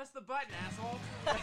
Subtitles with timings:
[0.00, 0.98] Press the button, asshole.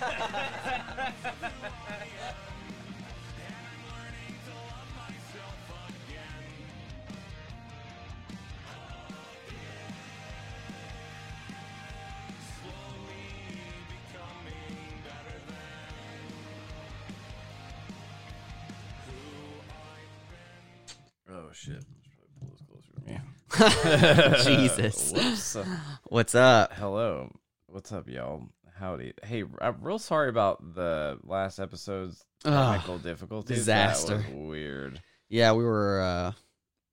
[21.29, 21.85] Oh shit!
[22.39, 23.19] Pull this closer to me.
[24.67, 25.11] Jesus.
[25.11, 25.57] Whoops.
[26.05, 26.73] What's up?
[26.73, 27.29] Hello.
[27.77, 28.41] What's up, y'all?
[28.79, 29.13] Howdy.
[29.23, 33.55] Hey, I'm real sorry about the last episode's Ugh, technical difficulties.
[33.55, 34.25] disaster.
[34.33, 34.99] Weird.
[35.29, 36.01] Yeah, we were.
[36.01, 36.31] uh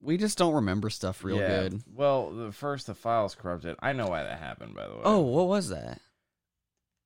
[0.02, 1.46] We just don't remember stuff real Yeah.
[1.46, 1.82] good.
[1.90, 3.76] Well, the first the files corrupted.
[3.80, 5.00] I know why that happened, by the way.
[5.04, 6.02] Oh, what was that?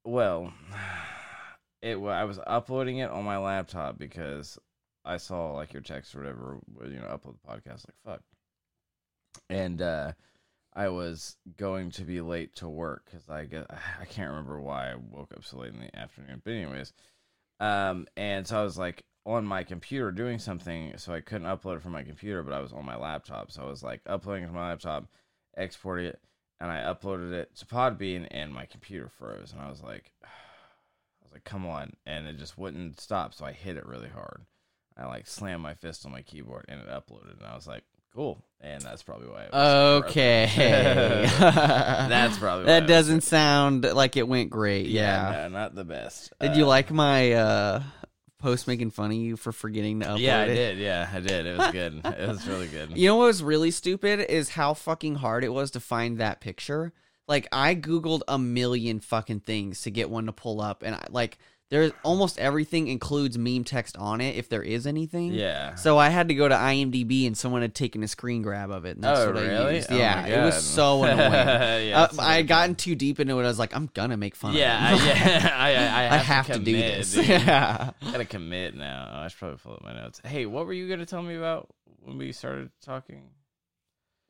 [0.04, 0.52] well,
[1.80, 1.98] it.
[1.98, 4.58] I was uploading it on my laptop because
[5.04, 6.58] I saw like your text or whatever.
[6.82, 7.84] You know, upload the podcast.
[7.86, 8.22] Like fuck.
[9.48, 10.12] And uh
[10.74, 13.66] I was going to be late to work because I get
[14.00, 16.42] I can't remember why I woke up so late in the afternoon.
[16.44, 16.92] But anyways,
[17.60, 21.76] um, and so I was like on my computer doing something, so I couldn't upload
[21.76, 24.44] it from my computer, but I was on my laptop, so I was like uploading
[24.44, 25.06] it to my laptop,
[25.56, 26.20] exporting it,
[26.60, 30.28] and I uploaded it to Podbean, and my computer froze, and I was like, I
[31.22, 34.46] was like, come on, and it just wouldn't stop, so I hit it really hard.
[34.96, 37.84] I like slammed my fist on my keyboard, and it uploaded, and I was like,
[38.14, 39.44] cool, and that's probably why.
[39.44, 40.50] It was Okay.
[41.38, 44.86] That's probably why that it was doesn't sound like it went great.
[44.86, 45.30] Yeah.
[45.32, 46.32] no, not the best.
[46.40, 47.82] Did you Uh, like my uh
[48.40, 50.54] post making fun of you for forgetting to upload Yeah, I it?
[50.54, 50.78] did.
[50.78, 51.46] Yeah, I did.
[51.46, 52.00] It was good.
[52.04, 52.96] it was really good.
[52.96, 56.40] You know what was really stupid is how fucking hard it was to find that
[56.40, 56.92] picture.
[57.26, 61.06] Like I googled a million fucking things to get one to pull up, and I,
[61.10, 61.38] like
[61.70, 65.34] there's almost everything includes meme text on it if there is anything.
[65.34, 65.74] Yeah.
[65.74, 68.86] So I had to go to IMDb, and someone had taken a screen grab of
[68.86, 68.96] it.
[68.96, 69.76] And that's Oh, what I really?
[69.76, 69.92] used.
[69.92, 71.88] Oh, yeah, it was so annoying.
[71.88, 73.42] Yeah, uh, I had gotten too deep into it.
[73.44, 75.06] I was like, I'm gonna make fun Yeah, of it.
[75.06, 75.50] yeah.
[75.54, 77.12] I, I, I have, I have to, do commit, this.
[77.14, 77.26] dude.
[77.28, 77.90] yeah.
[78.00, 79.10] I gotta commit now.
[79.12, 80.20] I should probably pull up my notes.
[80.24, 81.68] Hey, what were you gonna tell me about
[82.02, 83.24] when we started talking?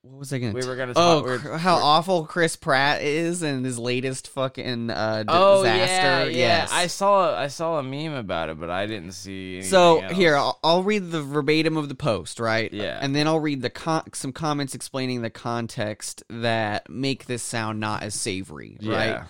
[0.03, 0.53] What was I gonna?
[0.53, 1.25] We were gonna Oh, talk.
[1.25, 5.29] we were- how we were- awful Chris Pratt is and his latest fucking uh, d-
[5.29, 6.31] Oh disaster.
[6.31, 6.69] yeah, yeah.
[6.71, 9.61] I saw I saw a meme about it, but I didn't see.
[9.63, 10.13] So else.
[10.13, 12.73] here, I'll, I'll read the verbatim of the post, right?
[12.73, 12.99] Yeah.
[13.03, 17.81] and then I'll read the con- some comments explaining the context that make this sound
[17.81, 19.07] not as savory, right?
[19.09, 19.25] Yeah.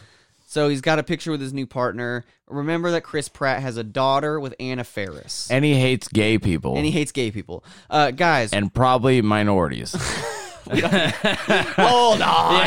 [0.48, 2.24] So he's got a picture with his new partner.
[2.46, 6.76] Remember that Chris Pratt has a daughter with Anna Faris, and he hates gay people
[6.76, 7.64] and he hates gay people.
[7.90, 9.94] Uh, guys, and probably minorities.
[11.76, 12.64] hold on.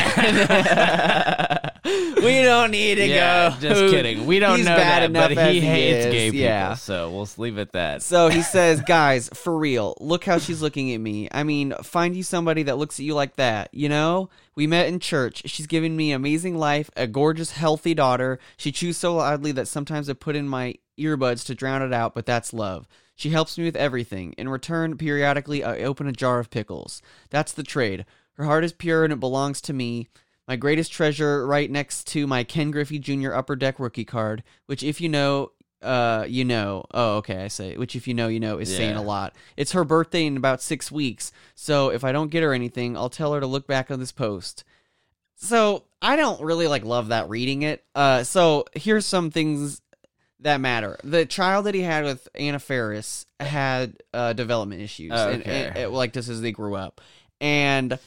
[2.24, 3.56] we don't need to yeah, go.
[3.60, 4.26] just kidding.
[4.26, 6.42] We don't He's know bad that, but he he hates is, gay people.
[6.42, 6.74] yeah.
[6.76, 8.04] So we'll leave it at that.
[8.04, 11.28] So he says, guys, for real, look how she's looking at me.
[11.32, 14.30] I mean, find you somebody that looks at you like that, you know?
[14.56, 15.44] We met in church.
[15.46, 18.38] She's given me amazing life, a gorgeous, healthy daughter.
[18.58, 22.14] She chews so loudly that sometimes I put in my earbuds to drown it out,
[22.14, 22.88] but that's love.
[23.16, 24.34] She helps me with everything.
[24.34, 27.02] In return, periodically, I open a jar of pickles.
[27.30, 28.06] That's the trade.
[28.34, 30.08] Her heart is pure and it belongs to me.
[30.48, 33.34] My greatest treasure right next to my Ken Griffey Jr.
[33.34, 35.52] Upper Deck rookie card, which, if you know,
[35.82, 36.86] uh, you know.
[36.94, 37.78] Oh, okay, I say.
[37.78, 39.36] Which, if you know, you know, is saying a lot.
[39.56, 43.10] It's her birthday in about six weeks, so if I don't get her anything, I'll
[43.10, 44.64] tell her to look back on this post.
[45.36, 47.84] So I don't really like love that reading it.
[47.96, 49.82] Uh, so here's some things
[50.42, 50.98] that matter.
[51.04, 55.68] The child that he had with Anna Faris had uh, development issues, Oh, okay.
[55.68, 57.02] and- and, like just as they grew up,
[57.40, 57.98] and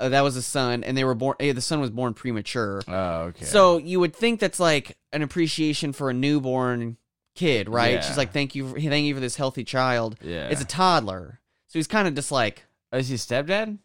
[0.00, 1.34] uh, that was a son, and they were born.
[1.40, 2.82] eh, The son was born premature.
[2.86, 3.44] Oh, okay.
[3.44, 6.96] So you would think that's like an appreciation for a newborn
[7.34, 7.94] kid, right?
[7.94, 8.00] Yeah.
[8.02, 11.40] She's like, "Thank you, for, thank you for this healthy child." yeah, It's a toddler,
[11.68, 13.78] so he's kind of just like, Oh, is he stepdad?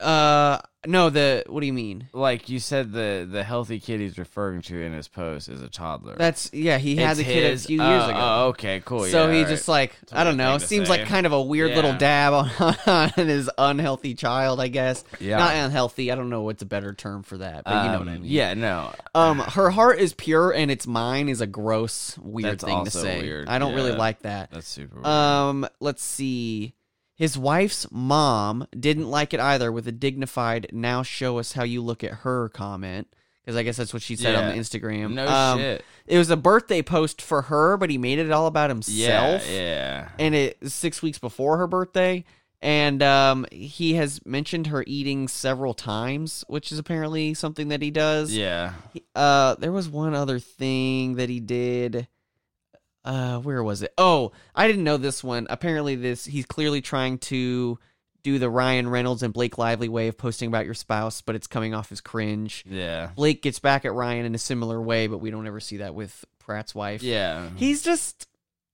[0.00, 4.16] "Uh, no, the what do you mean?" Like you said, the the healthy kid he's
[4.18, 6.16] referring to in his post is a toddler.
[6.16, 8.18] That's yeah, he had It's the kid his- a few years oh, ago.
[8.18, 9.04] Oh, okay, cool.
[9.04, 9.72] so yeah, he all just right.
[9.74, 10.52] like It's a I don't weird know.
[10.52, 10.98] thing to Seems say.
[10.98, 11.98] like kind of a weird little Yeah.
[11.98, 15.04] dab on, on his unhealthy child, I guess.
[15.20, 16.10] yeah, Not unhealthy.
[16.10, 18.22] I don't know what's a better term for that, but you know what I Um,
[18.22, 18.30] mean.
[18.30, 18.94] Yeah, no.
[19.14, 22.78] Um, her heart is pure and it's mine is a gross, weird That's thing to
[22.78, 23.20] also say.
[23.20, 23.98] weird, I don't really yeah.
[23.98, 24.50] like that.
[24.50, 24.94] That's super.
[24.96, 25.06] Weird.
[25.06, 26.72] Um, let's see.
[27.20, 31.82] His wife's mom didn't like it either with a dignified "Now show us how you
[31.82, 33.08] look at her" comment
[33.44, 35.12] because I guess that's what she said on the Instagram.
[35.12, 35.84] no Um, shit.
[36.06, 39.46] It was a birthday post for her, but he made it all about himself.
[39.46, 40.08] Yeah, yeah.
[40.18, 42.24] And it was six weeks before her birthday.
[42.62, 47.90] And um, he has mentioned her eating several times, which is apparently something that he
[47.90, 48.32] does.
[48.32, 48.72] Yeah.
[48.94, 52.06] He- Uh, there was one other thing that he did.
[53.04, 53.92] Uh, where was it?
[53.96, 55.46] Oh, I didn't know this one.
[55.50, 57.78] Apparently, this he's clearly trying to
[58.22, 61.46] do the Ryan Reynolds and Blake Lively way of posting about your spouse, but it's
[61.46, 62.64] coming off as cringe.
[62.68, 63.10] Yeah.
[63.16, 65.94] Blake gets back at Ryan in a similar way, but we don't ever see that
[65.94, 67.02] with Pratt's wife.
[67.02, 67.48] Yeah.
[67.56, 68.26] He's just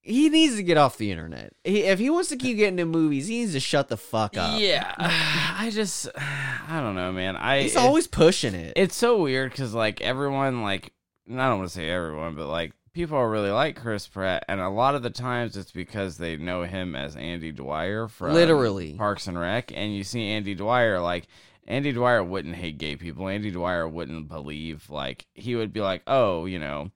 [0.03, 1.53] he needs to get off the internet.
[1.65, 4.37] He, if he wants to keep getting in movies, he needs to shut the fuck
[4.37, 4.61] up.
[4.61, 4.93] Yeah.
[4.99, 7.37] I just I don't know, man.
[7.37, 8.73] I He's it- always pushing it.
[8.75, 10.93] it's so weird because like everyone like
[11.31, 14.71] I don't want to say everyone, but like people really like Chris Pratt, and a
[14.71, 18.95] lot of the times it's because they know him as Andy Dwyer from Literally.
[18.95, 21.29] Parks and Rec, and you see Andy Dwyer like.
[21.69, 23.27] Andy Dwyer wouldn't hate gay people.
[23.27, 26.93] Andy Dwyer wouldn't believe like he would be like, "Oh, you know,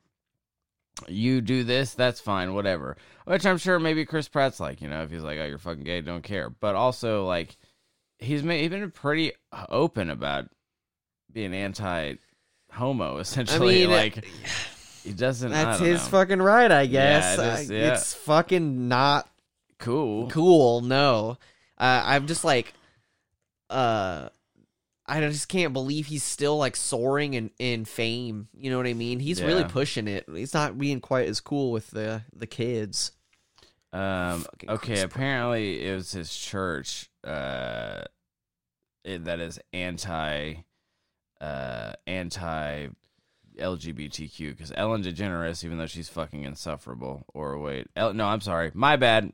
[1.08, 5.02] you do this, that's fine, whatever." Which I'm sure maybe Chris Pratt's like, you know,
[5.02, 7.56] if he's like, "Oh, you're fucking gay, don't care." But also like
[8.20, 9.32] he's made, he's been pretty
[9.68, 10.48] open about
[11.32, 12.14] being anti
[12.70, 14.24] homo essentially mean, like
[15.04, 16.08] he doesn't That's his know.
[16.10, 17.38] fucking right, I Yeah, guess.
[17.38, 17.92] it is, yeah.
[17.94, 19.28] It's fucking not
[19.78, 20.80] cool cool.
[20.82, 21.38] No,
[21.78, 22.74] uh, I'm just like,
[23.70, 24.28] uh,
[25.06, 28.48] I just can't believe he's still like soaring in in fame.
[28.54, 29.18] You know what I mean?
[29.20, 30.24] He's really pushing it.
[30.32, 33.12] He's not being quite as cool with the the kids.
[33.92, 38.02] um Fucking okay apparently it was his church uh
[39.04, 40.54] it, that is anti
[41.40, 42.86] uh anti
[43.58, 48.70] LGBTQ because Ellen DeGeneres, even though she's fucking insufferable, or wait, El- no, I'm sorry,
[48.74, 49.32] my bad.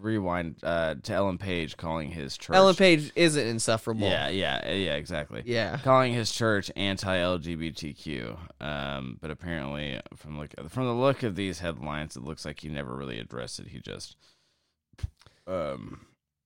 [0.00, 2.54] Rewind uh, to Ellen Page calling his church.
[2.54, 4.06] Ellen Page isn't insufferable.
[4.06, 5.42] Yeah, yeah, yeah, exactly.
[5.46, 5.78] yeah.
[5.82, 8.36] calling his church anti-LGBTQ.
[8.60, 12.68] Um, but apparently, from look from the look of these headlines, it looks like he
[12.68, 13.68] never really addressed it.
[13.68, 14.16] He just,
[15.46, 16.04] um,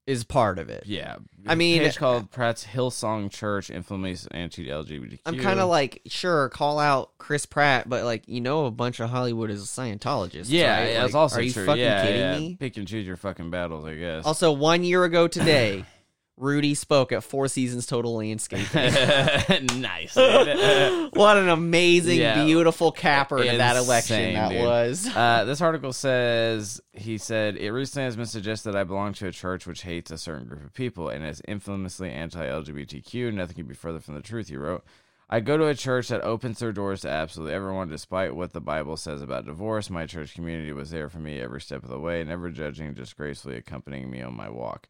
[0.08, 0.84] Is part of it.
[0.87, 1.16] yeah.
[1.46, 5.19] I mean- Page called Pratt's Hillsong Church infamous anti-LGBTQ.
[5.26, 9.00] I'm kind of like, sure, call out Chris Pratt, but like, you know, a bunch
[9.00, 10.46] of Hollywood is Scientologists.
[10.49, 10.93] yeah, right?
[10.94, 11.66] that's Like, also Are you true.
[11.66, 12.38] fucking yeah, kidding yeah.
[12.38, 12.56] me?
[12.58, 14.25] Pick and choose your fucking battles, I guess.
[14.25, 15.84] Also, one year ago today,
[16.38, 18.67] Rudy spoke at Four Seasons Total Landscaping.
[19.81, 20.14] nice.
[20.17, 22.44] what an amazing, Yeah.
[22.44, 24.62] beautiful capper to that election that dude.
[24.64, 25.08] was.
[25.14, 29.32] Uh, this article says he said it recently has been suggested I belong to a
[29.32, 33.32] church which hates a certain group of people and is infamously anti-LGBTQ.
[33.35, 34.49] Nothing could be further from the truth.
[34.49, 34.85] He wrote.
[35.31, 38.62] I go to a church that opens their doors to absolutely everyone, despite what the
[38.62, 39.90] Bible says about divorce.
[39.90, 43.14] My church community was there for me every step of the way, never judging, just
[43.14, 44.88] gracefully accompanying me on my walk.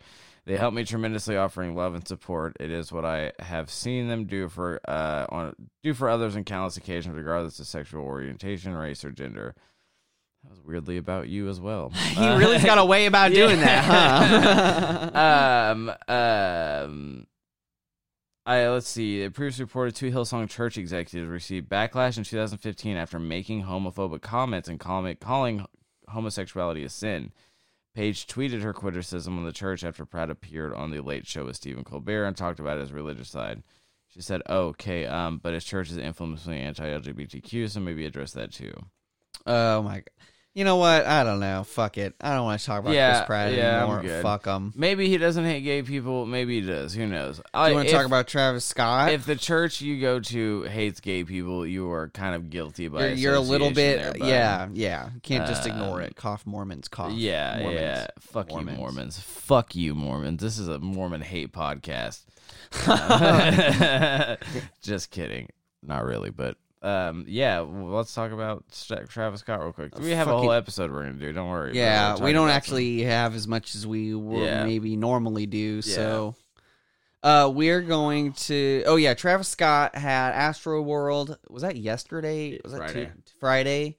[0.49, 2.57] They help me tremendously, offering love and support.
[2.59, 6.45] It is what I have seen them do for uh, on do for others on
[6.45, 9.55] countless occasions, regardless of sexual orientation, race, or gender.
[10.43, 11.91] That was weirdly about you as well.
[11.95, 13.85] he really's got a way about doing that,
[15.13, 15.75] huh?
[15.77, 17.27] um, um,
[18.47, 19.21] I let's see.
[19.21, 24.71] It previously reported two Hillsong Church executives received backlash in 2015 after making homophobic comments
[24.71, 25.67] and calling
[26.09, 27.33] homosexuality a sin.
[27.99, 31.57] Page tweeted her criticism on the church after Pratt appeared on the Late Show with
[31.57, 33.65] Stephen Colbert and talked about his religious side.
[34.07, 38.53] She said, oh, "Okay, um, but his church is infamously anti-LGBTQ, so maybe address that
[38.53, 38.73] too."
[39.47, 40.11] oh my god.
[40.59, 41.07] You know what?
[41.07, 41.63] I don't know.
[41.63, 42.17] Fuck it.
[42.21, 44.03] I don't want to talk about Yeah, Chris Pratt yeah, anymore.
[44.23, 44.73] Fuck him.
[44.75, 46.27] Maybe he doesn't hate gay people.
[46.27, 46.93] Maybe he does.
[46.95, 47.37] Who knows?
[47.37, 49.13] Do I- you want to talk about Travis Scott?
[49.13, 53.07] if the church you go to hates gay people, you are kind of guilty by
[53.07, 54.27] you're, you're a little bit, there, bud.
[54.29, 55.11] yeah, yeah.
[55.23, 56.17] Can't just ignore Um, it.
[56.17, 57.13] Cough Mormons, cough.
[57.13, 57.81] Yeah, Mormons.
[57.81, 58.07] yeah.
[58.19, 58.73] Fuck Mormons.
[58.77, 59.21] you, Mormons.
[59.21, 60.43] Fuck you, Mormons.
[60.43, 62.23] This is a Mormon hate podcast.
[64.83, 65.51] Just kidding.
[65.85, 67.61] Not really, but um, yeah.
[67.61, 69.99] well, let's talk about St- Travis Scott real quick.
[69.99, 71.33] We have a Fucking- whole episode we're gonna do.
[71.33, 71.73] Don't worry.
[71.73, 74.65] We're Yeah, we don't about actually have as much as we would Yeah.
[74.65, 75.83] maybe normally do.
[75.83, 76.35] So,
[77.23, 78.85] uh, we're going to.
[78.87, 81.37] Oh yeah, Travis Scott had Astroworld.
[81.51, 82.61] Was that yesterday?
[82.63, 83.05] Was that Friday.
[83.07, 83.97] Tu- Friday?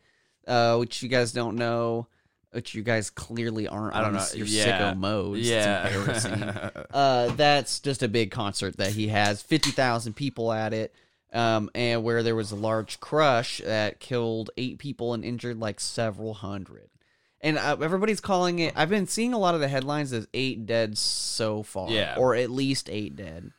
[0.47, 2.07] Uh, which you guys don't know.
[2.51, 3.93] Which you guys clearly aren't.
[3.95, 4.25] I don't on know.
[4.33, 4.93] Your Yeah.
[4.93, 5.39] sicko modes.
[5.41, 5.87] It's Yeah.
[5.87, 6.43] embarrassing.
[6.93, 9.41] uh, that's just a big concert that he has.
[9.43, 10.95] Fifty thousand people at it.
[11.31, 15.79] Um, and where there was a large crush that killed eight people and injured like
[15.79, 16.89] several hundred.
[17.41, 18.73] And uh, everybody's calling it.
[18.75, 22.15] I've been seeing a lot of the headlines as eight dead so far, Yeah.
[22.17, 23.51] or at least eight dead,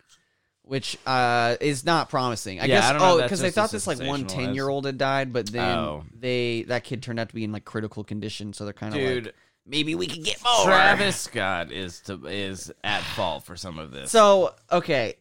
[0.62, 2.58] which uh is not promising.
[2.60, 3.00] I Yeah, guess.
[3.02, 5.78] I oh, because they thought this like one 10 year old had died, but then
[5.78, 6.04] Oh.
[6.12, 9.00] they that kid turned out to be in like critical condition, so they're kind of
[9.00, 9.34] Dude, like
[9.64, 10.64] maybe we could get more.
[10.64, 14.10] Travis Scott is to, is at fault for some of this.
[14.10, 15.14] So, okay.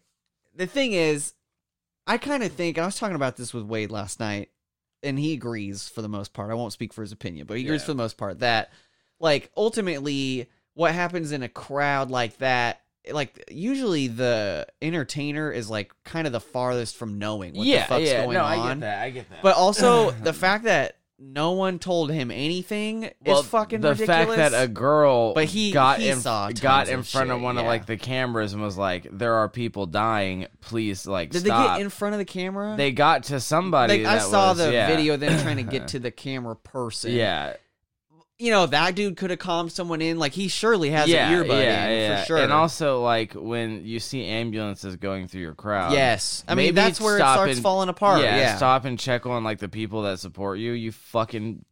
[0.56, 1.34] The thing is,
[2.10, 4.50] I kind of think, I was talking about this with Wade last night,
[5.04, 6.50] and he agrees for the most part.
[6.50, 7.86] I won't speak for his opinion, but he agrees Yeah.
[7.86, 8.72] for the most part that,
[9.20, 15.94] like, ultimately, what happens in a crowd like that, like, usually the entertainer is, like,
[16.04, 18.24] kind of the farthest from knowing what yeah, the fuck's yeah.
[18.24, 18.60] going no, on.
[18.60, 19.04] I get that.
[19.04, 19.42] I get that.
[19.44, 24.38] But also, the fact that no one told him anything Well, is fucking the ridiculous.
[24.38, 27.44] fact that a girl But he- got he in got in of front of shit,
[27.44, 30.48] one of like the cameras and was like, "There are people dying.
[30.62, 32.76] Please, like, Did stop." they get in front of the camera?
[32.78, 34.04] They got to somebody.
[34.06, 34.88] like I saw was- the yeah.
[34.88, 37.12] video of them trying to get to the camera person.
[37.12, 37.54] Yeah,
[38.40, 40.18] you know that dude could have calmed someone in.
[40.18, 42.20] Like he surely has yeah, an earbud yeah, in yeah.
[42.22, 42.38] for sure.
[42.38, 47.02] And also, like when you see ambulances going through your crowd, yes, I mean that's
[47.02, 48.22] where it starts and- falling apart.
[48.22, 50.72] Yeah, Yeah, stop and check on like the people that support you.
[50.72, 51.66] You fucking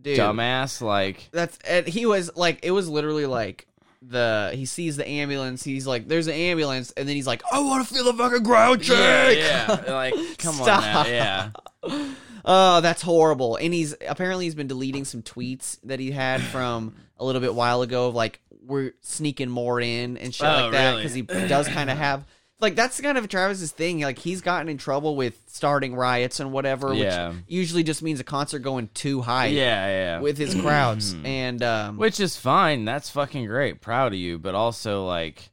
[0.00, 0.18] dude.
[0.18, 0.80] dumbass.
[0.80, 3.66] Like, That's and he was like it was literally like
[4.00, 5.62] the he sees the ambulance.
[5.64, 8.42] He's like, "There's an ambulance," and then he's like, "I want to feel the fucking
[8.42, 8.96] ground shake."
[9.38, 9.92] yeah, yeah.
[9.92, 11.06] like come on, now.
[11.06, 11.50] yeah.
[12.46, 13.56] Oh, that's horrible.
[13.56, 17.54] And he's apparently he's been deleting some tweets that he had from a little bit
[17.54, 21.02] while ago of like we're sneaking more in and shit Oh, like that really?
[21.02, 22.24] because he does kind of have
[22.58, 24.00] like that's kind of Travis's thing.
[24.00, 27.28] Like he's gotten in trouble with starting riots and whatever, Yeah.
[27.30, 30.20] which usually just means a concert going too high Yeah, yeah.
[30.20, 31.14] with his crowds.
[31.24, 32.84] and um, Which is fine.
[32.84, 33.80] That's fucking great.
[33.80, 34.38] Proud of you.
[34.38, 35.50] But also, like,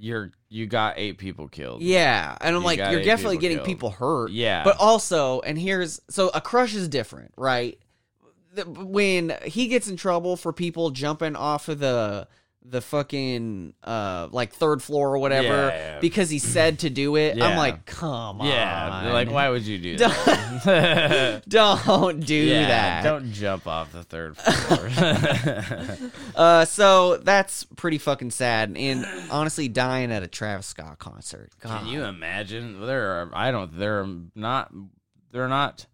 [0.00, 1.82] you're you got eight people killed.
[1.82, 3.66] Yeah, and I'm You like, got you're eight definitely people getting killed.
[3.66, 4.30] people hurt.
[4.32, 4.64] Yeah.
[4.64, 7.78] but also, and here's so a crush is different, right?
[8.54, 12.26] The, when he gets in trouble for people jumping off of the
[12.62, 15.98] the fucking uh like third floor or whatever Yeah, yeah.
[16.00, 19.10] because he said to do it, I'm like, come on, Yeah.
[19.12, 20.12] like, why would you do Don't-
[20.64, 21.42] that?
[21.48, 23.02] Don't do yeah, that.
[23.02, 26.10] Don't jump off the third floor.
[26.34, 31.50] Uh, so that's pretty fucking sad, and honestly, dying at a Travis Scott concert.
[31.60, 31.80] God.
[31.80, 32.80] Can you imagine?
[32.86, 33.30] There are.
[33.34, 33.76] I don't.
[33.78, 34.72] There are not.
[35.32, 35.86] There are not.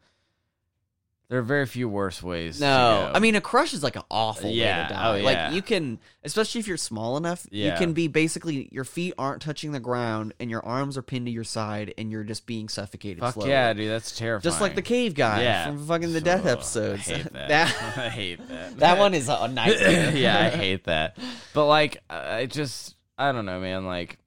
[1.28, 2.60] There are very few worse ways.
[2.60, 3.10] No.
[3.12, 5.08] I mean a crush is like an awful Yeah, way to die.
[5.10, 5.24] oh, yeah.
[5.24, 9.42] Like you can, especially if you're small enough, you can be basically your feet aren't
[9.42, 12.68] touching the ground and your arms are pinned to your side and you're just being
[12.68, 13.18] suffocated.
[13.18, 13.50] fuck slowly.
[13.50, 13.90] yeah, dude.
[13.90, 14.42] That's terrifying.
[14.48, 15.66] just like the cave guy Yeah.
[15.66, 17.10] from fucking the death episodes.
[17.10, 17.48] I hate that.
[17.48, 18.76] that I hate that.
[18.78, 20.14] that one is a nightmare.
[20.16, 21.18] yeah, I hate that.
[21.54, 23.84] But like, I just, I don't know, man.
[23.84, 24.18] Like,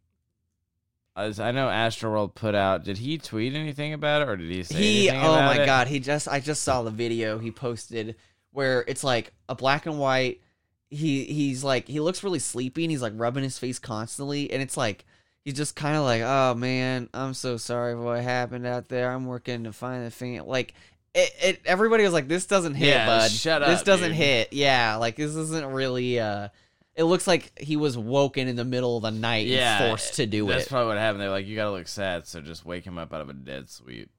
[1.19, 2.83] I know, Astroworld put out.
[2.83, 5.61] Did he tweet anything about it, or did he say he anything oh about my
[5.63, 5.65] it?
[5.65, 8.15] god he just i just saw the video he posted
[8.51, 10.41] where it's like a black and white
[10.89, 14.61] he he's like he looks really sleepy and he's like rubbing his face constantly and
[14.61, 15.05] it's like
[15.45, 19.11] he's just kind of like oh man i'm so sorry for what happened out there
[19.11, 20.73] i'm working to find the thing like
[21.13, 24.17] it, it everybody was like this doesn't hit Yeah, bud shut up this doesn't dude."
[24.17, 26.49] hit yeah like this isn't really uh
[26.95, 30.15] it looks like he was woken in the middle of the night Yeah, and forced
[30.15, 31.21] to do That's it That's probably what happened.
[31.21, 33.69] They're like, you gotta look sad, so just wake him up out of a dead
[33.69, 34.09] sleep.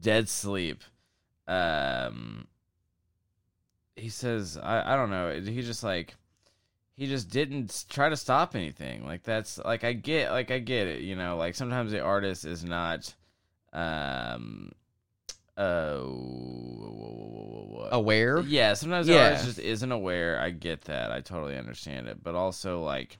[0.00, 0.82] Dead sleep.
[1.46, 2.46] Um,
[3.96, 5.40] he says, I, I don't know.
[5.40, 6.14] He just like,
[6.96, 9.04] he just didn't try to stop anything.
[9.04, 11.02] Like that's like I get, like I get it.
[11.02, 13.12] You know, like sometimes the artist is not,
[13.72, 14.72] um,
[15.56, 16.90] oh,
[17.90, 19.24] aware yeah, sometimes Yeah.
[19.28, 20.38] artist just isn't aware.
[20.40, 21.10] I get that.
[21.12, 22.22] I totally understand it.
[22.22, 23.18] But also like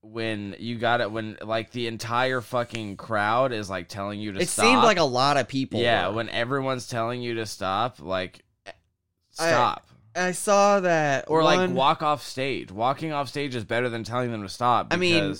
[0.00, 4.38] when you got it when like the entire fucking crowd is like telling you to
[4.38, 4.42] stop.
[4.42, 4.64] it stop.
[4.64, 6.14] seemed like a lot of people Yeah, were.
[6.14, 8.44] when everyone's telling you to stop, like
[9.30, 9.86] stop.
[10.14, 12.70] I saw that, or like walk off stage.
[12.70, 14.88] Walking off stage is better than telling them to stop.
[14.90, 15.34] I mean,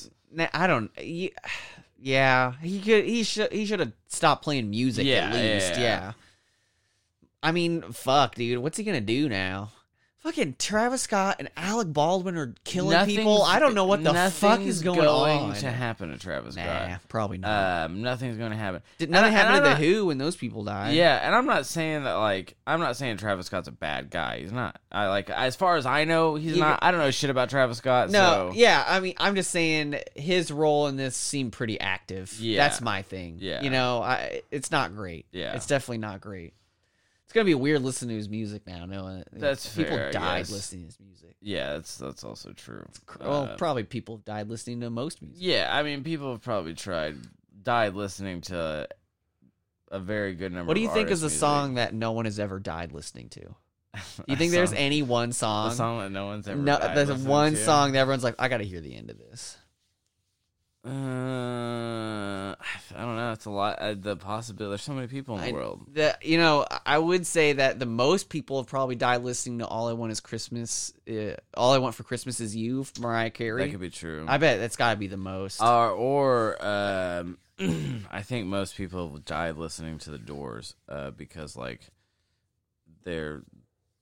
[0.55, 0.91] I don't.
[0.99, 1.35] ye-
[2.05, 3.05] Yeah, he could.
[3.05, 3.53] He should.
[3.53, 5.73] He should have stopped playing music Yeah, at least.
[5.75, 5.81] yeah.
[5.81, 6.13] Yeah.
[7.45, 8.59] I mean, fuck, dude.
[8.59, 9.71] What's he gonna do now?
[10.23, 13.43] Fucking Travis Scott and Alec Baldwin are killing people.
[13.43, 15.55] I don't know what the fuck nothing's is going, on.
[15.57, 17.01] to happen to Travis nah, Scott.
[17.09, 17.87] probably not.
[17.87, 18.83] Um, nothing's going to happen.
[18.99, 20.95] Did and nothing happen to I'm the not- Who when those people died?
[20.95, 24.39] Yeah, and I'm not saying that like I'm not saying Travis Scott's a bad guy.
[24.39, 24.79] He's not.
[24.93, 26.79] I like as far as I know, he's not.
[26.83, 28.11] I don't know shit about Travis Scott.
[28.11, 28.53] No, so.
[28.55, 32.33] yeah, I mean, I'm just saying his role in this seemed pretty active.
[32.39, 32.63] Yeah.
[32.63, 33.39] that's my thing.
[33.41, 33.63] Yeah.
[33.63, 35.27] you know, I it's not great.
[35.33, 35.57] Yeah.
[35.57, 36.55] it's definitely not great.
[37.33, 40.83] It's gonna be weird listening to his music now, No, That's people fair, died listening
[40.83, 41.35] to his music.
[41.41, 42.85] yeah, that's that's also true.
[43.19, 45.39] well, Uh, probably people have died listening to most music.
[45.41, 47.17] yeah, I mean, people have probably tried
[47.63, 48.87] died listening to
[49.91, 50.69] a very good number.
[50.69, 53.41] What do you think is a song that no one has ever died listening to?
[53.41, 53.55] Do
[54.27, 55.73] you think there's any one a song?
[55.73, 56.61] song that no one's ever?
[56.61, 57.57] no, there's one to?
[57.65, 59.57] song that everyone's like, I gotta hear the end of this.
[60.85, 62.57] Uh, I
[62.97, 63.33] don't know.
[63.33, 63.79] It's a lot.
[63.79, 64.73] Uh, the possibility.
[64.73, 65.87] There's so many people in the I- world.
[65.93, 69.67] The you know, I would say that the most people have probably died listening to
[69.67, 73.65] "All I Want Is Christmas." Uh, "All I Want for Christmas Is You" Mariah Carey.
[73.65, 74.25] That could be true.
[74.27, 75.63] I bet that's got to be the most.
[75.63, 77.39] Or, or um,
[78.11, 81.81] I think most people died listening to the Doors uh, because like
[83.05, 83.43] they're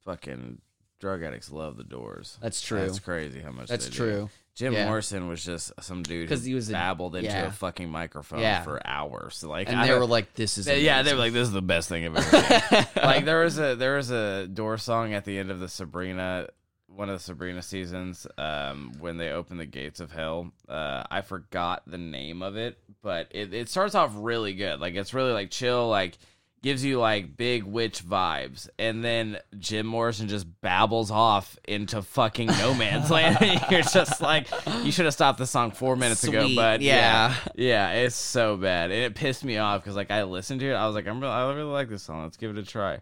[0.07, 0.63] fucking
[1.01, 2.39] drug addicts love the Doors.
[2.41, 2.81] That's true.
[2.81, 3.69] That's crazy how much.
[3.69, 3.97] That's they do.
[3.97, 4.31] true.
[4.55, 4.87] Jim Yeah.
[4.87, 7.47] Morrison was just some dude 'Cause who he was a- babbled into yeah.
[7.47, 8.63] a fucking microphone Yeah.
[8.63, 9.43] for hours.
[9.43, 11.49] Like, And I they don't- were like, "This is they- yeah, they were like, "This
[11.49, 14.77] is the best thing I've ever seen." like there was a there was a door
[14.77, 16.49] song at the end of the Sabrina
[16.89, 20.53] one of the Sabrina seasons um, when they open the gates of hell.
[20.69, 24.81] Uh, I forgot the name of it, but it, it starts off really good.
[24.81, 26.19] Like it's really like chill, like
[26.63, 32.49] gives you like big witch vibes, and then Jim Morrison just babbles off into fucking
[32.49, 33.39] no man's land.
[33.41, 34.49] And You're just like,
[34.83, 37.35] you should have stopped the song four minutes ago, Sweet, but yeah.
[37.55, 40.75] yeah, it's so bad, and it pissed me off because like I listened to it,
[40.75, 42.25] I was like, I'm really, I really like this song.
[42.25, 43.01] Let's give it a try.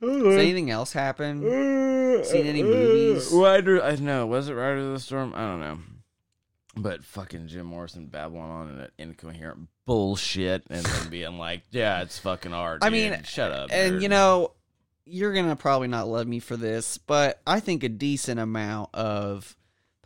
[0.00, 1.42] Does anything else happen?
[2.24, 3.30] Seen any movies?
[3.32, 4.26] Rider, I know.
[4.26, 5.32] Was it Rider of the Storm?
[5.32, 5.78] I don't know.
[6.74, 12.02] But fucking Jim Morrison babbling on in an incoherent bullshit, and then being like, "Yeah,
[12.02, 13.12] it's fucking art." I dude.
[13.12, 13.70] mean, shut up.
[13.72, 14.52] And nerd." you know,
[15.04, 19.56] you're gonna probably not love me for this, but I think a decent amount of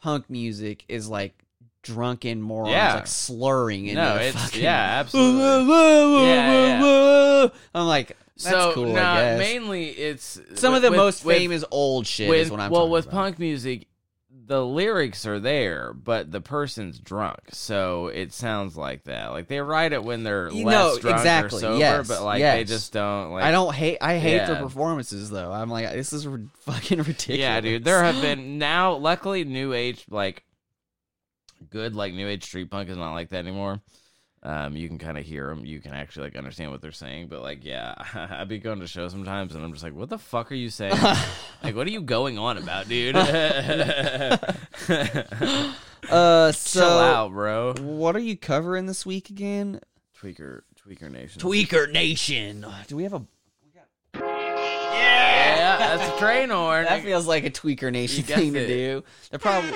[0.01, 1.35] punk music is like
[1.83, 2.95] drunken morons Yeah.
[2.97, 6.27] like slurring into no, it's fucking yeah, absolutely.
[6.27, 8.93] Yeah, I'm like, that's so cool.
[8.93, 9.39] guess.
[9.39, 12.61] mainly it's Some with- of the with- most with- famous old shit with is what
[12.61, 13.15] I'm well with about.
[13.15, 13.87] punk music
[14.47, 19.61] the lyrics are there but the person's drunk so it sounds like that like they
[19.61, 22.63] write it when they're You less know, drunk exactly, or sober yes, but like they
[22.65, 23.99] just don't like I don't hate.
[24.01, 25.51] I hate their performances though.
[25.51, 27.41] I'm like, this is ri- fucking ridiculous.
[27.41, 30.45] yeah dude there have been now luckily new age like
[31.71, 33.81] good like new age street punk is not like that anymore
[34.43, 35.65] um, you can kind of hear them.
[35.65, 37.29] You can actually like understand what they're saying.
[37.29, 37.95] But like, yeah,
[38.31, 40.71] I'd be going to shows sometimes, and I'm just like, "What the fuck are you
[40.71, 40.93] saying?
[41.63, 43.17] like, what are you going on about, dude?
[46.09, 47.75] Uh, so Chill out, bro.
[47.81, 49.81] what are you covering this week again?
[50.17, 51.43] Tweaker, Tweaker Nation.
[51.43, 52.65] Tweaker Nation.
[52.87, 53.23] Do we have a?
[54.15, 56.85] yeah, that's a train horn.
[56.85, 59.03] That feels like a Tweaker Nation thing to do.
[59.31, 59.73] They're probably.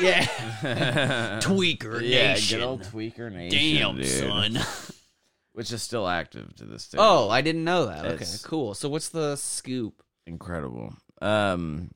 [0.00, 0.24] Yeah.
[1.42, 2.58] Tweaker yeah, Nation.
[2.58, 3.58] good old Tweaker Nation.
[3.76, 4.06] Damn, dude.
[4.06, 4.58] son.
[5.52, 6.98] Which is still active to this day.
[7.00, 8.04] Oh, I didn't know that.
[8.06, 8.72] Okay, cool.
[8.74, 10.02] So what's the scoop?
[10.26, 10.94] incredible.
[11.20, 11.90] Um,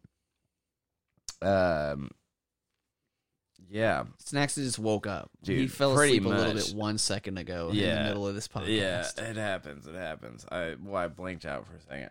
[1.40, 2.10] um,
[3.70, 5.30] yeah, Snacks just woke up.
[5.42, 6.66] Dude, he fell pretty asleep a little much.
[6.68, 8.02] bit one second ago in Yeah.
[8.02, 8.68] the middle of this podcast.
[8.68, 9.24] yeah.
[9.24, 9.86] It happens.
[9.86, 10.44] It happens.
[10.50, 12.10] I well, I blinked out for a second.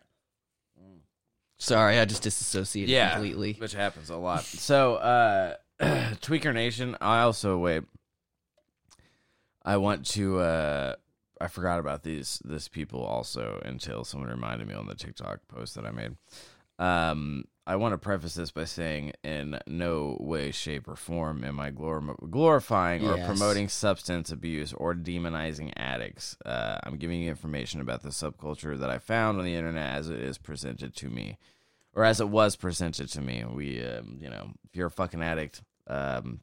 [1.59, 3.53] Sorry, I just disassociated Yeah, completely.
[3.53, 4.43] which happens a lot.
[4.43, 5.55] So, uh,
[6.21, 6.95] Tweaker Nation.
[7.01, 7.83] I also wait.
[9.63, 10.39] I want to.
[10.39, 10.95] uh
[11.41, 15.75] I forgot about these this people also until someone reminded me on the TikTok post
[15.75, 16.15] that I made.
[16.79, 21.59] Um, I want to preface this by saying, in no way, shape, or form am
[21.59, 26.35] I glor- glorifying or promoting substance abuse or demonizing addicts.
[26.45, 30.09] Uh, I'm giving you information about the subculture that I found on the internet as
[30.09, 31.37] it is presented to me,
[31.93, 33.45] or as it was presented to me.
[33.45, 36.39] We, um, you know, if you're a fucking addict, um,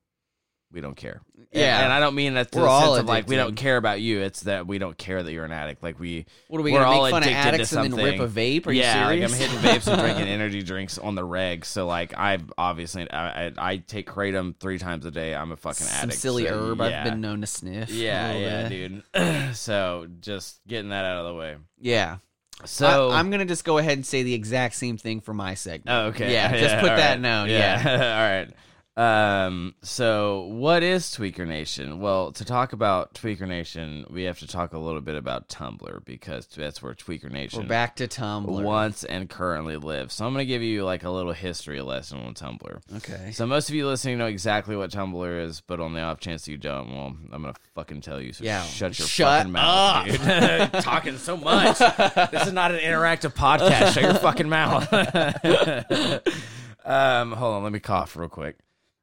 [0.72, 1.20] we don't care.
[1.52, 1.76] Yeah.
[1.76, 3.56] and, and I don't mean that to We're the all sense of like we don't
[3.56, 4.20] care about you.
[4.20, 5.82] It's that we don't care that you're an addict.
[5.82, 8.04] Like we, What are we we're all make fun of addicted to addicts and then
[8.04, 8.60] rip a something.
[8.60, 8.66] vape?
[8.68, 9.32] Are you yeah, serious?
[9.32, 11.64] like I'm hitting vapes and drinking energy drinks on the reg.
[11.64, 15.34] So like I obviously I, I, I take kratom three times a day.
[15.34, 15.94] I'm a fucking addict.
[15.94, 16.20] Some addict.
[16.20, 16.84] silly so, herb yeah.
[16.84, 17.90] I've been known to sniff.
[17.90, 19.02] Yeah, yeah, bit.
[19.12, 19.56] dude.
[19.56, 21.56] so just getting that out of the way.
[21.80, 22.18] Yeah.
[22.64, 25.54] So I, am gonna just go ahead and say the exact same thing for my
[25.54, 25.88] segment.
[25.88, 26.32] Oh, okay.
[26.32, 27.20] Yeah, just put all that right.
[27.20, 27.82] known, yeah.
[27.86, 28.54] all right.
[28.96, 29.76] Um.
[29.82, 32.00] So, what is Tweaker Nation?
[32.00, 36.04] Well, to talk about Tweaker Nation, we have to talk a little bit about Tumblr
[36.04, 38.46] because that's where Tweaker Nation We're back to Tumblr.
[38.62, 40.14] once and currently lives.
[40.14, 42.80] So, I'm going to give you like a little history lesson on Tumblr.
[42.96, 43.30] Okay.
[43.30, 46.48] So, most of you listening know exactly what Tumblr is, but on the off chance
[46.48, 48.32] you don't, well, I'm going to fucking tell you.
[48.32, 50.72] So, Yeah, shut your shut fucking mouth, up.
[50.72, 50.82] dude.
[50.82, 51.78] Talking so much.
[51.78, 53.94] this is not an interactive podcast.
[53.94, 54.92] Shut your fucking mouth.
[56.84, 58.56] um, hold on, let me cough real quick.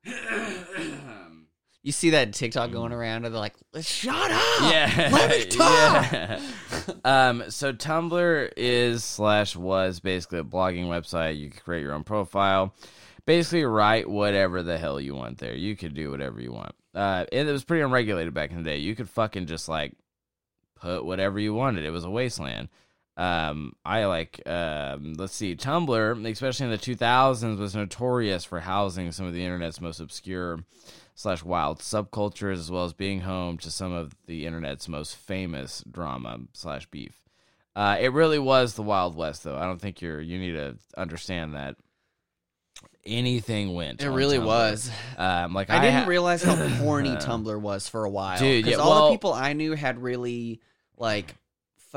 [1.88, 4.62] You see that TikTok going around, and they're like, "Shut up!
[4.62, 6.40] Yeah, let me talk." Yeah.
[7.06, 11.38] um, so Tumblr is slash was basically a blogging website.
[11.38, 12.76] You could create your own profile,
[13.26, 15.56] basically write whatever the hell you want there.
[15.56, 16.76] You could do whatever you want.
[16.94, 18.80] Uh, it, it was pretty unregulated back in the day.
[18.80, 19.94] You could fucking just like
[20.76, 21.86] put whatever you wanted.
[21.86, 22.68] It was a wasteland.
[23.18, 29.12] Um, I like, um, let's see, Tumblr, especially in the 2000s, was notorious for housing
[29.12, 30.60] some of the internet's most obscure
[31.16, 35.84] slash wild subcultures, as well as being home to some of the internet's most famous
[35.90, 37.20] drama slash beef.
[37.76, 39.58] Uh, it really was the Wild West, though.
[39.58, 41.76] I don't think you're you need to understand that
[43.06, 44.02] anything went.
[44.02, 44.46] It really Tumblr.
[44.46, 44.92] was.
[45.18, 48.78] Um, like I didn't ha- realize how horny Tumblr was for a while, Dude, Because
[48.78, 50.60] yeah, all well- the people I knew had really
[50.98, 51.36] like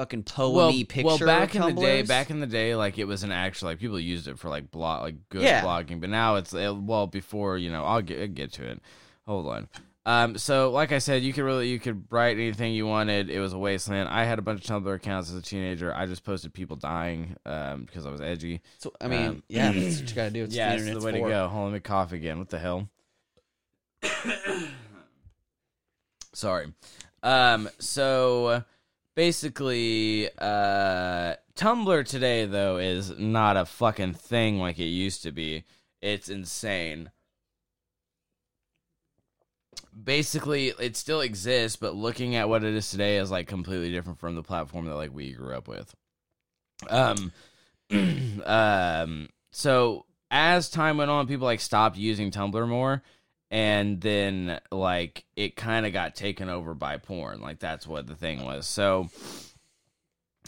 [0.01, 1.07] fucking poemy picture.
[1.07, 3.79] well, back in the day, back in the day, like it was an actual like
[3.79, 5.63] people used it for like blog, like good Yeah.
[5.63, 6.01] blogging.
[6.01, 7.85] But now it's uh, well before you know.
[7.85, 8.81] I'll get I'll get to it.
[9.27, 9.69] Hold on.
[10.07, 13.29] Um, so like I said, you could really you could write anything you wanted.
[13.29, 14.09] It was a wasteland.
[14.09, 15.95] I had a bunch of Tumblr accounts as a teenager.
[15.95, 18.63] I just posted people dying um, because I was edgy.
[18.79, 20.45] So, I mean, um, yeah, that's what you gotta do.
[20.45, 21.49] It's yeah, the it's the way to go.
[21.49, 22.39] Hold on, let me cough again.
[22.39, 22.89] What the hell?
[26.33, 26.73] Sorry.
[27.23, 28.65] Um, so
[29.14, 35.64] basically, uh, Tumblr today though is not a fucking thing like it used to be.
[36.01, 37.11] It's insane.
[40.03, 44.18] Basically, it still exists, but looking at what it is today is like completely different
[44.18, 45.94] from the platform that like we grew up with.
[46.88, 47.33] Um,
[48.46, 53.03] um, so as time went on, people like stopped using Tumblr more,
[53.51, 57.41] and then like it kind of got taken over by porn.
[57.41, 58.67] Like that's what the thing was.
[58.67, 59.09] So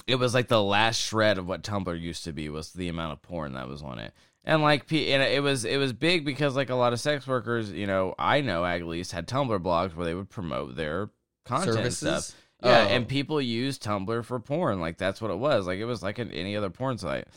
[0.06, 3.12] it was like the last shred of what Tumblr used to be was the amount
[3.12, 4.12] of porn that was on it.
[4.44, 7.70] And like, and it was it was big because like a lot of sex workers,
[7.70, 11.10] you know, I know at least had Tumblr blogs where they would promote their
[11.44, 12.26] content and Services.
[12.26, 12.38] stuff.
[12.64, 12.94] Yeah, Oh.
[12.94, 14.80] and people use Tumblr for porn.
[14.80, 15.66] Like that's what it was.
[15.66, 17.28] Like it was like an, any other porn site.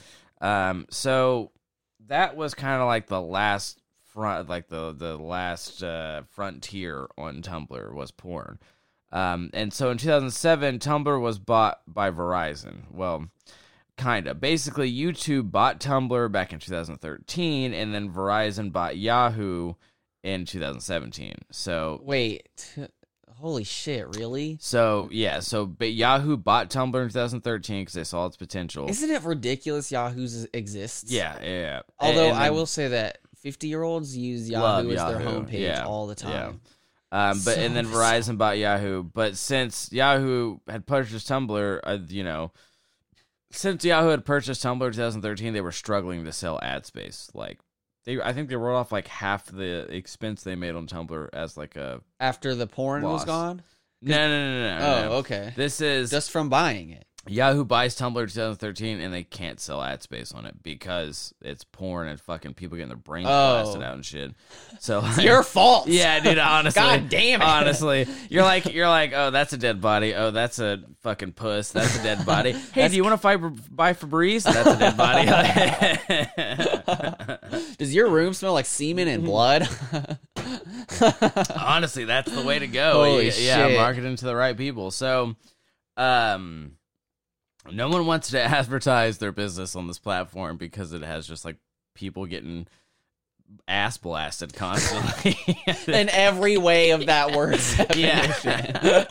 [0.41, 1.51] Um, so
[2.07, 3.79] that was kind of like the last
[4.15, 8.57] front, like the the last uh, frontier on Tumblr was porn.
[9.11, 12.83] Um, and so in 2007, Tumblr was bought by Verizon.
[12.91, 13.27] Well,
[13.97, 14.41] kind of.
[14.41, 19.73] Basically, YouTube bought Tumblr back in 2013, and then Verizon bought Yahoo
[20.23, 21.33] in 2017.
[21.51, 22.49] So Wait,
[23.37, 24.07] holy shit!
[24.17, 24.57] Really?
[24.59, 28.89] so yeah, so but Yahoo bought Tumblr in 2013 because they saw its potential.
[28.89, 29.91] Isn't it ridiculous?
[29.91, 31.11] Yahoo's exists.
[31.11, 31.49] yeah, yeah.
[31.49, 31.79] yeah.
[31.99, 35.59] Although And I then- will say that fifty-year-olds use Love Yahoo as their Yahoo, homepage
[35.59, 36.61] yeah, all the time.
[37.11, 39.03] Um, but So- and then Verizon bought Yahoo.
[39.03, 42.51] But since Yahoo had purchased Tumblr, uh, you know,
[43.51, 47.29] since Yahoo had purchased Tumblr in 2013, they were struggling to sell ad space.
[47.35, 47.59] Like
[48.05, 51.55] they, I think they wrote off like half the expense they made on Tumblr as
[51.55, 53.61] like a After the porn was gone.
[54.01, 54.79] no, no, no, no.
[54.79, 55.11] no, Oh, no.
[55.19, 55.53] okay.
[55.55, 57.05] This is Just from buying it.
[57.27, 62.07] Yahoo buys Tumblr 2013 and they can't sell ad space on it because it's porn
[62.07, 63.61] and fucking people getting their brains Oh.
[63.63, 64.31] blasted out and shit.
[64.79, 65.87] So like, your fault.
[65.95, 66.37] Yeah, dude.
[66.37, 67.45] Honestly, God damn it.
[67.47, 70.13] Honestly, you're like, you're like, oh, that's a dead body.
[70.13, 71.71] Oh, that's a fucking puss.
[71.71, 72.51] That's a dead body.
[72.73, 73.37] Hey, do you want to fight
[73.73, 74.43] buy Febreze?
[74.43, 75.25] That's a dead body.
[77.77, 79.67] Does your room smell like semen and blood?
[81.59, 82.93] Honestly, that's the way to go.
[82.93, 83.77] Holy yeah, shit.
[83.77, 84.91] marketing to the right people.
[84.91, 85.35] So,
[85.97, 86.73] um,
[87.71, 91.57] no one wants to advertise their business on this platform because it has just like
[91.93, 92.67] people getting
[93.67, 95.37] ass blasted constantly.
[95.87, 97.59] In every way of that word.
[97.95, 99.05] yeah.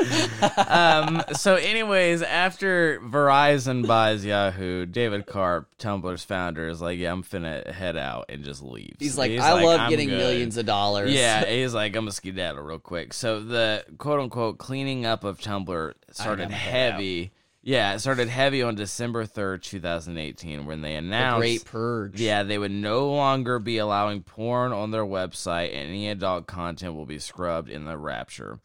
[0.69, 1.23] um.
[1.35, 7.71] So, anyways, after Verizon buys Yahoo, David Karp, Tumblr's founder, is like, "Yeah, I'm finna
[7.71, 11.13] head out and just leave." He's like, I love getting millions of dollars.
[11.13, 13.13] Yeah, he's like, I'm gonna skedaddle real quick.
[13.13, 17.33] So the quote unquote cleaning up of Tumblr started heavy.
[17.67, 22.21] Yeah, it started heavy on December 3rd, 2018, when they The announced Great Purge.
[22.21, 26.95] yeah, they would no longer be allowing porn on their website, and any adult content
[26.95, 28.59] will be scrubbed in the Rapture.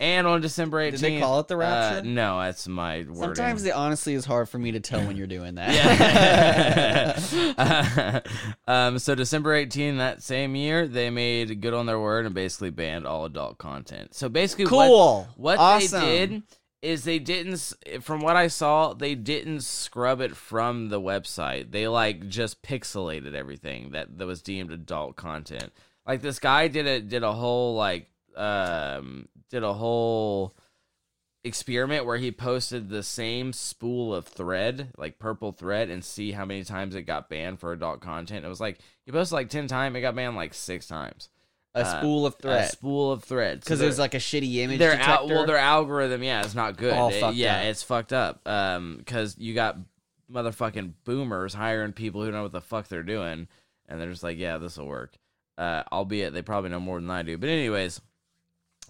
[0.00, 2.00] And on December 18th, Did they call it the Rapture?
[2.00, 3.36] Uh, no, that's my word.
[3.36, 5.72] Sometimes it honestly is hard for me to tell when you're doing that.
[7.56, 8.20] Yeah.
[8.66, 12.70] um, so December 18 that same year, they made good on their word and basically
[12.70, 14.16] banned all adult content.
[14.16, 15.28] So basically, what- cool.
[15.36, 16.00] what awesome.
[16.00, 16.42] they did
[16.82, 21.70] is they didn't from what i saw they didn't scrub it from the website.
[21.70, 25.72] They like just pixelated everything that, that was deemed adult content.
[26.06, 30.56] Like this guy did a did a whole like um did a whole
[31.44, 36.44] experiment where he posted the same spool of thread like purple thread and see how
[36.44, 38.44] many times it got banned for adult content.
[38.44, 41.28] It was like he posted like 10 times it got banned like six times
[41.74, 42.64] A uh, spool of thread.
[42.64, 45.56] a spool of thread Because So there's like a shitty image their al- well, their
[45.56, 46.92] algorithm, yeah, it's not good.
[46.92, 47.64] All It- fucked yeah, up.
[47.64, 48.46] it's fucked up.
[48.46, 49.78] Um, because you got
[50.30, 53.48] motherfucking boomers hiring people who know what the fuck they're doing,
[53.88, 55.14] and they're just like, yeah, this will work.
[55.56, 57.38] Uh, albeit they probably know more than I do.
[57.38, 58.00] But anyways,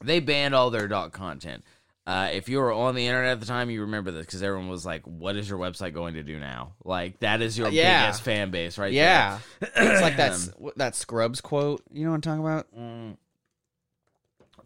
[0.02, 1.64] they banned all their adult content.
[2.04, 4.68] Uh, if you were on the internet at the time, you remember this because everyone
[4.68, 8.06] was like, "What is your website going to do now?" Like that is your Yeah.
[8.06, 8.92] biggest fan base, right?
[8.92, 9.38] yeah.
[9.60, 10.36] it's like that,
[10.76, 11.80] that Scrubs quote.
[11.92, 12.66] You know what I'm talking about?
[12.76, 13.16] Mm.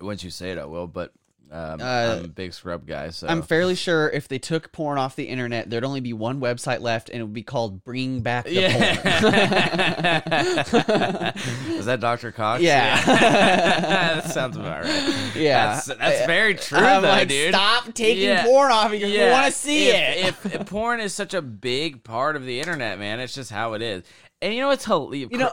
[0.01, 0.87] Once you say it, I will.
[0.87, 1.12] But
[1.49, 1.85] Um, Uh,
[2.19, 5.25] I'm a big scrub guy, so I'm fairly sure if they took porn off the
[5.29, 8.63] internet, there'd only be one website left, and it would be called "Bring Back the
[8.69, 10.27] Porn."
[11.79, 12.33] Is that Dr.
[12.33, 12.63] Cox?
[12.63, 13.01] Yeah.
[13.05, 15.33] that sounds about right.
[15.37, 15.75] Yeah.
[15.75, 17.55] that's, that's very true, I'm though, like, dude.
[17.55, 18.45] stop taking Yeah.
[18.45, 20.47] porn off because we want to see if, it.
[20.53, 23.75] If, if porn is such a big part of the internet, man, it's just how
[23.75, 24.03] it is.
[24.43, 25.29] And you know what's hilarious?
[25.31, 25.53] you know,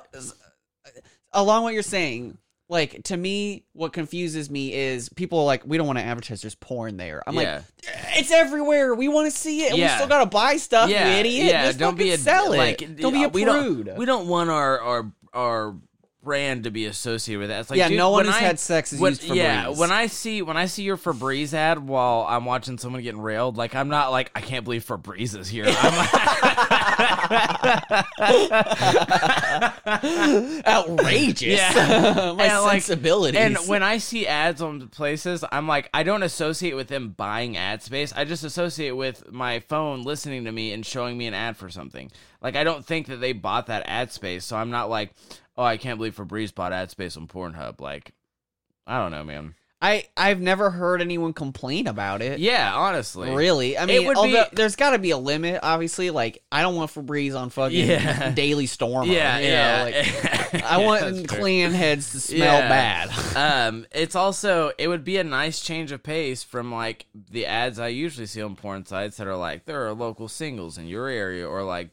[1.34, 2.38] along what you're saying,
[2.74, 6.42] like to me, what confuses me is people are like, we don't want to advertise.
[6.42, 7.24] There's porn there.
[7.26, 7.62] I'm yeah.
[7.62, 7.64] like,
[8.18, 8.94] it's everywhere.
[8.96, 9.74] We want to see it.
[9.74, 9.96] We Yeah.
[9.96, 11.46] still gotta buy stuff, you yeah, idiot.
[11.46, 12.58] Yeah, Just don't be a sell it.
[12.58, 13.86] Like, don't be uh, a we prude.
[13.86, 15.76] Don't, we don't want our our our
[16.24, 17.62] brand to be associated with that.
[17.62, 19.70] It's like, yeah, dude, no one who's I- had sex is when- used for yeah,
[19.70, 23.58] when I see when I see your Febreze ad while I'm watching someone getting railed,
[23.58, 25.66] like I'm not like I can't believe Febreze is here.
[25.68, 26.08] I'm
[30.68, 31.60] outrageous.
[31.60, 32.34] Yeah.
[32.38, 33.40] My And, like, sensibilities.
[33.40, 37.58] And when I see ads on places, I'm like, I don't associate with them buying
[37.58, 38.14] ad space.
[38.16, 41.70] I just associate with my phone listening to me and showing me an ad for
[41.70, 42.12] something.
[42.42, 44.46] Like, I don't think that they bought that ad space.
[44.46, 45.14] So I'm not like,
[45.58, 47.80] oh, I can't believe Febreze bought ad space on Pornhub.
[47.82, 48.13] Like,
[48.88, 49.56] I don't know, man.
[49.82, 52.39] I I've never heard anyone complain about it.
[52.39, 53.30] Yeah, honestly.
[53.30, 53.78] Really?
[53.78, 56.10] I mean, would although be- there's got to be a limit, obviously.
[56.10, 58.30] Like, I don't want Febreze on fucking Yeah.
[58.34, 59.10] Daily Storm.
[59.12, 59.84] Yeah, you know, yeah.
[60.54, 61.70] like, I Yeah, want that's true.
[61.72, 62.70] heads to smell Yeah.
[62.70, 63.36] bad.
[63.70, 67.78] um, it's also it would be a nice change of pace from like the ads
[67.78, 71.10] I usually see on porn sites that are like there are local singles in your
[71.10, 71.89] area or like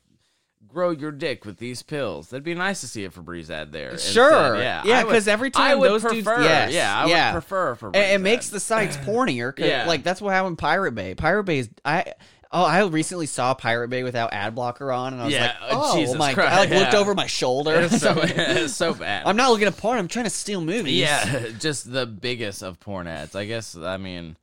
[0.72, 2.28] grow your dick with these pills.
[2.30, 3.90] That'd be nice to see a Febreze ad there.
[3.90, 4.12] instead.
[4.12, 4.56] Sure.
[4.56, 7.32] yeah, Yeah, 'cause every I time would those dudes- prefer, yes, yeah, I yeah.
[7.34, 7.96] would prefer Febreze.
[7.96, 9.52] It, it makes the sites pornier.
[9.58, 9.86] Yeah.
[9.86, 11.14] Like that's what happened in Pirate Bay.
[11.14, 12.14] Pirate Bay is I.
[12.52, 15.54] Oh, I recently saw Pirate Bay without ad blocker on, and I was Yeah, like,
[15.70, 16.58] oh, "Oh Jesus my!" Christ, God.
[16.58, 17.74] I like looked over my shoulder.
[17.82, 19.24] It's so, it's so bad.
[19.24, 19.98] I'm not looking at porn.
[20.00, 20.94] I'm trying to steal movies.
[20.98, 23.36] yeah, just the biggest of porn ads.
[23.36, 23.76] I guess.
[23.76, 24.34] I mean,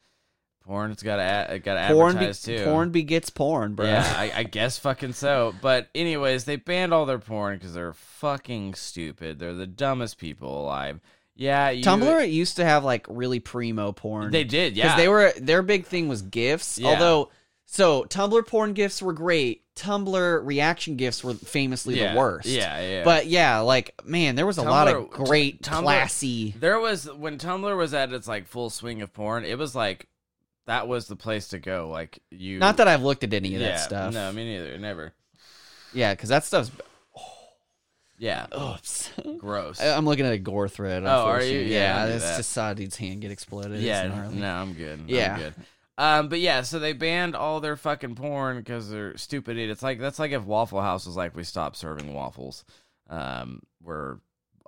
[0.68, 2.16] porn's got to got to porn.
[2.16, 2.64] Be- advertise too.
[2.66, 3.86] porn begets porn, bro.
[3.86, 5.56] Yeah, I, I guess fucking so.
[5.62, 9.40] But anyways, they banned all their porn because they're fucking stupid.
[9.40, 11.00] They're the dumbest people alive.
[11.36, 14.32] Yeah, you, Tumblr used to have like really primo porn.
[14.32, 14.86] They did, yeah.
[14.86, 16.80] because they were their big thing was gifs.
[16.80, 16.90] Yeah.
[16.90, 17.30] Although,
[17.66, 19.64] so Tumblr porn gifs were great.
[19.76, 22.48] Tumblr reaction gifs were famously yeah, the worst.
[22.48, 23.04] Yeah, yeah.
[23.04, 26.56] But yeah, like man, there was a lot of Tumblr- great, Tumblr- classy.
[26.60, 29.46] there was when Tumblr was at its like full swing of porn.
[29.46, 30.08] It was like
[30.68, 31.90] that was the place to go.
[31.90, 34.14] Like you, Not that I've looked at any of yeah, that stuff.
[34.14, 34.78] No, me neither.
[34.78, 35.14] Never.
[35.94, 36.72] Yeah, because that stuff's.
[38.20, 39.12] Yeah, Oops.
[39.38, 39.80] gross.
[39.80, 41.04] I- I'm looking at a gore thread.
[41.04, 41.60] Oh, are you?
[41.60, 41.74] unfortunately.
[41.74, 42.38] Yeah, Yeah, I knew that.
[42.38, 43.74] just saw a dude's hand get exploded.
[43.74, 44.36] It's yeah, gnarly.
[44.36, 45.02] no, I'm good.
[45.08, 45.34] Yeah.
[45.34, 45.54] I'm good.
[46.00, 49.82] Um, but yeah, so they banned all their fucking porn because they're stupid idiots.
[49.84, 52.66] Like that's like if Waffle House was like we stopped serving waffles.
[53.10, 54.18] Um, we're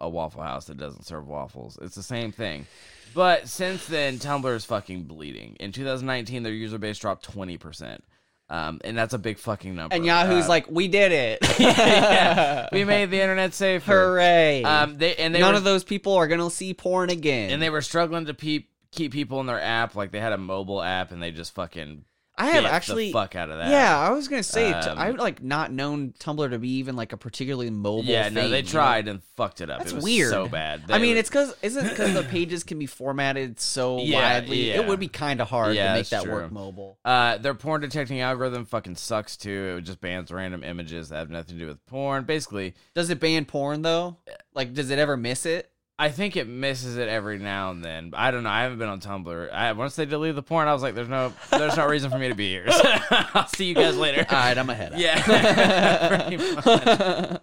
[0.01, 1.77] a Waffle House that doesn't serve waffles.
[1.81, 2.65] It's the same thing.
[3.13, 5.57] But since then, Tumblr is fucking bleeding.
[5.59, 8.03] In 2019, their user base dropped 20 percent.
[8.51, 9.95] Um, and that's a big fucking number.
[9.95, 11.39] And Yahoo's Uh, like, we did it.
[11.59, 13.91] yeah, we made the internet safer.
[13.91, 14.63] Hooray.
[14.63, 17.51] Um, they and they None were, of those people are going to see porn again.
[17.51, 19.93] and they were struggling to keep keep people in their app.
[19.95, 22.05] Like they had a mobile app, and they just fucking
[22.39, 23.11] I have actually.
[23.11, 23.69] fuck out of that.
[23.69, 27.11] Yeah, I was gonna say Um, I've like not known Tumblr to be even like
[27.13, 28.05] a particularly mobile.
[28.05, 28.69] Yeah, no, thing, they you know?
[28.69, 29.79] tried and fucked it up.
[29.79, 30.29] That's it was weird.
[30.31, 30.83] So bad.
[30.89, 34.69] I mean, were- it's because isn't because the pages can be formatted so Yeah, widely.
[34.69, 34.75] yeah.
[34.81, 36.97] It would be kind of hard Yeah, to make that work mobile.
[37.05, 39.75] uh, their porn detecting algorithm fucking sucks too.
[39.79, 42.23] It just bans random images that have nothing to do with porn.
[42.23, 44.17] Basically, Does it ban porn though?
[44.53, 45.69] Like, does it ever miss it?
[46.01, 48.11] I think it misses it every now and then.
[48.15, 48.49] I don't know.
[48.49, 49.51] I haven't been on Tumblr.
[49.51, 52.17] I, once they deleted the porn, I was like, "There's no, there's no reason for
[52.17, 52.81] me to be here." So,
[53.11, 54.25] I'll see you guys later.
[54.29, 54.93] All right, I'm ahead.
[54.95, 55.21] Yeah,
[56.29, 57.41] pretty much.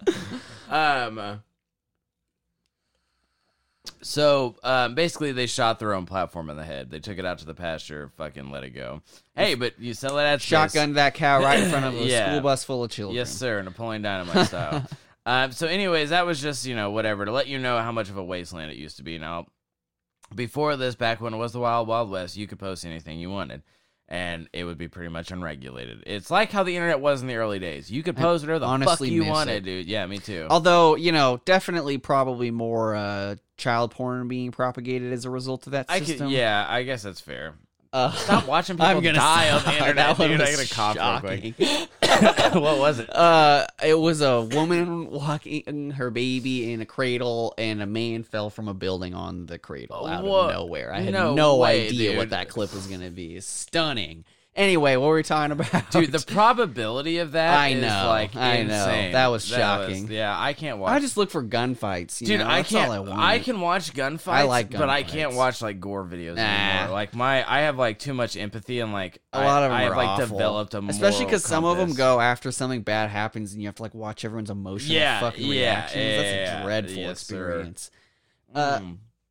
[0.69, 1.41] Um.
[4.01, 6.89] So um, basically, they shot their own platform in the head.
[6.89, 9.01] They took it out to the pasture, fucking let it go.
[9.35, 12.31] Hey, but you sell it at Shotgun that cow right in front of a Yeah.
[12.31, 13.15] school bus full of children.
[13.15, 13.61] Yes, sir.
[13.61, 14.85] Napoleon Dynamite style.
[15.27, 18.09] Um, so, anyways, that was just you know whatever to let you know how much
[18.09, 19.17] of a wasteland it used to be.
[19.17, 19.47] Now,
[20.33, 23.29] before this, back when it was the Wild Wild West, you could post anything you
[23.29, 23.61] wanted.
[24.09, 26.03] And it would be pretty much unregulated.
[26.07, 27.91] It's like how the internet was in the early days.
[27.91, 29.63] You could post whatever the honestly fuck you wanted, it.
[29.65, 29.85] dude.
[29.85, 30.47] Yeah, me too.
[30.49, 35.73] Although, you know, definitely probably more uh, child porn being propagated as a result of
[35.73, 36.27] that I system.
[36.27, 37.55] could, yeah, I guess that's fair.
[37.93, 40.41] Uh, Stop watching people I'm gonna die on the internet, That one dude.
[40.41, 41.55] I gotta cough real quick.
[41.57, 41.87] shocking.
[42.61, 43.13] what was it?
[43.15, 48.49] Uh, it was a woman walking her baby in a cradle, and a man fell
[48.49, 50.47] from a building on the cradle out Whoa.
[50.47, 50.93] of nowhere.
[50.93, 53.39] I had No no, way, idea what that clip was gonna be.
[53.39, 54.25] Stunning.
[54.57, 55.91] Anyway, what were we talking about?
[55.91, 58.73] Dude, the probability of that I is, know, like I know.
[58.73, 59.11] insane.
[59.13, 60.07] That was shocking.
[60.09, 60.93] yeah, I can't watch.
[60.93, 62.21] I just look for gunfights.
[62.21, 62.47] You Dude, know?
[62.47, 62.87] I That's can't.
[62.89, 63.19] All I, want.
[63.21, 64.27] I, can watch gunfights.
[64.33, 65.35] I like but I can't gunfights.
[65.35, 66.41] watch like gore videos Nah.
[66.41, 66.91] anymore.
[66.95, 69.83] Like my, I have like too much empathy and like A lot of them I
[69.83, 70.37] have are like awful.
[70.39, 73.67] developed a especially because because some of them go after something bad happens, and you
[73.67, 76.03] have to like watch everyone's emotional Yeah, fucking yeah, reactions.
[76.03, 77.35] yeah, That's yeah, a dreadful yes, sir.
[77.51, 77.91] experience.
[78.55, 78.79] Uh,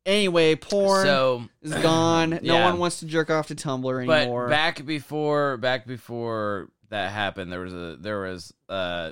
[0.07, 2.29] Anyway, porn so is gone.
[2.29, 2.65] No yeah.
[2.65, 4.45] one wants to jerk off to Tumblr anymore.
[4.45, 9.11] but back before back before that happened there was a there was uh,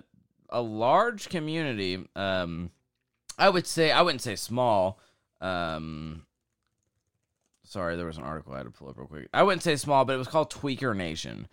[0.49, 2.71] a large community um
[3.37, 4.99] i would say i wouldn't say small
[5.41, 6.25] um
[7.63, 9.75] sorry there was an article i had to pull up real quick i wouldn't say
[9.75, 11.47] small but it was called tweaker nation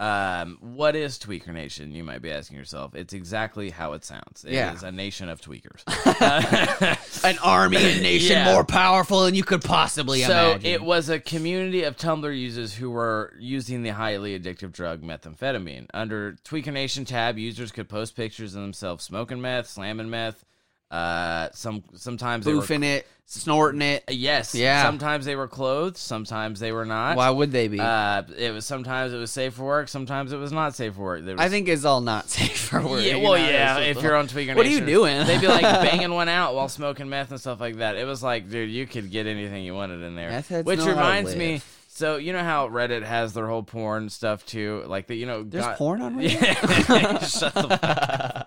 [0.00, 4.44] um what is tweaker nation you might be asking yourself it's exactly how it sounds
[4.44, 4.74] It is Yeah.
[4.82, 5.82] a nation of tweakers
[7.24, 8.52] An army and nation Yeah.
[8.54, 10.36] more powerful than you could possibly imagine.
[10.36, 10.70] so imagine.
[10.70, 15.86] it was a community of Tumblr users who were using the highly addictive drug methamphetamine.
[15.92, 20.44] Under Tweaker Nation tab, users could post pictures of themselves smoking meth, slamming meth.
[20.90, 24.02] Uh, some sometimes they were boofing it, snorting it.
[24.08, 24.82] yes, Yeah.
[24.82, 27.16] Sometimes they were clothed, sometimes they were not.
[27.16, 27.78] Why would they be?
[27.78, 31.02] Uh, it was sometimes it was safe for work, sometimes it was not safe for
[31.02, 31.24] work.
[31.24, 33.04] There was, I think it's all not safe for work.
[33.04, 33.78] yeah, you well, know, yeah.
[33.78, 35.26] it's- If you're on Tweaker What are you Nation, doing?
[35.26, 37.94] They'd be like banging one out while smoking meth and stuff like that.
[37.94, 40.30] It was like, dude, you could get anything you wanted in there.
[40.30, 41.84] Meth heads Which know how to reminds me, live.
[41.86, 45.44] so you know how Reddit has their whole porn stuff too, like the you know,
[45.44, 46.88] There's Gone- porn on Reddit?
[46.88, 47.18] Yeah.
[47.20, 48.39] Shut the fuck up.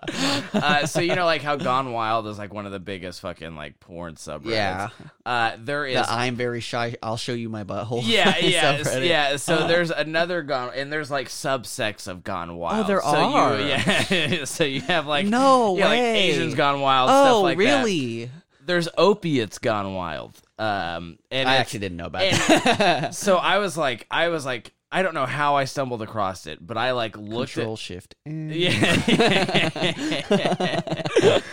[0.54, 3.56] Uh, so you know, like how Gone Wild is like one of the biggest fucking
[3.56, 4.50] like porn subreddits.
[4.50, 4.88] Yeah.
[5.26, 6.96] Uh, there is The I'm very shy.
[7.02, 8.02] I'll show you my butthole.
[8.04, 9.36] yeah, yeah, yeah.
[9.36, 12.84] So there's another gone, and there's like subsects of Gone Wild.
[12.84, 13.58] Oh, there so are.
[13.60, 14.44] You, yeah.
[14.44, 16.16] so you have like No yeah, like way.
[16.30, 17.08] Asians Gone Wild.
[17.10, 17.64] stuff Oh, like that.
[17.84, 18.30] really?
[18.66, 20.40] There's opiates Gone Wild.
[20.58, 23.14] Um, and I actually didn't know about that.
[23.14, 26.64] So I was like, I was like, I don't know how I stumbled across it,
[26.64, 27.80] but I like looked Control at.
[27.80, 28.14] Shift.
[28.26, 28.92] Yeah.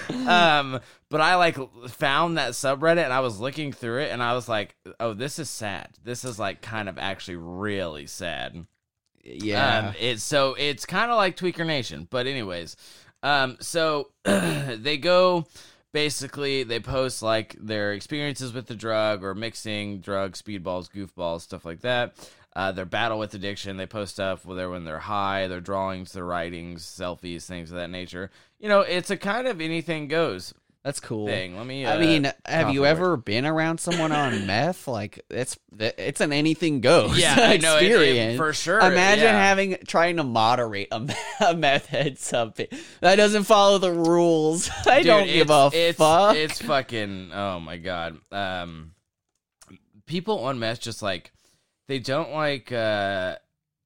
[0.60, 1.58] um, but I like
[1.89, 5.39] found that subreddit and I was looking through it and I was like, oh, this
[5.39, 5.89] is sad.
[6.04, 8.67] This is like kind of actually really sad.
[9.23, 9.88] yeah.
[9.88, 12.75] Um, it's so it's kind of like Tweaker Nation, but anyways,
[13.23, 15.47] um, so they go
[15.93, 21.65] basically they post like their experiences with the drug or mixing drugs, speedballs, goofballs, stuff
[21.65, 22.13] like that.
[22.54, 23.78] Uh, their battle with addiction.
[23.78, 27.90] They post stuff whether when they're high, their drawings, their writings, selfies, things of that
[27.90, 28.30] nature.
[28.60, 31.28] You know, it's a kind of anything goes That's cool.
[31.28, 31.56] thing.
[31.56, 31.86] Let me.
[31.86, 34.86] I uh, mean, have you ever been around someone on meth?
[34.86, 39.24] Like it's it's an anything goes Yeah, I know, it- it- experience for sure, Imagine
[39.24, 39.40] yeah.
[39.48, 41.08] having trying to moderate a,
[41.48, 42.68] a meth head something
[43.00, 44.70] that doesn't follow the rules.
[44.86, 46.36] I Dude, don't give a it's, fuck.
[46.36, 47.32] It's fucking.
[47.34, 48.18] Oh my god.
[48.30, 48.92] Um,
[50.06, 51.32] people on meth just like
[51.91, 52.71] they don't like.
[52.71, 53.36] uh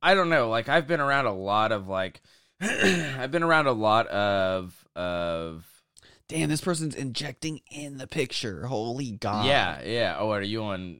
[0.02, 0.50] I don't know.
[0.50, 2.22] Like I've been around a lot of like.
[2.62, 5.66] I've been around a lot of of.
[6.28, 8.68] Damn, this person's injecting in the picture.
[8.68, 9.46] Holy god.
[9.48, 10.16] Yeah, yeah.
[10.20, 11.00] Oh, are you on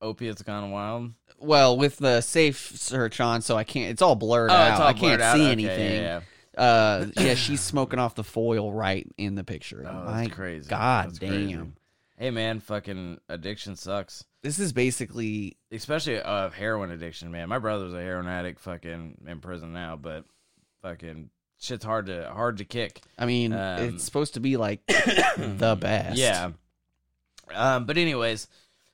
[0.00, 1.12] opiates gone wild?
[1.38, 3.90] Well, with the safe search on, so I can't.
[3.90, 4.80] It's all blurred Oh, out.
[4.80, 5.36] all I can't out?
[5.36, 6.02] see Okay, anything.
[6.02, 6.20] Yeah,
[6.56, 9.80] Uh, yeah, she's smoking off the foil right in the picture.
[9.82, 9.90] yeah.
[9.90, 10.68] Oh, My that's crazy.
[10.68, 11.30] God That's damn.
[11.30, 11.72] crazy.
[12.20, 14.24] Hey man, fucking addiction sucks.
[14.42, 17.48] This is basically especially uh heroin addiction, man.
[17.48, 20.26] My brother's a heroin addict, fucking in prison now, but
[20.82, 23.00] fucking shit's hard to hard to kick.
[23.18, 26.18] I mean, Um, it's supposed to be like the best.
[26.18, 26.50] Yeah.
[27.54, 28.48] Um, but anyways,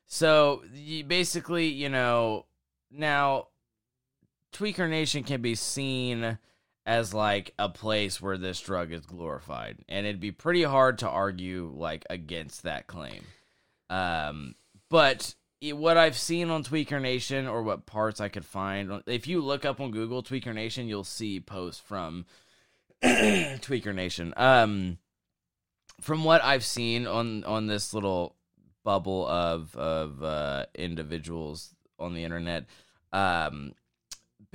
[0.06, 2.46] so you basically, you know,
[2.92, 3.48] now
[4.52, 6.38] Tweaker Nation can be seen
[6.87, 11.09] as like a place where this drug is glorified, and it'd be pretty hard to
[11.09, 13.25] argue like against that claim.
[13.90, 14.55] Um,
[14.88, 19.27] but i- what I've seen on Tweaker Nation, or what parts I could find, if
[19.27, 22.25] you look up on Google Tweaker Nation, you'll see posts from
[23.03, 24.33] Tweaker Nation.
[24.37, 24.99] Um,
[26.01, 28.37] from what I've seen on on this little
[28.85, 32.66] bubble of of uh, individuals on the internet,
[33.12, 33.72] um,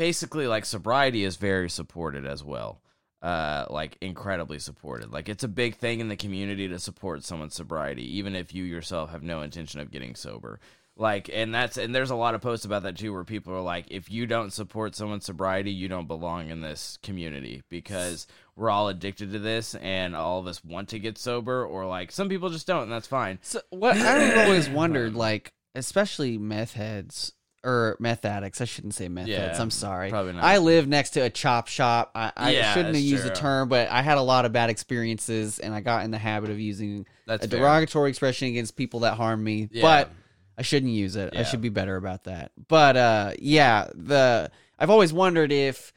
[0.02, 2.82] basically like sobriety is very supported as well.
[3.22, 5.12] Uh, like incredibly supported.
[5.12, 8.64] Like it's a big thing in the community to support someone's sobriety, even if you
[8.64, 10.60] yourself have no intention of getting sober.
[10.98, 13.62] Like, and that's and there's a lot of posts about that too, where people are
[13.62, 18.72] like, if you don't support someone's sobriety, you don't belong in this community because we're
[18.72, 22.28] all addicted to this, and all of us want to get sober, or like some
[22.28, 23.38] people just don't, and that's fine.
[23.44, 28.62] So what I've always wondered, like, especially meth heads or meth addicts.
[28.62, 29.60] I shouldn't say meth Yeah, heads.
[29.60, 30.10] I'm sorry.
[30.10, 30.44] probably not.
[30.44, 32.12] I live next to a chop shop.
[32.16, 34.70] I, I Yeah, shouldn't have used the term, but I had a lot of bad
[34.70, 37.60] experiences, and I got in the habit of using That's a fair.
[37.60, 39.70] derogatory expression against people that harm me.
[39.72, 39.82] Yeah.
[39.82, 40.12] But
[40.58, 41.34] I shouldn't use it.
[41.36, 42.52] I should be better about that.
[42.68, 45.94] But uh, yeah, the I've always wondered if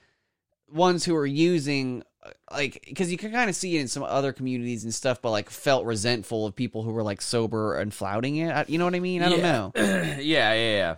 [0.73, 2.03] ones who are using
[2.51, 5.31] like because you can kind of see it in some other communities and stuff, but
[5.31, 8.69] like felt resentful of people who were like sober and flouting it.
[8.71, 9.23] You know what I mean?
[9.23, 9.73] I don't know.
[9.77, 10.95] yeah, yeah, yeah.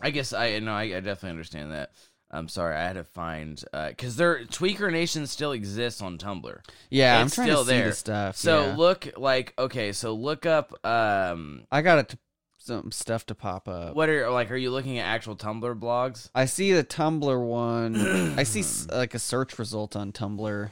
[0.00, 1.92] I guess I no, I, I definitely understand that.
[2.30, 6.58] I'm sorry, I had to find because their Tweaker Nation still exists on Tumblr.
[6.90, 7.88] Yeah, I'm trying still to see there.
[7.88, 8.36] the stuff.
[8.36, 8.76] So yeah.
[8.76, 12.14] look like okay, so look up um I got it.
[12.60, 13.94] Some stuff to pop up.
[13.94, 16.28] what are like are you looking at actual Tumblr blogs?
[16.34, 17.96] I see the Tumblr one.
[18.38, 20.68] I see like a search result on Tumblr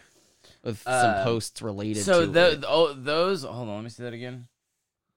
[0.63, 2.65] with some Uh, posts related So to tho- it.
[2.69, 4.49] oh, those hold on, let me see that again.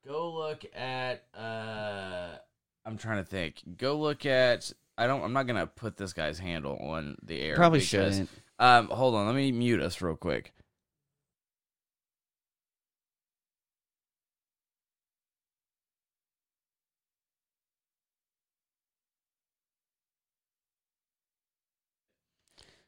[0.08, 2.38] Go look at uh
[2.86, 3.62] I'm trying to think.
[3.78, 7.40] Go look at I don't I'm not going to put this guy's handle on the
[7.42, 7.56] air.
[7.56, 8.30] Probably because- shouldn't.
[8.60, 10.54] Um hold on, let me mute us real quick.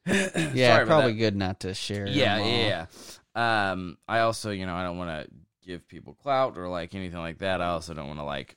[0.54, 1.18] Yeah, probably that.
[1.18, 2.06] good not to share.
[2.06, 2.86] Yeah, yeah,
[3.34, 3.70] yeah.
[3.70, 5.30] Um, I also, you know, I don't want to
[5.66, 7.60] give people clout or like anything like that.
[7.60, 8.56] I also don't want to like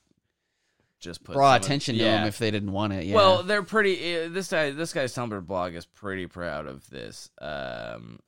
[1.06, 2.18] just put Draw someone- attention to yeah.
[2.18, 3.06] them if they didn't want it.
[3.06, 3.16] Yeah.
[3.16, 4.18] Well, they're pretty.
[4.18, 7.30] Uh, this guy, this guy's Tumblr blog is pretty proud of this.
[7.40, 8.20] Um,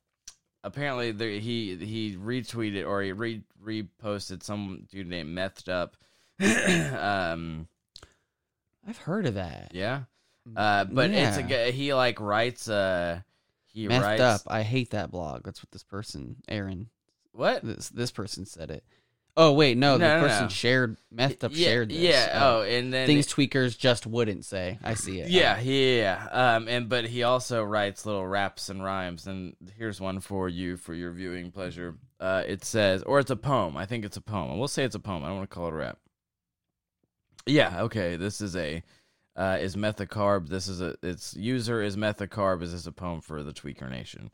[0.63, 5.97] apparently, there, he he retweeted or he re reposted some dude named Methed Up.
[7.31, 7.67] um,
[8.87, 9.71] I've heard of that.
[9.73, 10.03] yeah.
[10.55, 11.65] Uh, but it's a Yeah.
[11.71, 12.69] He like writes.
[12.69, 13.19] Uh,
[13.65, 14.41] he Methed writes up.
[14.47, 15.43] I hate that blog.
[15.43, 16.89] That's what this person, Aaron,
[17.33, 17.63] what?
[17.63, 18.83] this this person said it.
[19.39, 20.49] Oh wait, no, No, the no, person no.
[20.49, 21.97] shared methed up yeah, shared this.
[21.99, 22.39] Yeah.
[22.41, 24.79] Oh, and then things tweakers just wouldn't say.
[24.83, 25.29] I see it.
[25.29, 25.95] Yeah, yeah,
[26.31, 26.55] yeah.
[26.55, 29.27] Um, and but he also writes little raps and rhymes.
[29.27, 31.97] And here's one for you for your viewing pleasure.
[32.19, 33.77] Uh, it says, or it's a poem.
[33.77, 34.57] I think it's a poem.
[34.57, 35.23] We'll say it's a poem.
[35.23, 35.99] I don't want to call it a rap.
[37.45, 37.83] Yeah.
[37.83, 38.15] Okay.
[38.15, 38.81] This is a
[39.35, 40.49] uh, is methacarb.
[40.49, 42.63] This is a its user is methacarb.
[42.63, 44.31] Is this a poem for the Tweaker Nation?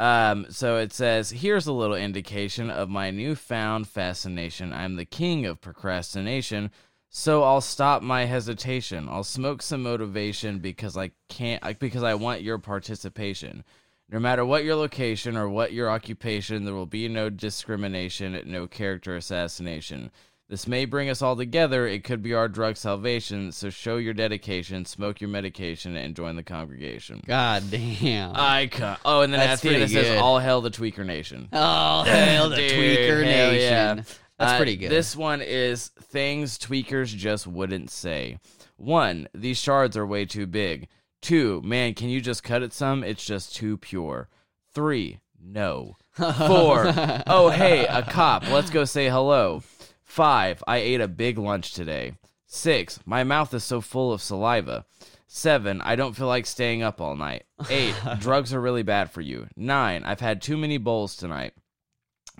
[0.00, 4.72] Um, so it says, here's a little indication of my newfound fascination.
[4.72, 6.70] I'm the king of procrastination,
[7.10, 9.10] so I'll stop my hesitation.
[9.10, 13.62] I'll smoke some motivation because I can't, because I want your participation.
[14.08, 18.66] No matter what your location or what your occupation, there will be no discrimination, no
[18.66, 20.10] character assassination.
[20.50, 21.86] This may bring us all together.
[21.86, 23.52] It could be our drug salvation.
[23.52, 27.22] So show your dedication, smoke your medication, and join the congregation.
[27.24, 28.32] God damn.
[28.34, 28.96] Icon.
[29.04, 30.20] Oh, and then That's at the end it says.
[30.20, 33.60] "All hail the Tweaker Nation." All hell, the Dude, tweaker hell nation.
[33.60, 33.94] yeah.
[33.94, 34.90] That's Uh, pretty good.
[34.90, 38.38] This one is things tweakers just wouldn't say.
[38.76, 40.88] One, these shards are way too big.
[41.22, 43.04] Two, man, can you just cut it some?
[43.04, 44.28] It's just too pure.
[44.74, 45.96] Three, no.
[46.16, 46.92] Four,
[47.28, 48.50] oh hey, a cop.
[48.50, 49.62] Let's go say hello.
[50.10, 52.14] Five, I ate a big lunch today.
[52.44, 54.84] Six, my mouth is so full of saliva.
[55.28, 57.44] Seven, I don't feel like staying up all night.
[57.70, 59.46] Eight, drugs are really bad for you.
[59.54, 61.52] Nine, I've had too many bowls tonight.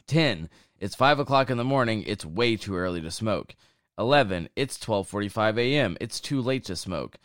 [0.08, 0.50] 10
[0.80, 3.54] it's 5 o'clock in the morning it's way too early to smoke
[3.98, 7.18] 11 it's 12.45 a.m it's too late to smoke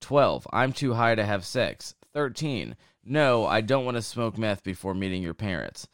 [0.00, 2.74] 12 i'm too high to have sex 13
[3.04, 5.86] no i don't want to smoke meth before meeting your parents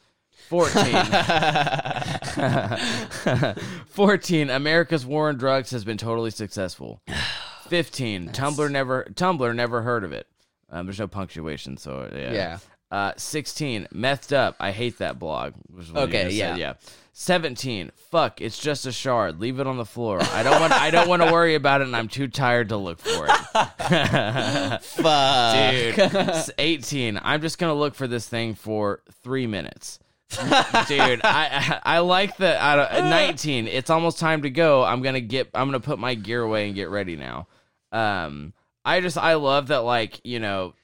[0.49, 0.83] 14
[3.89, 7.01] 14 america's war on drugs has been totally successful
[7.69, 10.27] 15 tumblr never tumblr never heard of it
[10.71, 12.59] um, there's no punctuation so yeah Yeah.
[12.91, 14.57] uh, 16, methed up.
[14.61, 15.53] I hate that blog.
[15.95, 16.53] Okay, yeah.
[16.53, 16.75] said, yeah.
[17.13, 19.41] 17, fuck, it's just a shard.
[19.41, 20.21] Leave it on the floor.
[20.23, 22.77] I don't want I don't want to worry about it and I'm too tired to
[22.77, 24.83] look for it.
[24.83, 25.73] Fuck.
[25.73, 26.51] Dude.
[26.59, 29.99] 18, I'm just going to look for this thing for 3 minutes.
[30.31, 33.67] Dude, I, I I like the I don't, 19.
[33.67, 34.85] It's almost time to go.
[34.85, 37.47] I'm going to get I'm to put my gear away and get ready now.
[37.93, 38.53] Um
[38.85, 40.75] I just I love that like, you know,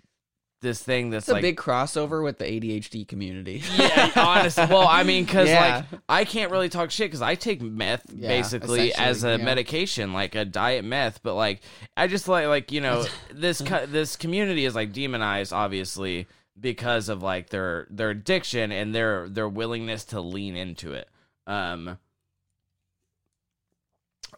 [0.62, 3.62] this thing that's It's a like big crossover with the ADHD community.
[3.76, 4.64] yeah, honestly.
[4.64, 5.84] Well, I mean, because Yeah.
[5.90, 9.44] like I can't really talk shit because I take meth Yeah, basically as a yeah.
[9.44, 11.22] medication, like a diet meth.
[11.22, 11.60] But like,
[11.98, 16.26] I just like like you know this co- this community is like demonized, obviously
[16.58, 21.08] because of like their their addiction and their their willingness to lean into it.
[21.46, 21.98] Um,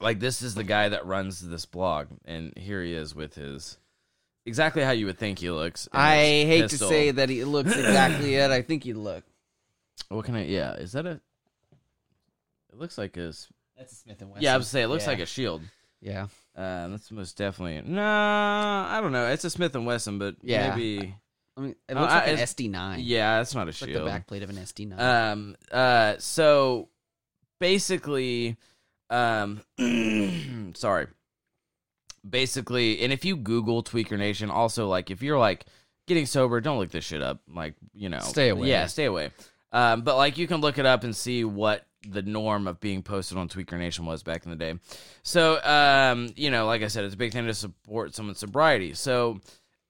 [0.01, 3.79] like this is the guy that runs this blog, and here he is with his.
[4.45, 5.89] Exactly how you would think he looks.
[5.93, 6.89] I hate pistol.
[6.89, 8.51] to say that he looks exactly it.
[8.51, 9.25] I think he look.
[10.09, 10.45] What can I?
[10.45, 11.21] Yeah, is that a?
[12.73, 13.29] It looks like a.
[13.29, 14.43] s- That's a Smith and Wesson.
[14.45, 15.11] Yeah, I was say it looks Yeah.
[15.11, 15.63] like a shield.
[16.01, 16.27] Yeah.
[16.55, 17.91] Uh, that's most definitely.
[17.91, 19.27] Nah, I don't know.
[19.29, 20.75] It's a Smith and Wesson, but Yeah.
[20.77, 21.15] maybe.
[21.57, 22.97] I mean, it Oh, looks I- like an SD9.
[23.03, 24.07] Yeah, that's not a It's like shield.
[24.07, 24.99] the backplate of an SD9.
[25.01, 25.57] Um.
[25.73, 26.15] Uh.
[26.19, 26.89] So,
[27.61, 28.57] basically,
[29.11, 29.63] um.
[30.75, 31.07] sorry.
[32.29, 35.65] basically, and if you Google Tweaker Nation, also like if you're like
[36.07, 37.41] getting sober, don't look this shit up.
[37.53, 38.69] Like you know, Stay away.
[38.69, 39.31] Yeah, stay away.
[39.73, 43.03] Um, but like you can look it up and see what the norm of being
[43.03, 44.75] posted on Tweaker Nation was back in the day.
[45.23, 48.95] So um, you know, like I said, it's a big thing to support someone's sobriety.
[48.95, 49.41] So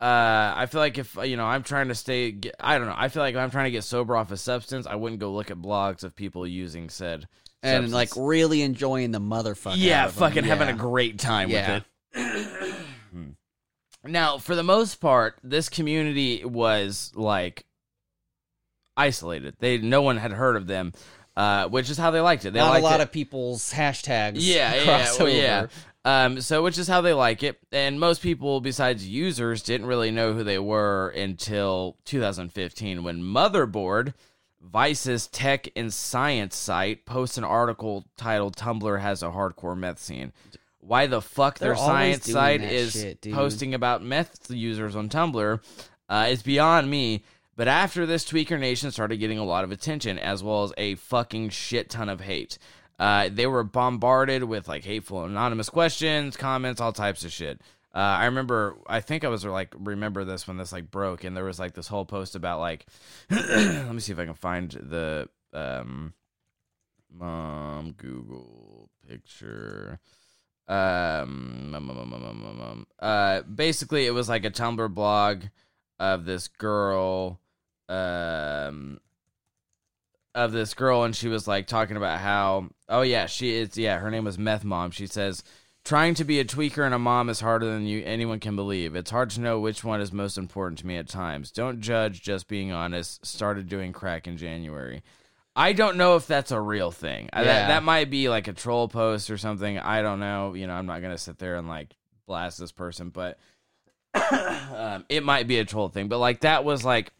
[0.00, 2.94] uh, I feel like if you know I'm trying to stay, get, I don't know.
[2.96, 5.32] I feel like if I'm trying to get sober off a substance, I wouldn't go
[5.32, 7.26] look at blogs of people using said
[7.62, 7.92] and substance.
[7.92, 9.74] like really enjoying the motherfucker.
[9.76, 11.74] yeah, of fucking having a great time Yeah.
[11.74, 11.84] with
[12.14, 12.74] it.
[14.04, 17.64] now, for the most part, this community was like
[18.96, 19.54] isolated.
[19.58, 20.92] They no one had heard of them,
[21.36, 22.52] uh, which is how they liked it.
[22.52, 23.04] They Not a lot it.
[23.04, 24.32] of people's hashtags.
[24.36, 25.66] yeah, yeah, well, yeah.
[26.06, 30.12] Um, so which is how they like it, and most people besides users didn't really
[30.12, 34.14] know who they were until 2015 when Motherboard,
[34.60, 40.32] Vice's tech and science site, posts an article titled "Tumblr has a hardcore meth scene."
[40.78, 45.60] Why the fuck They're their science site is shit, posting about meth users on Tumblr
[46.08, 47.24] uh, is beyond me.
[47.56, 50.94] But after this, Tweaker Nation started getting a lot of attention, as well as a
[50.94, 52.58] fucking shit ton of hate.
[52.98, 57.60] Uh, they were bombarded with like hateful anonymous questions, comments, all types of shit.
[57.94, 61.36] Uh, I remember, I think I was like, remember this when this like broke, and
[61.36, 62.86] there was like this whole post about like,
[63.30, 66.12] let me see if I can find the um,
[67.10, 69.98] mom Google picture.
[70.68, 75.44] Um, um, um, um, um, uh, basically, it was like a Tumblr blog
[75.98, 77.40] of this girl,
[77.88, 79.00] um,
[80.36, 83.98] of this girl, and she was like talking about how, oh yeah, she is, yeah,
[83.98, 84.90] her name was Meth Mom.
[84.90, 85.42] She says,
[85.84, 88.94] trying to be a tweaker and a mom is harder than you anyone can believe.
[88.94, 91.50] It's hard to know which one is most important to me at times.
[91.50, 93.24] Don't judge, just being honest.
[93.24, 95.02] Started doing crack in January.
[95.56, 97.30] I don't know if that's a real thing.
[97.32, 99.78] I- that, that might be like a troll post or something.
[99.78, 100.52] I don't know.
[100.54, 103.38] You know, I'm not gonna sit there and like blast this person, but
[104.14, 106.08] um, it might be a troll thing.
[106.08, 107.10] But like that was like,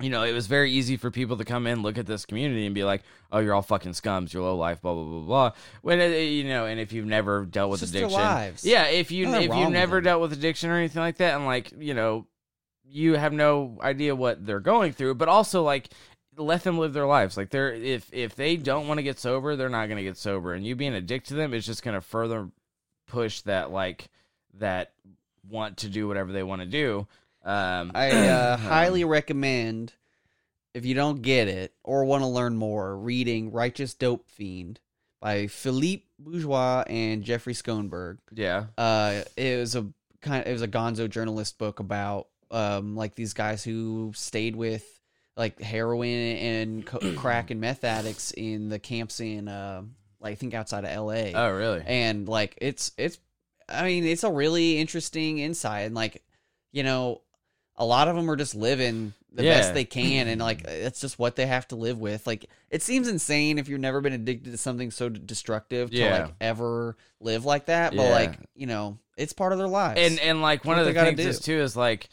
[0.00, 2.66] you know, it was very easy for people to come in, look at this community,
[2.66, 4.32] and be like, "Oh, you're all fucking scums.
[4.32, 5.52] You're low life." Blah blah blah blah.
[5.82, 8.20] When it, you know, and if you've never dealt with It's just their addiction,
[8.64, 11.46] yeah, if you Nothing if you never dealt with addiction or anything like that, and
[11.46, 12.26] like you know,
[12.84, 15.88] you have no idea what they're going through, but also like
[16.36, 17.36] let them live their lives.
[17.36, 20.16] Like they're if if they don't want to get sober, they're not going to get
[20.16, 22.48] sober, and you being a dick to them is just going to further
[23.06, 24.08] push that like
[24.54, 24.92] that
[25.48, 27.06] want to do whatever they want to do.
[27.48, 29.94] Um, I uh, highly recommend
[30.74, 34.80] if you don't get it or want to learn more, reading "Righteous Dope Fiend"
[35.20, 38.18] by Philippe Bourgois and Jeffrey Schonberg.
[38.34, 39.86] yeah, Uh, it was a
[40.20, 40.42] kind.
[40.42, 44.84] of, it was a Gonzo journalist book about um like these guys who stayed with
[45.36, 49.82] like heroin and co- crack and meth addicts in the camps in uh,
[50.20, 51.32] like I think outside of L.A.
[51.34, 51.82] oh really?
[51.86, 53.18] and like it's it's
[53.68, 56.22] i mean it's a really interesting insight and like
[56.72, 57.20] you know
[57.78, 59.54] a lot of them are just living the Yeah.
[59.58, 62.82] best they can and like it's just what they have to live with like it
[62.82, 66.10] seems insane if you've never been addicted to something so destructive to Yeah.
[66.24, 68.10] like ever live like that but Yeah.
[68.10, 71.20] like you know it's part of their lives and and like one of the things
[71.20, 71.28] do.
[71.28, 72.08] is too is like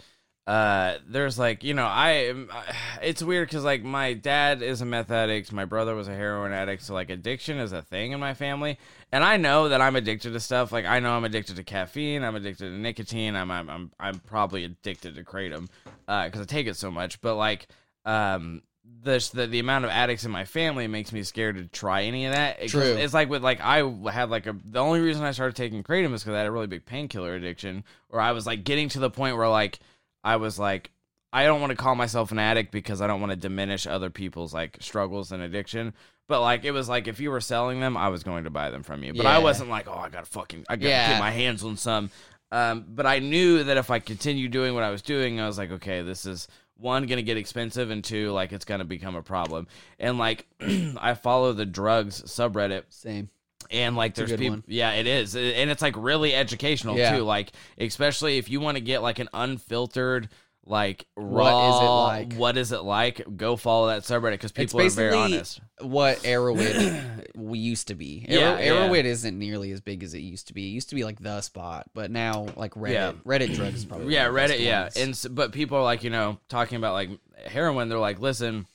[0.48, 2.32] uh there's like you know i
[3.02, 6.52] it's weird because like my dad is a meth addict my brother was a heroin
[6.52, 8.78] addict so like addiction is a thing in my family
[9.16, 12.24] and i know that i'm addicted to stuff like i know i'm addicted to caffeine
[12.24, 15.68] i'm addicted to nicotine i'm i'm i'm, I'm probably addicted to kratom
[16.08, 17.68] uh because i take it so much but like
[18.06, 18.62] um
[19.04, 22.26] the, the the amount of addicts in my family makes me scared to try any
[22.28, 22.62] of that.
[22.62, 22.82] It- True.
[22.82, 23.78] It's like with like I
[24.12, 26.52] had like a the only reason I started taking kratom is because I had a
[26.52, 29.80] really big painkiller addiction, or I was like getting to the point where like
[30.24, 30.92] I was like
[31.36, 34.10] I don't want to call myself an addict because I don't want to diminish other
[34.10, 35.94] people's like struggles and addiction.
[36.28, 38.72] But like it was like if you were selling them, I was going to buy
[38.72, 39.14] them from you.
[39.14, 41.10] But I wasn't like, oh, I gotta fucking, I gotta Yeah.
[41.10, 42.10] get my hands on some.
[42.52, 45.58] Um, but I knew that if I continued doing what I was doing, I was
[45.58, 49.22] like, okay, this is one gonna get expensive, and two, like it's gonna become a
[49.22, 49.68] problem.
[50.00, 53.30] And like I follow the drugs subreddit same
[53.72, 54.64] and like there's people one.
[54.68, 57.18] yeah it is and it's like really educational Yeah.
[57.18, 60.30] too like especially if you want to get like an unfiltered
[60.68, 62.34] like What is it raw like?
[62.34, 67.36] what is it like go follow that subreddit because people are very honest what Erowid
[67.36, 68.26] we used to be.
[68.28, 69.10] Yeah, Erowid, yeah.
[69.12, 70.68] isn't nearly as big as it used to be.
[70.68, 73.12] It used to be like the spot, but now like Reddit, Yeah.
[73.26, 75.84] Reddit drugs is probably yeah one of the reddit yeah and s- but people are
[75.84, 77.10] like you know talking about like
[77.46, 78.66] heroin they're like listen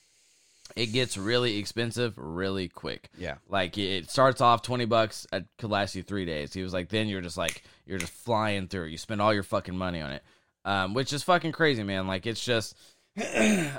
[0.75, 5.69] it gets really expensive really quick yeah, Like it starts off twenty bucks, it could
[5.69, 6.53] last you three days.
[6.53, 8.85] He was like, then you're just like you're just flying through.
[8.85, 10.23] You spend all your fucking money on it,
[10.65, 12.07] um, which is fucking crazy, man.
[12.07, 12.75] Like it's just,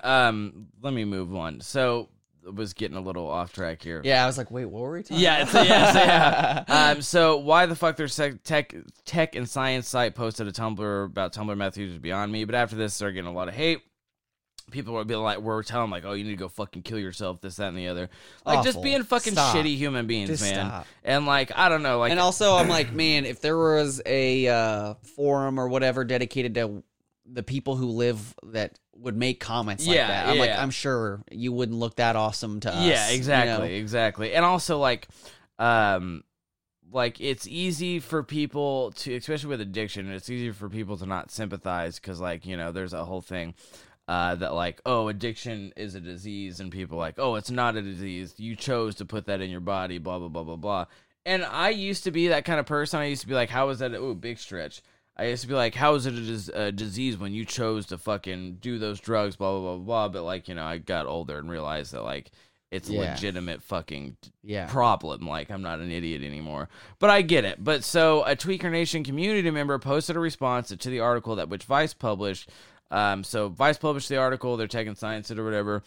[0.03, 1.61] um, let me move on.
[1.61, 2.09] So
[2.45, 4.01] was getting a little off track here.
[4.05, 5.67] Yeah, I was like, wait, what were we talking Yeah, about?
[5.67, 6.91] yeah, so, yeah.
[6.97, 8.75] um, so why the fuck their sec- tech
[9.05, 12.75] tech and science site posted a Tumblr about Tumblr meth users beyond me, but after
[12.77, 13.83] this, they're getting a lot of hate.
[14.71, 17.41] People would be like, we're telling like, oh, you need to go fucking kill yourself,
[17.41, 18.09] this, that, and the other,
[18.47, 19.57] like just being fucking Stop.
[19.57, 20.67] shitty human beings, Just man.
[20.67, 20.87] stop.
[21.05, 24.47] And like, I don't know, like, and also, I'm like, man, if there was a
[24.49, 26.83] uh, forum or whatever dedicated to
[27.27, 30.63] the people who live that would make comments like Yeah, that, I'm like, yeah.
[30.63, 32.85] I'm sure you wouldn't look that awesome to us.
[32.85, 33.75] yeah, you exactly, know?
[33.75, 35.09] exactly, and also like,
[35.59, 36.25] um,
[36.93, 41.31] like it's easy for people to, especially with addiction, it's easy for people to not
[41.31, 43.55] sympathize because like you know, there's a whole thing.
[44.09, 47.83] Uh, that like oh addiction is a disease and people like oh it's not a
[47.83, 50.85] disease you chose to put that in your body blah blah blah blah blah
[51.25, 53.69] and I used to be that kind of person I used to be like how
[53.69, 54.83] is that oh big stretch
[55.17, 57.87] I used to be like how is it a, dis- a disease when you chose
[57.87, 61.07] to fucking do those drugs blah blah blah blah but like you know I got
[61.07, 62.33] older and realized that like
[62.73, 63.13] it's a Yeah.
[63.13, 64.67] legitimate fucking Yeah.
[64.67, 65.29] problem.
[65.29, 66.71] Like I'm not an idiot anymore.
[66.99, 67.63] But I get it.
[67.63, 71.65] But so a Tweaker Nation community member posted a response to the article that which
[71.65, 72.49] Vice published.
[72.93, 74.57] Um, so Vice published the article.
[74.57, 75.83] They're taking science it or whatever.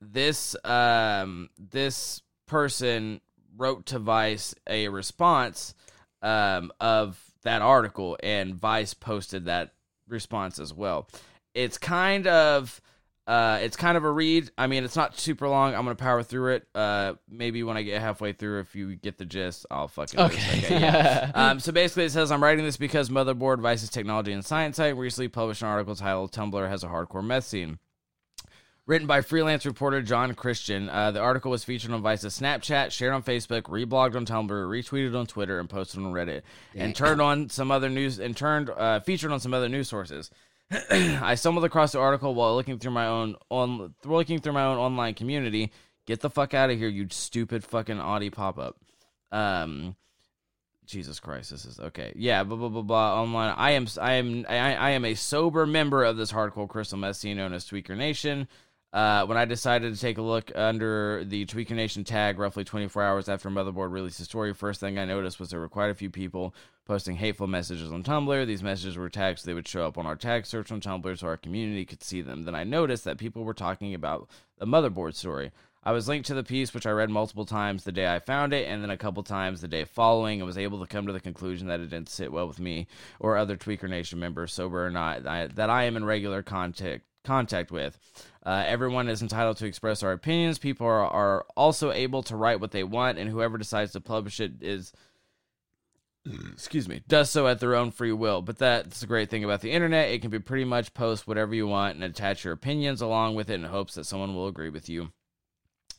[0.00, 3.20] This um, this person
[3.56, 5.74] wrote to Vice a response
[6.22, 9.72] um, of that article, and Vice posted that
[10.06, 11.08] response as well.
[11.54, 12.80] It's kind of
[13.26, 14.50] uh, it's kind of a read.
[14.58, 15.74] I mean, it's not super long.
[15.74, 16.66] I'm gonna power through it.
[16.74, 20.64] Uh, maybe when I get halfway through, if you get the gist, I'll fucking this.
[20.64, 20.80] Okay.
[20.80, 21.30] yeah.
[21.36, 24.96] um, so basically, it says I'm writing this because Motherboard Vice's Technology and Science site
[24.96, 27.78] recently published an article titled "Tumblr has a hardcore meth scene."
[28.86, 33.12] Written by freelance reporter John Christian, uh, the article was featured on Vice's Snapchat, shared
[33.12, 36.42] on Facebook, reblogged on Tumblr, retweeted on Twitter, and posted on Reddit,
[36.74, 40.30] and turned on some other news and turned uh, featured on some other news sources.
[40.90, 44.78] I stumbled across the article while looking through my own on looking through my own
[44.78, 45.72] online community.
[46.06, 48.76] Get the fuck out of here, you stupid fucking Audi pop up.
[49.32, 49.96] Um,
[50.86, 52.12] Jesus Christ, this is okay.
[52.14, 53.20] Yeah, blah blah blah blah.
[53.20, 57.14] Online, I am I am I, I am a sober member of this hardcore crystal
[57.14, 58.46] scene known as Tweaker Nation.
[58.92, 63.02] Uh, when I decided to take a look under the Tweaker Nation tag roughly 24
[63.04, 65.94] hours after Motherboard released the story, first thing I noticed was there were quite a
[65.94, 66.54] few people
[66.86, 68.46] posting hateful messages on Tumblr.
[68.46, 71.18] These messages were tagged so they would show up on our tag search on Tumblr
[71.18, 72.42] so our community could see them.
[72.42, 74.28] Then I noticed that people were talking about
[74.58, 75.52] the Motherboard story.
[75.84, 78.52] I was linked to the piece, which I read multiple times the day I found
[78.52, 81.12] it, and then a couple times the day following, and was able to come to
[81.12, 82.86] the conclusion that it didn't sit well with me
[83.18, 87.70] or other Tweaker Nation members, sober or not, that I am in regular contact contact
[87.70, 87.98] with.
[88.44, 90.58] Uh, everyone is entitled to express our opinions.
[90.58, 94.40] People are, are also able to write what they want, and whoever decides to publish
[94.40, 94.92] it is
[96.52, 98.42] excuse me, does so at their own free will.
[98.42, 100.10] But that's the great thing about the internet.
[100.10, 103.50] It can be pretty much post whatever you want and attach your opinions along with
[103.50, 105.12] it in hopes that someone will agree with you.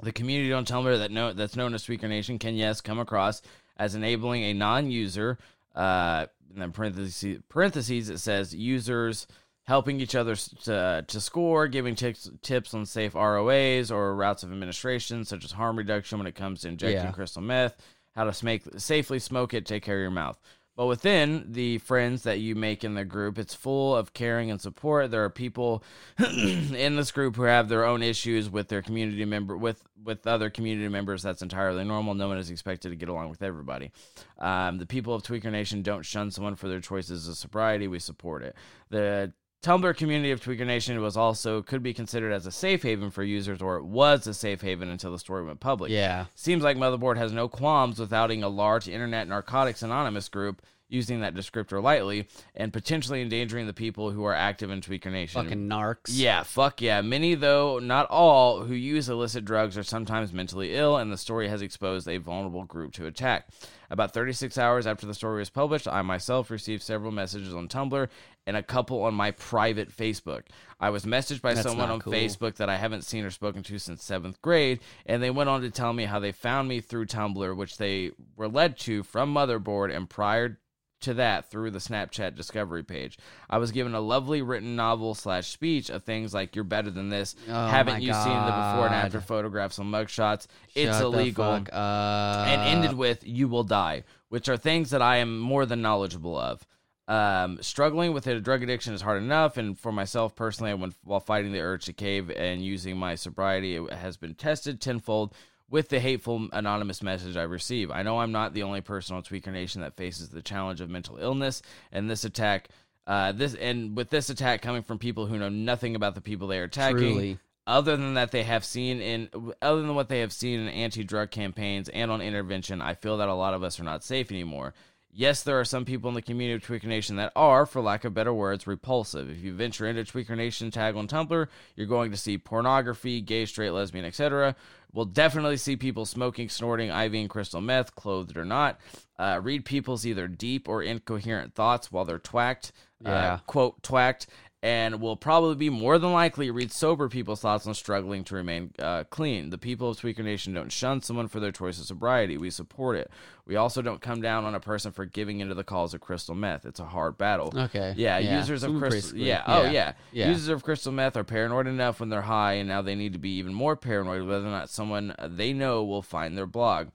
[0.01, 3.41] The community on Tumblr that know, that's known as Tweaker Nation can, yes, come across
[3.77, 5.37] as enabling a non-user,
[5.75, 9.27] uh, and then parentheses, parentheses it says users
[9.65, 14.51] helping each other to, to score, giving tips, tips on safe ROAs or routes of
[14.51, 17.11] administration, such as harm reduction when it comes to injecting Yeah.
[17.11, 17.77] crystal meth,
[18.15, 20.39] how to smake, safely smoke it, take care of your mouth.
[20.77, 24.59] But within the friends that you make in the group, it's full of caring and
[24.59, 25.11] support.
[25.11, 25.83] There are people
[26.17, 30.49] in this group who have their own issues with their community member with with other
[30.49, 31.21] community members.
[31.21, 32.13] That's entirely normal.
[32.15, 33.91] No one is expected to get along with everybody.
[34.39, 37.87] Um, the people of Tweaker Nation don't shun someone for their choices of sobriety.
[37.89, 38.55] We support it.
[38.89, 39.33] The
[39.63, 43.23] Tumblr community of Tweaker Nation was also could be considered as a safe haven for
[43.23, 45.91] users, or it was a safe haven until the story went public.
[45.91, 46.25] Yeah.
[46.33, 51.21] Seems like Motherboard has no qualms with outing a large internet narcotics anonymous group using
[51.21, 55.41] that descriptor lightly and potentially endangering the people who are active in Tweaker Nation.
[55.41, 56.09] Fucking narcs.
[56.09, 57.01] Yeah, fuck yeah.
[57.01, 61.47] Many, though not all, who use illicit drugs are sometimes mentally ill, and the story
[61.47, 63.47] has exposed a vulnerable group to attack.
[63.91, 68.07] About 36 hours after the story was published, I myself received several messages on Tumblr
[68.47, 70.43] and a couple on my private Facebook.
[70.79, 72.13] I was messaged by That's someone on cool.
[72.13, 75.59] Facebook that I haven't seen or spoken to since seventh grade, and they went on
[75.63, 79.33] to tell me how they found me through Tumblr, which they were led to from
[79.33, 80.57] Motherboard, and prior
[81.01, 83.17] to that through the Snapchat discovery page.
[83.49, 87.09] I was given a lovely written novel slash speech of things like "You're better than
[87.09, 90.47] this." Oh Haven't you seen the before and after photographs on mugshots?
[90.75, 91.45] It's Shut illegal.
[91.53, 96.37] and ended with "You will die," which are things that I am more than knowledgeable
[96.37, 96.65] of.
[97.07, 101.19] Um, struggling with a drug addiction is hard enough, and for myself personally, when while
[101.19, 105.33] fighting the urge to cave and using my sobriety, it has been tested tenfold
[105.71, 107.89] with the hateful anonymous message I receive.
[107.89, 110.89] I know I'm not the only person on Tweaker Nation that faces the challenge of
[110.89, 111.61] mental illness,
[111.91, 112.67] and this attack,
[113.07, 116.47] uh, this and with this attack coming from people who know nothing about the people
[116.47, 116.97] they are attacking.
[116.97, 117.39] Truly.
[117.67, 119.29] other than that they have seen in
[119.61, 123.29] other than what they have seen in anti-drug campaigns and on intervention i feel that
[123.29, 124.73] a lot of us are not safe anymore
[125.13, 128.05] yes there are some people in the community of tweaker nation that are for lack
[128.05, 129.29] of better words repulsive.
[129.29, 133.45] If you venture into tweaker nation tag on tumblr you're going to see pornography gay
[133.45, 134.55] straight lesbian etc
[134.93, 138.79] we'll definitely see people smoking snorting iv and crystal meth clothed or not.
[139.17, 142.71] Uh, read people's either deep or incoherent thoughts while they're twacked.
[143.03, 143.33] Yeah.
[143.33, 144.27] uh, quote twacked
[144.63, 148.71] and will probably be more than likely read sober people's thoughts on struggling to remain
[148.77, 149.49] uh, clean.
[149.49, 152.37] The people of Tweaker Nation don't shun someone for their choice of sobriety.
[152.37, 153.09] We support it.
[153.47, 156.35] We also don't come down on a person for giving into the calls of crystal
[156.35, 156.65] meth.
[156.67, 157.51] It's a hard battle.
[157.57, 157.95] Okay.
[157.97, 158.37] Yeah, Yeah.
[158.37, 158.89] users of crystal.
[158.99, 159.43] basically- Yeah.
[159.47, 159.71] Oh, yeah.
[159.71, 159.93] yeah.
[160.11, 160.29] Yeah.
[160.29, 163.19] Users of crystal meth are paranoid enough when they're high, and now they need to
[163.19, 166.89] be even more paranoid whether or not someone they know will find their blog.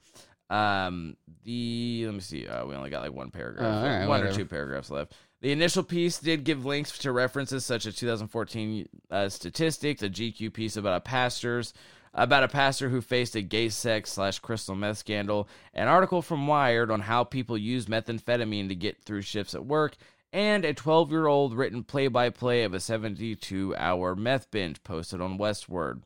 [0.49, 2.47] Um, the let me see.
[2.47, 5.13] Uh, we only got like one paragraph, all right, one or two paragraphs left.
[5.41, 10.51] The initial piece did give links to references such as 2014 uh, statistics, a GQ
[10.53, 11.73] piece about a pastor's
[12.17, 16.47] about a pastor who faced a gay sex slash crystal meth scandal, an article from
[16.47, 19.95] Wired on how people use methamphetamine to get through shifts at work,
[20.33, 24.83] and a 12 year old written play by play of a 72 hour meth binge
[24.83, 26.01] posted on Westword,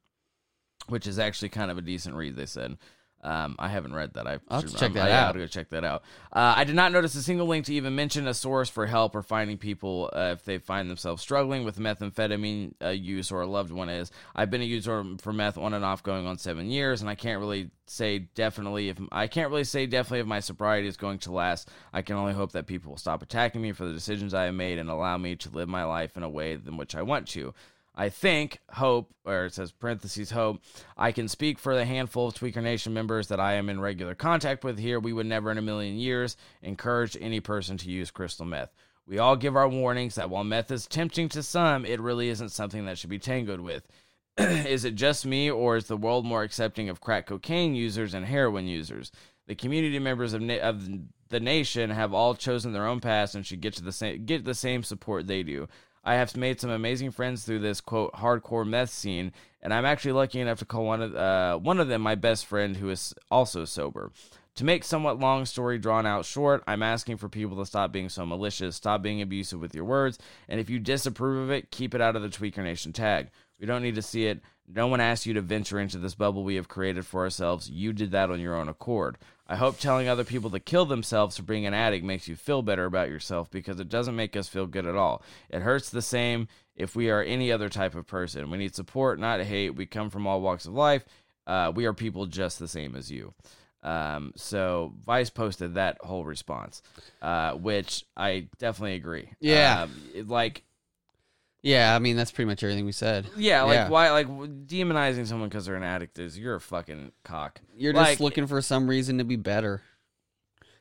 [0.88, 2.77] which is actually kind of a decent read, they said.
[3.24, 4.26] Um, I haven't read that.
[4.28, 5.28] I I'll should- check that I out.
[5.30, 6.03] gotta go check that out.
[6.34, 9.15] Uh, I did not notice a single link to even mention a source for help
[9.15, 13.47] or finding people uh, if they find themselves struggling with methamphetamine uh, use or a
[13.47, 14.11] loved one is.
[14.36, 17.15] I've been a user for meth on and off going on seven years, and I
[17.15, 21.19] can't really say definitely if I can't really say definitely if my sobriety is going
[21.19, 21.69] to last.
[21.93, 24.53] I can only hope that people will stop attacking me for the decisions I have
[24.55, 27.28] made and allow me to live my life in a way in which I want
[27.30, 27.53] to.
[27.94, 30.62] I think, hope, or it says parentheses, hope,
[30.98, 34.16] I can speak for the handful of Tweaker Nation members that I am in regular
[34.16, 35.00] contact with here.
[35.00, 38.72] We would never in a million years encourage any person to use crystal meth.
[39.06, 42.50] We all give our warnings that while meth is tempting to some, it really isn't
[42.50, 43.86] something that should be tangled with.
[44.38, 48.26] is it just me, or is the world more accepting of crack cocaine users and
[48.26, 49.12] heroin users?
[49.48, 50.88] The community members of, na- of
[51.28, 54.46] the nation have all chosen their own paths and should get to the same get
[54.46, 55.68] the same support they do.
[56.04, 59.32] I have made some amazing friends through this quote hardcore meth scene,
[59.62, 62.45] and I'm actually lucky enough to call one of uh, one of them my best
[62.45, 64.12] friend who is also sober.
[64.56, 68.10] To make somewhat long story drawn out short, I'm asking for people to stop being
[68.10, 71.95] so malicious, stop being abusive with your words, and if you disapprove of it, keep
[71.95, 73.30] it out of the Tweaker Nation tag.
[73.60, 74.41] We don't need to see it.
[74.68, 77.70] No one asked you to venture into this bubble we have created for ourselves.
[77.70, 79.18] You did that on your own accord.
[79.52, 82.62] I hope telling other people to kill themselves for being an addict makes you feel
[82.62, 85.24] better about yourself because it doesn't make us feel good at all.
[85.49, 88.49] It hurts the same if we are any other type of person.
[88.49, 89.72] We need support, not hate.
[89.72, 91.04] We come from all walks of life.
[91.45, 93.34] Uh, we are people just the same as you.
[93.84, 96.82] Um, so Vice posted that whole response,
[97.22, 99.34] uh, which I definitely agree.
[99.41, 99.82] Yeah.
[99.82, 100.64] Um, like
[101.64, 103.28] Yeah, I mean that's pretty much everything we said.
[103.38, 103.89] yeah, like Yeah.
[103.89, 107.62] why like demonizing someone because they're an addict is you're a fucking cock.
[107.76, 109.82] You're Like, just looking for some reason to be better,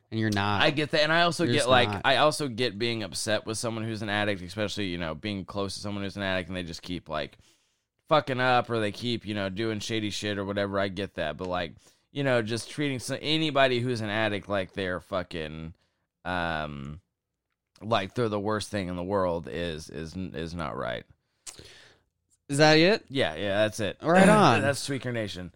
[0.09, 0.61] and you're not.
[0.63, 2.01] I get that, and I also You're get just like not.
[2.03, 5.75] I also get being upset with someone who's an addict, especially you know being close
[5.75, 7.37] to someone who's an addict, and they just keep like
[8.09, 10.79] fucking up or they keep you know doing shady shit or whatever.
[10.79, 11.73] I get that, but like
[12.11, 15.73] you know just treating so, anybody who's an addict like they're fucking
[16.25, 16.99] um
[17.81, 21.03] like they're the worst thing in the world is is is not right.
[22.49, 23.05] Is that it?
[23.09, 23.97] Yeah, yeah, that's it.
[24.01, 24.61] Right on.
[24.61, 25.51] that's Tweaker Nation.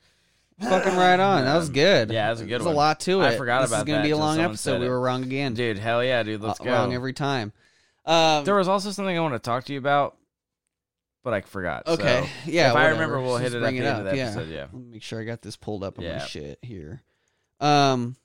[0.61, 1.43] Fucking right on.
[1.43, 2.09] That was good.
[2.11, 2.73] Yeah, that was a good There's one.
[2.75, 3.25] a lot to it.
[3.25, 4.79] I forgot this about is gonna that be a long episode.
[4.79, 5.53] We were wrong again.
[5.53, 6.71] Dude, hell yeah, dude, let's Uh, go.
[6.71, 7.51] Wrong every time.
[8.05, 10.15] Um, There was also something I want to talk to you about,
[11.25, 11.87] but I forgot.
[11.87, 12.29] okay.
[12.45, 12.69] So yeah.
[12.69, 14.05] if I remember, we'll Just hit it at the end up.
[14.05, 14.23] of yeah.
[14.27, 14.47] episode.
[14.49, 14.61] Yeah.
[14.71, 16.19] Let me make sure I got this pulled up on Yeah.
[16.19, 17.01] my shit here.
[17.59, 18.15] Um.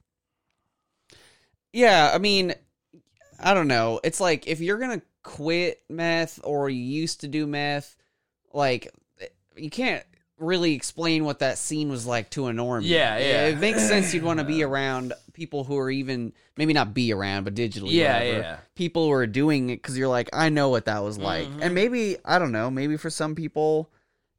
[1.73, 2.55] Yeah, I mean,
[3.43, 4.01] I don't know.
[4.05, 7.97] It's like if you're gonna quit meth or you used to do meth,
[8.53, 8.93] like
[9.57, 10.05] you can't
[10.39, 12.83] really explain what that scene was like to a normie.
[12.89, 13.47] Yeah, yeah.
[13.49, 17.13] It makes sense you'd want to be around people who are even maybe not be
[17.13, 17.93] around, but digitally.
[17.93, 18.39] Yeah, whatever.
[18.39, 18.57] yeah.
[18.75, 21.59] People who are doing it because you're like, I know what that was like, Mhm.
[21.63, 22.71] and maybe I don't know.
[22.71, 23.91] Maybe for some people.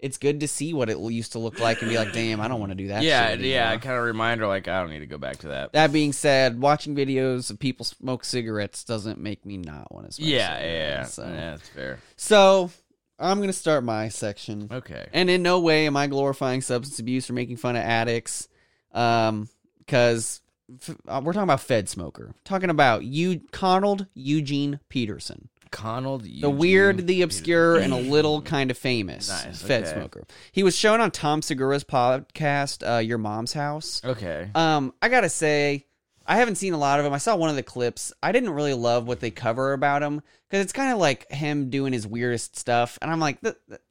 [0.01, 2.47] It's good to see what it used to look like and be like, "Damn, I
[2.47, 3.65] don't want to do that." yeah, shit yeah.
[3.67, 5.73] anymore." Kind of reminder, like I don't need to go back to that.
[5.73, 10.11] That being said, watching videos of people smoke cigarettes doesn't make me not want to
[10.13, 10.27] smoke.
[10.27, 11.03] Yeah, yeah, yeah.
[11.03, 11.23] So.
[11.23, 11.99] Yeah, that's fair.
[12.15, 12.71] so
[13.19, 15.05] I'm gonna start my section, Okay.
[15.13, 18.47] and in no way am I glorifying substance abuse or making fun of addicts,
[18.93, 19.47] um,
[19.77, 20.41] because
[20.81, 26.49] f- uh, we're talking about Fed smoker, talking about you, Conald Eugene Peterson, Conald, the
[26.49, 29.93] weird, the obscure, and a little kind of famous Nice, Fed okay.
[29.93, 30.23] smoker.
[30.51, 34.01] He was shown on Tom Segura's podcast, uh, Your Mom's House.
[34.03, 34.49] Okay.
[34.53, 35.85] Um, I gotta say,
[36.27, 37.13] I haven't seen a lot of him.
[37.13, 38.13] I saw one of the clips.
[38.21, 41.69] I didn't really love what they cover about him because it's kind of like him
[41.69, 43.81] doing his weirdest stuff, and I'm like, "Th- th-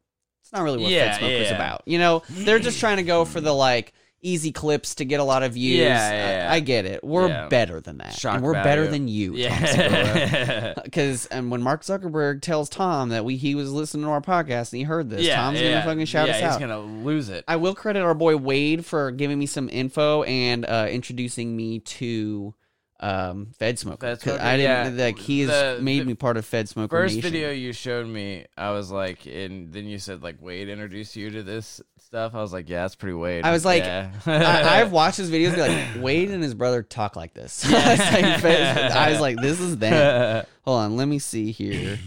[0.43, 1.55] It's not really what Yeah, Fed Smoker's yeah.
[1.57, 1.83] about.
[1.87, 3.93] You know, they're just trying to go for the like
[4.23, 5.79] easy clips to get a lot of views.
[5.79, 6.51] Yeah, yeah, yeah.
[6.53, 7.03] I, I get it.
[7.03, 7.49] We're Yeah.
[7.49, 8.13] better than that.
[8.15, 10.75] Shock and we're better than you, Yeah.
[10.85, 14.73] Because and when Mark Zuckerberg tells Tom that we he was listening to our podcast
[14.73, 17.45] and he heard this, yeah, Tom's gonna fucking shout yeah, us he's gonna lose it.
[17.49, 21.81] I will credit our boy Wade for giving me some info and uh, introducing me
[21.81, 22.55] to
[23.03, 24.07] um, Fed Smoker.
[24.07, 25.05] Fed Smoker, I didn't yeah.
[25.05, 25.49] like he has
[25.79, 27.31] The- made the me part of Fed Smoker First Nation.
[27.31, 31.31] video you showed me, I was like, and then you said like Wade introduced you
[31.31, 32.35] to this stuff.
[32.35, 33.45] I was like, yeah, that's pretty Wade.
[33.45, 34.11] I was like, yeah.
[34.27, 35.55] I, I've watched his videos.
[35.55, 37.65] Be like Wade and his brother talk like this.
[37.71, 40.45] It's I was like, this is them.
[40.65, 41.99] Hold on, let me see here.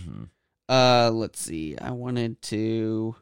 [0.70, 1.76] Uh, let's see.
[1.78, 3.16] I wanted to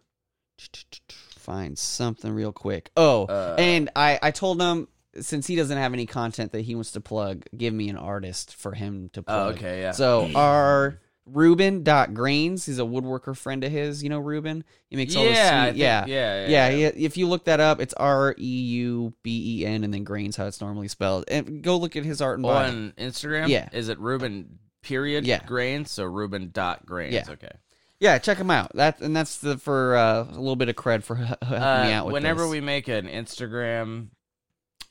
[1.37, 2.91] find something real quick.
[2.95, 4.87] Oh, Uh, and I I told him
[5.19, 8.55] since he doesn't have any content that he wants to plug, give me an artist
[8.55, 9.55] for him to oh, plug.
[9.57, 9.91] okay, yeah.
[9.91, 14.01] So our Reuben dot Grains, he's a woodworker friend of his.
[14.03, 14.63] You know Reuben?
[14.89, 16.05] He makes all the sweet, think- yeah.
[16.07, 19.83] yeah, Yeah, yeah, if you look that up, it's R E U B E N
[19.83, 21.25] and then grains how it's normally spelled.
[21.27, 22.67] And go look at his art and bio.
[22.69, 23.69] On Instagram, Yeah.
[23.71, 25.43] is it Reuben period Yeah.
[25.45, 25.91] grains?
[25.91, 27.13] So Reuben dot grains.
[27.13, 27.25] Yeah.
[27.29, 27.51] Okay.
[27.99, 28.71] Yeah, check him out.
[28.75, 31.91] That and that's the for uh, a little bit of cred for helping me Uh,
[31.91, 32.49] out with whenever this.
[32.51, 34.07] we make an Instagram,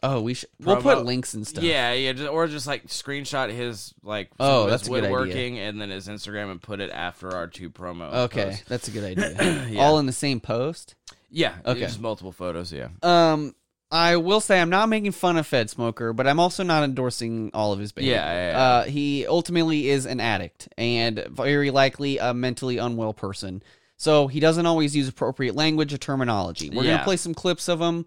[0.02, 1.62] oh we should we'll put links and stuff.
[1.64, 5.10] yeah, yeah, just, or just like screenshot his like Oh, his that's a good idea.
[5.10, 8.12] woodworking and then his Instagram and put it after our two promo.
[8.12, 8.64] Okay, posts.
[8.68, 9.66] that's a good idea.
[9.70, 9.80] Yeah.
[9.82, 10.94] All in the same post.
[11.30, 11.54] Yeah.
[11.64, 11.80] Okay.
[11.80, 12.72] Just multiple photos.
[12.72, 12.88] Yeah.
[13.02, 13.54] Um,
[13.92, 17.50] I will say I'm not making fun of Fed Smoker, but I'm also not endorsing
[17.54, 18.14] all of his behavior.
[18.16, 18.58] Yeah, yeah, yeah.
[18.58, 23.62] Uh, he ultimately is an addict and very likely a mentally unwell person.
[23.96, 26.70] So he doesn't always use appropriate language or terminology.
[26.70, 26.92] We're Yeah.
[26.92, 28.06] gonna play some clips of him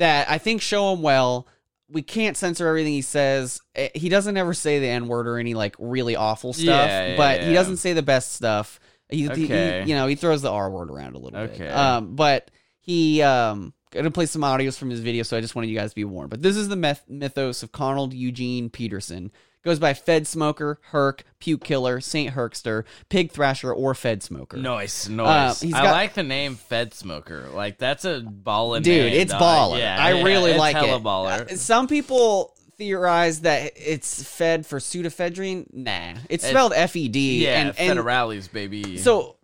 [0.00, 1.46] that I think show him well.
[1.88, 3.60] We can't censor everything he says.
[3.74, 7.06] Eh, He doesn't ever say the N word or any like really awful stuff, Yeah,
[7.08, 8.78] yeah, but he doesn't say the best stuff.
[9.08, 9.82] He, Okay.
[9.82, 11.50] he- you know, he throws the R word around a little bit.
[11.54, 11.68] Okay.
[11.68, 15.68] Um, but he um gonna play some audios from his video, so I just wanted
[15.68, 16.30] you guys to be warned.
[16.30, 19.32] But this is the myth- mythos of Conald Eugene Peterson.
[19.62, 24.56] Goes by Fed Smoker, Herc, Puke Killer, Saint Herkster, Pig Thrasher, or Fed Smoker.
[24.56, 25.62] Nice, nice.
[25.62, 27.46] Uh, I got- like the name Fed Smoker.
[27.52, 29.72] Like that's a ballin' Dude, name, it's dog.
[29.74, 29.78] baller.
[29.78, 31.02] Yeah, I yeah, really like hella it.
[31.02, 31.52] baller.
[31.52, 35.66] Uh, Some people theorize that it's fed for pseudoephedrine.
[35.74, 37.44] Nah, it's spelled F E D.
[37.44, 38.96] yeah, and, and federales, baby.
[38.96, 39.36] So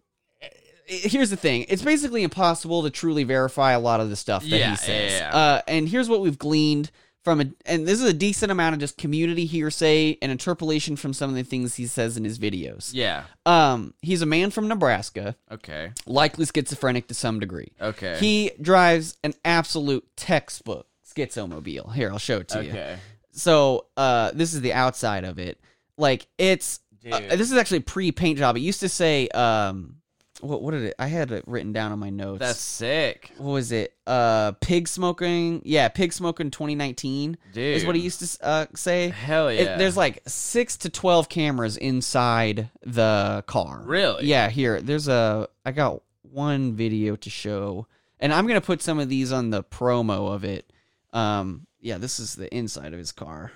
[0.42, 0.46] uh,
[0.86, 4.48] here's the thing: it's basically impossible to truly verify a lot of the stuff that
[4.58, 5.12] Yeah, he says.
[5.12, 5.36] yeah, yeah.
[5.36, 6.90] Uh, and here's what we've gleaned
[7.26, 11.12] from a, and this is a decent amount of just community hearsay and interpolation from
[11.12, 12.90] some of the things he says in his videos.
[12.94, 13.24] yeah.
[13.44, 15.90] Um, he's a man from Nebraska, Okay.
[16.06, 17.72] likely schizophrenic to some degree.
[17.80, 18.16] Okay.
[18.20, 21.92] He drives an absolute textbook schizomobile.
[21.92, 22.70] Here, I'll show it to you.
[22.70, 22.98] okay.
[23.32, 25.58] So, uh, this is the outside of it.
[25.98, 26.78] Like it's
[27.10, 28.56] uh, this is actually a pre paint job.
[28.56, 29.96] It used to say um
[30.40, 32.40] what what did it I had it written down on my notes.
[32.40, 33.94] That's sick, what was it?
[34.06, 35.62] Uh pig smoking.
[35.64, 37.76] Yeah, pig smoking 2019 dude.
[37.76, 39.08] is what he used to uh say.
[39.08, 39.76] Hell It- yeah.
[39.76, 43.82] there's like 6 to 12 cameras inside the car.
[43.84, 44.26] Really?
[44.26, 44.80] Yeah, here.
[44.80, 47.86] There's a I got one video to show
[48.20, 50.70] and I'm going to put some of these on the promo of it.
[51.12, 53.52] Um yeah, this is the inside of his car.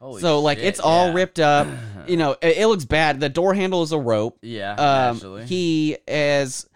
[0.00, 1.14] Holy so like shit, it's all yeah.
[1.14, 1.66] ripped up.
[2.08, 3.20] You know, it, it looks bad.
[3.20, 4.38] The door handle is a rope.
[4.42, 4.74] Yeah.
[4.74, 6.66] Um, he has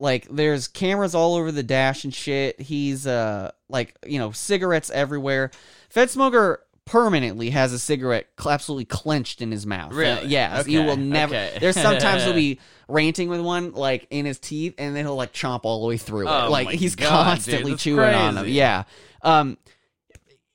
[0.00, 2.60] like there's cameras all over the dash and shit.
[2.60, 5.50] He's uh like you know cigarettes everywhere.
[5.90, 9.92] Fed smoker permanently has a cigarette absolutely clenched in his mouth.
[9.92, 10.22] Really?
[10.22, 11.34] Uh, yes, you Okay, will never.
[11.36, 11.58] okay.
[11.60, 12.58] There's sometimes he'll be
[12.88, 15.98] ranting with one like in his teeth, and then he'll like chomp all the way
[15.98, 16.30] through it.
[16.30, 18.48] Oh Like he's God, constantly that's chewing on them.
[18.48, 18.84] Yeah.
[19.22, 19.56] Um,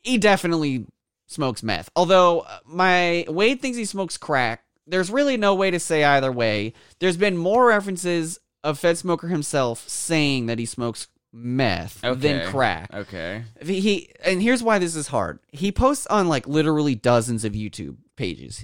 [0.01, 0.87] he definitely
[1.27, 1.89] smokes meth.
[1.95, 4.63] Although uh, my Wade thinks he smokes crack.
[4.87, 6.73] There's really no way to say either way.
[6.99, 12.19] There's been more references of Fed Smoker himself saying that he smokes meth Okay.
[12.19, 12.93] than crack.
[12.93, 13.43] Okay.
[13.61, 15.39] He, he and here's why this is hard.
[15.51, 18.63] He posts on like literally dozens of YouTube pages.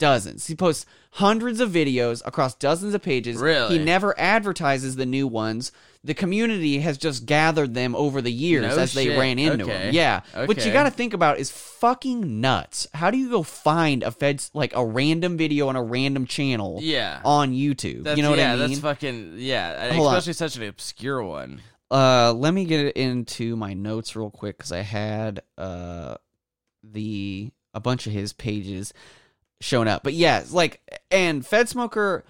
[0.00, 0.48] Dozens.
[0.48, 3.36] He posts hundreds of videos across dozens of pages.
[3.36, 3.78] Really?
[3.78, 5.70] He never advertises the new ones.
[6.02, 9.18] The community has just gathered them over the years No as they shit.
[9.18, 9.72] ran into Okay.
[9.72, 9.94] them.
[9.94, 10.22] Yeah.
[10.46, 12.86] What you got to think about is fucking nuts.
[12.94, 16.78] How do you go find a Fed's like a random video on a random channel
[16.80, 17.20] Yeah.
[17.24, 18.04] on YouTube?
[18.04, 18.68] That's, you know what yeah, I mean?
[18.70, 19.92] that's fucking yeah.
[19.92, 20.14] Hold on.
[20.16, 21.60] especially such an obscure one.
[21.90, 26.14] Uh, let me get it into my notes real quick because I had uh
[26.82, 28.92] the a bunch of his pages
[29.60, 30.02] shown up.
[30.02, 30.80] But yeah, like
[31.10, 32.24] and Fed Smoker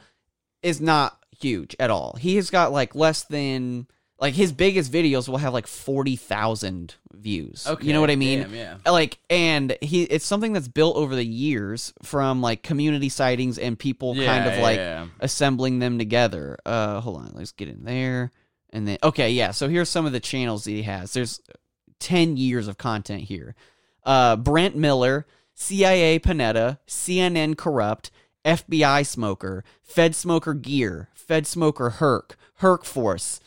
[0.63, 2.17] is not huge at all.
[2.21, 3.87] He has got like less than
[4.19, 7.67] like his biggest videos will have like 40,000 views.
[7.67, 8.41] Okay, You know what I mean?
[8.41, 8.77] Damn, yeah.
[8.85, 13.79] Like and he it's something that's built over the years from like community sightings and
[13.79, 15.07] people Yeah, kind of yeah, like yeah.
[15.21, 16.59] assembling them together.
[16.67, 18.31] Uh hold on, let's get in there.
[18.71, 21.13] And then okay, yeah, so here's some of the channels that he has.
[21.13, 21.41] There's
[22.01, 23.55] 10 years of content here.
[24.05, 25.27] Uh Brent Miller,
[25.61, 28.11] CIA Panetta, CNN Corrupt,
[28.47, 33.41] FBI Smoker, Fed Smoker Gear, Fed Smoker Herc, Herc Force,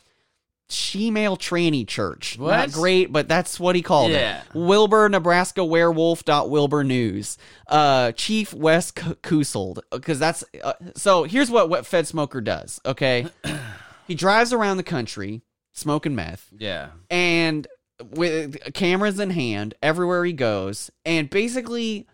[0.69, 2.37] Shemale Tranny Church.
[2.39, 4.41] Not great, but that's what he called Yeah.
[4.41, 4.45] it.
[4.55, 6.23] Wilbur, Nebraska Werewolf.
[6.27, 7.37] Wilbur News.
[7.67, 9.79] Uh, Chief Wes Kusold.
[9.91, 10.43] Because that's.
[10.63, 13.27] Uh, so here's what, what Fed Smoker does, okay?
[14.07, 15.41] he drives around the country
[15.73, 16.89] smoking meth Yeah.
[17.09, 17.67] and
[18.11, 22.07] with cameras in hand everywhere he goes and basically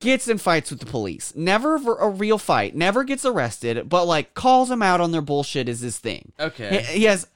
[0.00, 4.04] gets in fights with the police never for a real fight never gets arrested but
[4.04, 6.82] like calls them out on their bullshit is his thing Okay.
[6.82, 7.26] he, he has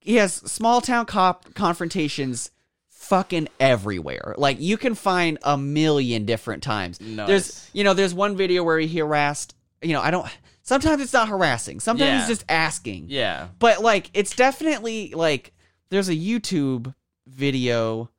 [0.00, 2.50] he has small town cop confrontations
[2.90, 7.26] fucking everywhere like you can find a million different times Nice.
[7.26, 10.26] there's you know there's one video where he harassed you know i don't
[10.62, 12.18] sometimes it's not harassing sometimes Yeah.
[12.18, 13.48] it's just asking Yeah.
[13.58, 15.53] but like it's definitely like
[15.94, 16.94] there's a YouTube
[17.26, 18.10] video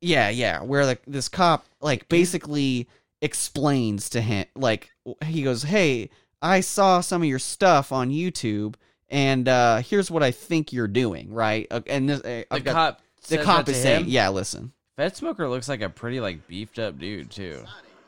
[0.00, 2.88] yeah, yeah, where like this cop like basically
[3.20, 4.90] explains to him like
[5.24, 6.10] he goes, "Hey,
[6.40, 8.74] I saw some of your stuff on YouTube
[9.08, 12.64] and uh here's what I think you're doing, right?" Uh, and this uh, The I've
[12.64, 13.00] got- cop.
[13.28, 16.46] the cop that is to saying, "Yeah, listen." Fed Smoker looks like a pretty like
[16.46, 17.58] beefed up dude too.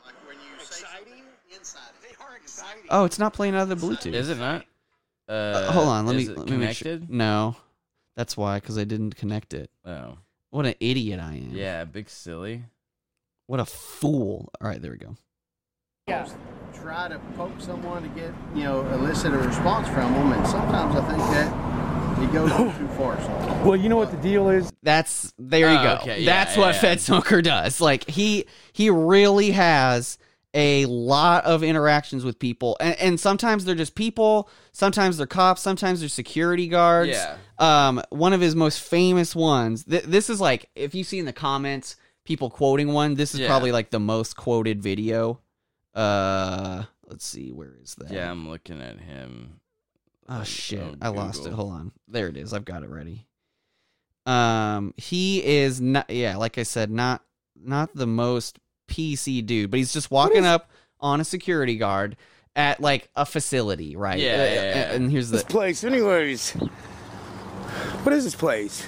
[0.05, 1.23] Like when you say exciting
[1.55, 1.81] inside.
[2.01, 2.83] They are exciting.
[2.89, 4.13] Oh, it's not playing out of the Bluetooth.
[4.13, 4.65] Is it not?
[5.27, 6.99] Uh, Uh, hold on, let me it let me make sure.
[7.09, 7.55] No.
[8.21, 9.71] That's why cuz I didn't connect it.
[9.83, 10.19] Oh,
[10.51, 11.49] What an idiot I am.
[11.55, 12.65] yeah, big silly.
[13.47, 14.49] What a fool.
[14.61, 15.15] All right, there we go.
[16.73, 20.95] Try to poke someone to get, you know, elicit a response from them, and sometimes
[20.95, 23.19] I think that it goes too far.
[23.21, 23.61] So.
[23.65, 24.71] Well, you know what the deal is?
[24.83, 25.93] That's there you Oh, go.
[26.01, 26.81] okay, yeah, That's yeah, what yeah.
[26.81, 27.81] Fed Smoker does.
[27.81, 30.17] Like he he really has
[30.53, 35.61] a lot of interactions with people, and, and sometimes they're just people, sometimes they're cops,
[35.61, 37.11] sometimes they're security guards.
[37.11, 37.37] Yeah.
[37.59, 39.85] Um, one of his most famous ones.
[39.85, 43.15] Th- this is like if you see in the comments people quoting one.
[43.15, 43.47] This is Yeah.
[43.47, 45.39] probably like the most quoted video.
[45.93, 48.11] Uh, let's see, where is that?
[48.11, 49.59] Yeah, I'm looking at him.
[50.29, 50.81] Oh shit!
[50.81, 51.51] on I lost it.
[51.51, 51.91] Hold on.
[52.07, 52.53] There it is.
[52.53, 53.25] I've got it ready.
[54.25, 56.09] Um, he is not.
[56.09, 57.21] Yeah, like I said, not
[57.61, 58.59] not the most
[58.91, 60.69] PC dude, but he's just walking up
[60.99, 62.17] on a security guard
[62.55, 64.19] at like a facility, right?
[64.19, 64.91] Yeah, Uh, yeah, yeah.
[64.93, 66.51] And here's This place, anyways.
[68.03, 68.87] What is this place?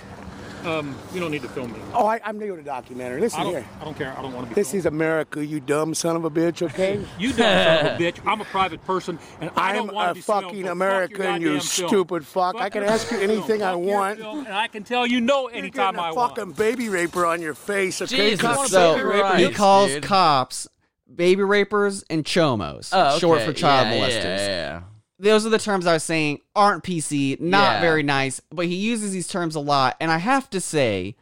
[0.66, 1.80] Um, you don't need to film me.
[1.93, 3.20] Oh, I, I'm new to documentary.
[3.22, 3.66] Listen I here.
[3.82, 4.16] I don't care.
[4.18, 4.55] I don't want to be.
[4.55, 4.80] This filmed.
[4.80, 7.03] is America, you dumb son of a bitch, okay?
[7.20, 8.20] You dumb son of a bitch.
[8.26, 10.68] I'm a private person, and I I'm don't want to a be filmed, fucking so
[10.68, 11.89] fuck American, your you film.
[11.89, 12.55] stupid fuck.
[12.55, 14.20] I can ask you anything I want.
[14.20, 16.36] film, and I can tell you no You're anytime getting I a want.
[16.36, 18.32] fucking baby raper on your face, okay?
[18.32, 20.03] Jesus So Christ, he calls dude.
[20.03, 20.68] cops
[21.14, 23.45] baby rapers and chomos, Oh, short okay.
[23.47, 24.24] for child Yeah, molesters.
[24.24, 24.82] Yeah, yeah,
[25.20, 27.82] those are the terms I was saying aren't PC, not Yeah.
[27.82, 31.16] very nice, but he uses these terms a lot, and I have to say,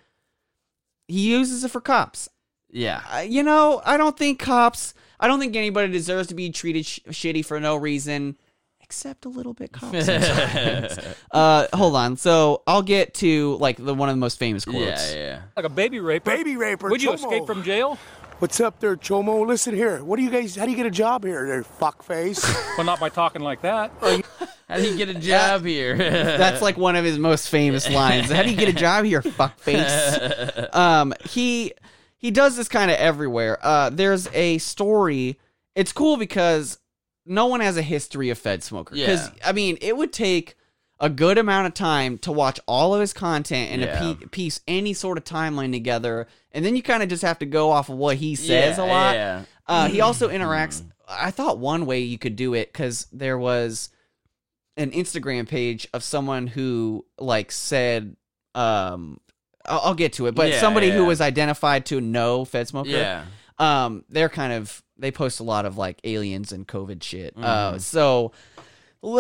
[1.08, 2.30] he uses it for cops.
[2.72, 3.02] yeah.
[3.12, 6.86] Uh, you know, I don't think cops, I don't think anybody deserves to be treated
[6.86, 8.38] sh- shitty for no reason,
[8.80, 10.08] except a little bit cops.
[11.32, 15.14] uh, hold on, so I'll get to like the one of the most famous quotes.
[15.14, 15.42] yeah, yeah.
[15.56, 16.30] like a baby raper.
[16.32, 17.16] Baby raper, Would you Chomo.
[17.16, 17.98] escape from jail?
[18.42, 19.46] What's up there, Chomo?
[19.46, 20.04] Listen here.
[20.04, 22.44] What do you guys, how do you get a job here, there, fuckface?
[22.76, 23.92] Well, not by talking like that.
[24.68, 25.96] How do you get a job here?
[25.98, 28.32] That's like one of his most famous lines.
[28.32, 30.74] How do you get a job here, fuckface?
[30.74, 31.74] um, he
[32.18, 33.60] he does this kind of everywhere.
[33.62, 35.38] Uh, there's a story.
[35.76, 36.80] It's cool because
[37.26, 38.96] no one has a history of Fed Smoker.
[38.96, 39.50] Because Yeah.
[39.50, 40.56] I mean, it would take
[41.00, 44.00] a good amount of time to watch all of his content and Yeah.
[44.00, 47.46] to piece any sort of timeline together, and then you kind of just have to
[47.46, 49.16] go off of what he says Yeah, a lot.
[49.16, 49.44] yeah.
[49.68, 50.84] Uh, he also interacts.
[51.08, 53.90] I thought one way you could do it because there was
[54.78, 58.16] an Instagram page of someone who like said,
[58.56, 59.20] um,
[59.66, 62.90] I'll, I'll get to it, but Yeah, somebody who was identified to know Fed Smoker.
[62.90, 63.26] Yeah.
[63.60, 67.34] Um, they're kind of they post a lot of like aliens and COVID shit.
[67.38, 67.78] Uh, Mm-hmm.
[67.80, 68.32] so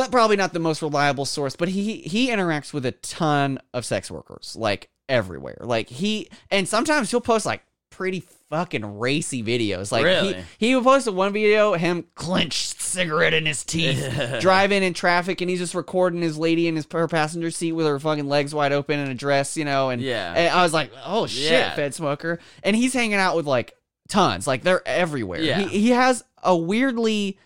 [0.10, 4.10] probably not the most reliable source, but he he interacts with a ton of sex
[4.12, 5.58] workers, like everywhere.
[5.62, 9.92] Like he and sometimes he'll post like pretty fucking racy videos.
[9.92, 10.44] Like Really?
[10.58, 15.50] he he posted one video him clenched cigarette in his teeth, driving in traffic, and
[15.50, 18.72] he's just recording his lady in his her passenger seat with her fucking legs wide
[18.72, 19.90] open in a dress, you know.
[19.90, 20.34] And Yeah.
[20.36, 21.76] and I was like, oh shit, Yeah.
[21.76, 23.74] Fed Smoker, and he's hanging out with like
[24.10, 25.42] tons, like they're everywhere.
[25.42, 25.60] Yeah.
[25.60, 27.38] He he has a weirdly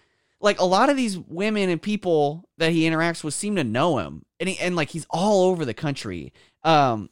[0.41, 3.97] like a lot of these women and people that he interacts with seem to know
[3.97, 6.33] him and he, and like he's all over the country.
[6.63, 7.09] Um,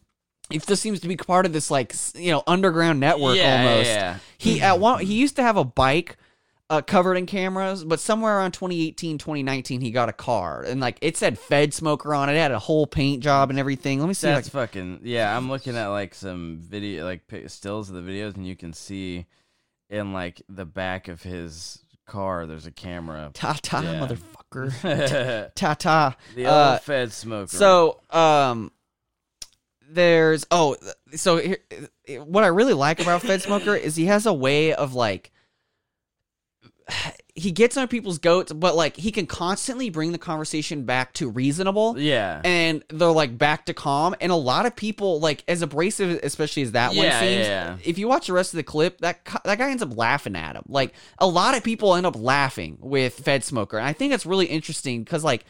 [0.51, 3.89] it just seems to be part of this like you know underground network Yeah, almost.
[3.89, 4.17] yeah.
[4.37, 6.17] He at one he used to have a bike
[6.69, 10.97] uh, covered in cameras, but somewhere around 2018, 2019, he got a car and like
[11.01, 12.33] it said Fed Smoker on it.
[12.33, 13.99] It had a whole paint job and everything.
[13.99, 14.27] Let me see.
[14.27, 15.35] That's Like, fucking yeah.
[15.35, 19.25] I'm looking at like some video, like stills of the videos, and you can see
[19.89, 23.29] in like the back of his car, there's a camera.
[23.33, 24.07] ta ta, Yeah.
[24.07, 24.81] motherfucker.
[24.81, 26.15] the ta ta.
[26.37, 27.55] old Uh, Fed smoker.
[27.55, 28.71] So, um,
[29.93, 30.75] there's oh,
[31.15, 31.57] so here,
[32.25, 35.31] what I really like about Fed Smoker is he has a way of like
[37.35, 41.29] he gets on people's goats, but like he can constantly bring the conversation back to
[41.29, 41.97] reasonable.
[41.97, 46.19] yeah, And they're like back to calm, and a lot of people like as abrasive,
[46.23, 47.47] especially as that one seems.
[47.47, 47.77] yeah.
[47.83, 50.55] If you watch the rest of the clip, that that guy ends up laughing at
[50.55, 50.63] him.
[50.67, 54.25] Like a lot of people end up laughing with Fed Smoker, and I think that's
[54.25, 55.45] really interesting because like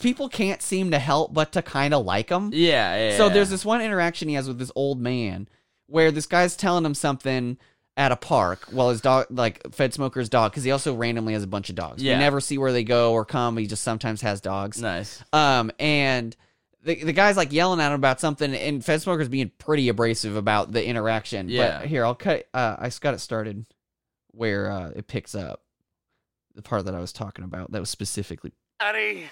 [0.00, 2.50] people can't seem to help but to kind of like him.
[2.52, 3.16] yeah, yeah.
[3.16, 5.48] So there's this one interaction he has with this old man
[5.86, 7.58] where this guy's telling him something
[7.96, 11.42] at a park while his dog, like Fed Smoker's dog, because he also randomly has
[11.42, 12.02] a bunch of dogs.
[12.02, 12.14] Yeah.
[12.14, 13.56] We never see where they go or come.
[13.56, 14.80] He just sometimes has dogs.
[14.80, 15.22] nice.
[15.32, 16.34] Um, and
[16.82, 20.36] the, the guy's like yelling at him about something, and Fed Smoker's being pretty abrasive
[20.36, 21.48] about the interaction.
[21.48, 21.80] Yeah.
[21.80, 22.48] But here, I'll cut.
[22.52, 23.64] Uh, I just got it started
[24.32, 25.62] where uh, it picks up
[26.54, 27.72] the part that I was talking about.
[27.72, 28.52] That was specifically.
[28.80, 29.24] Buddy,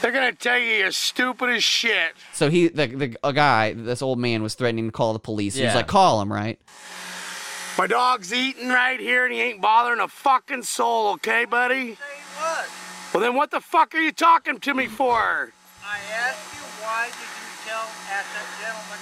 [0.00, 2.12] they're gonna tell you you're stupid as shit.
[2.32, 5.54] So he, the the a guy, this old man was threatening to call the police.
[5.54, 5.76] He was Yeah.
[5.76, 6.58] like, "Call him, right?"
[7.78, 11.98] My dog's eating right here and he ain't bothering a fucking soul, okay, buddy?
[13.12, 15.52] Well, then what the fuck are you talking to me for?
[15.84, 18.98] I asked you why did you tell ask that gentleman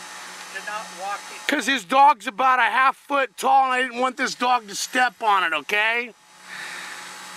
[0.54, 1.40] to not walk it?
[1.46, 4.74] Because his dog's about a half foot tall and I didn't want this dog to
[4.74, 6.12] step on it, okay?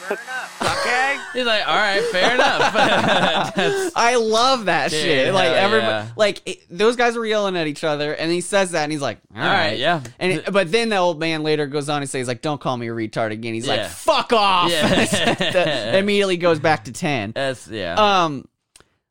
[0.08, 0.62] Fair enough.
[0.82, 1.18] Okay?
[1.34, 2.74] He's like, all right, fair enough.
[3.56, 5.34] That's- I love that Dude, shit.
[5.34, 6.12] Like hell everybody, yeah.
[6.16, 9.02] like it, those guys were yelling at each other, and he says that, and he's
[9.02, 10.02] like, "All All right, right, yeah.
[10.20, 12.78] And it- but then the old man later goes on and says, like, "Don't call
[12.78, 13.88] me a retard again." He's like, Yeah.
[13.89, 15.93] "Fuck off!" Yeah.
[15.98, 17.32] immediately goes back to ten.
[17.34, 17.95] That's yeah.
[18.24, 18.48] Um,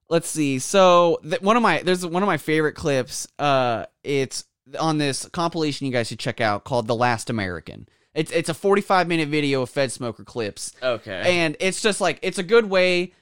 [0.09, 0.59] let's see.
[0.59, 3.29] So th- one of my there's one of my favorite clips.
[3.39, 4.45] Uh, it's
[4.81, 8.55] on this compilation you guys should check out called "The Last American." It's it's a
[8.55, 11.23] 45 minute video of Fed Smoker clips okay.
[11.39, 13.13] and it's just like it's a good way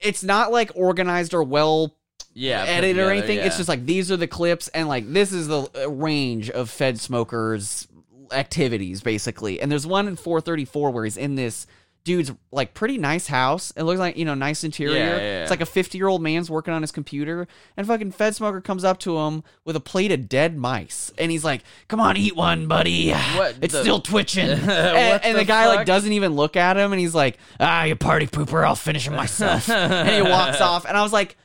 [0.00, 1.96] it's not like organized or well
[2.32, 2.64] yeah.
[2.64, 5.68] edited or anything it's just like these are the clips and like this is the
[5.76, 7.88] uh, range of fed smokers
[8.30, 11.66] activities basically and there's one in 434 where he's in this
[12.04, 13.72] dude's like pretty nice house.
[13.76, 14.94] It looks like you know nice interior.
[14.96, 17.46] Yeah, yeah, it's like a 50 year old man's working on his computer
[17.76, 21.30] and fucking fed smoker comes up to him with a plate of dead mice and
[21.30, 23.10] he's like come on eat one buddy.
[23.10, 24.48] What it's the- still twitching.
[24.50, 27.84] And, and the, the guy like doesn't even look at him and he's like ah
[27.84, 29.68] you party pooper i'll finish him myself.
[29.68, 31.36] And he walks off and i was like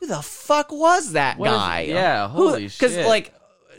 [0.00, 1.80] who the fuck was that What is- guy?
[1.82, 3.32] Yeah, Who- holy because like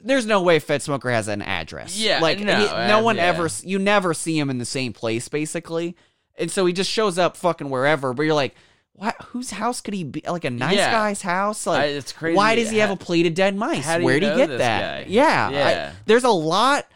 [0.05, 1.97] there's no way Fed Smoker has an address.
[1.97, 3.23] Yeah, like no, he- no one yeah.
[3.27, 5.95] ever, you never see him in the same place, basically.
[6.37, 8.13] And so he just shows up fucking wherever.
[8.13, 8.55] But you're like,
[8.93, 9.15] what?
[9.29, 10.21] Whose house could he be?
[10.27, 10.91] Like a nice Yeah.
[10.91, 11.65] guy's house?
[11.67, 12.35] Like I- it's crazy.
[12.35, 13.83] Why does he have How- a plate of dead mice?
[13.85, 15.05] how do you Where'd he know get this that?
[15.05, 15.09] guy?
[15.09, 15.91] Yeah, I- Yeah.
[16.05, 16.87] there's a lot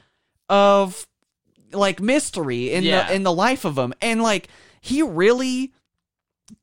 [0.50, 1.08] of
[1.74, 3.08] like mystery in Yeah.
[3.08, 4.48] the in the life of him, and like
[4.82, 5.74] he really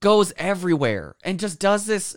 [0.00, 2.16] goes everywhere and just does this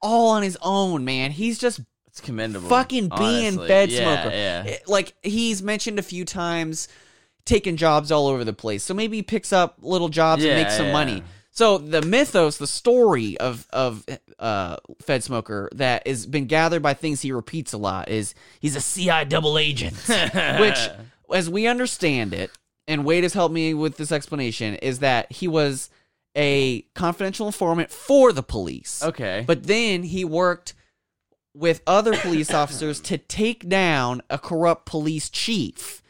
[0.00, 1.32] all on his own, man.
[1.32, 2.68] He's just it's commendable.
[2.68, 3.66] fucking being honestly.
[3.68, 4.36] Fed yeah, Smoker.
[4.36, 4.64] Yeah.
[4.64, 6.86] It- Like he's mentioned a few times
[7.48, 8.84] taking jobs all over the place.
[8.84, 10.92] So maybe he picks up little jobs and makes some yeah.
[10.92, 11.22] money.
[11.50, 14.04] So the mythos, the story of of
[14.38, 18.76] uh, Fed Smoker that has been gathered by things he repeats a lot is he's
[18.76, 19.96] a CI double agent,
[20.60, 20.78] which,
[21.34, 22.52] as we understand it,
[22.86, 25.90] and Wade has helped me with this explanation, is that he was
[26.36, 29.02] a confidential informant for the police.
[29.02, 29.42] Okay.
[29.44, 30.74] But then he worked
[31.54, 36.02] with other police officers to take down a corrupt police chief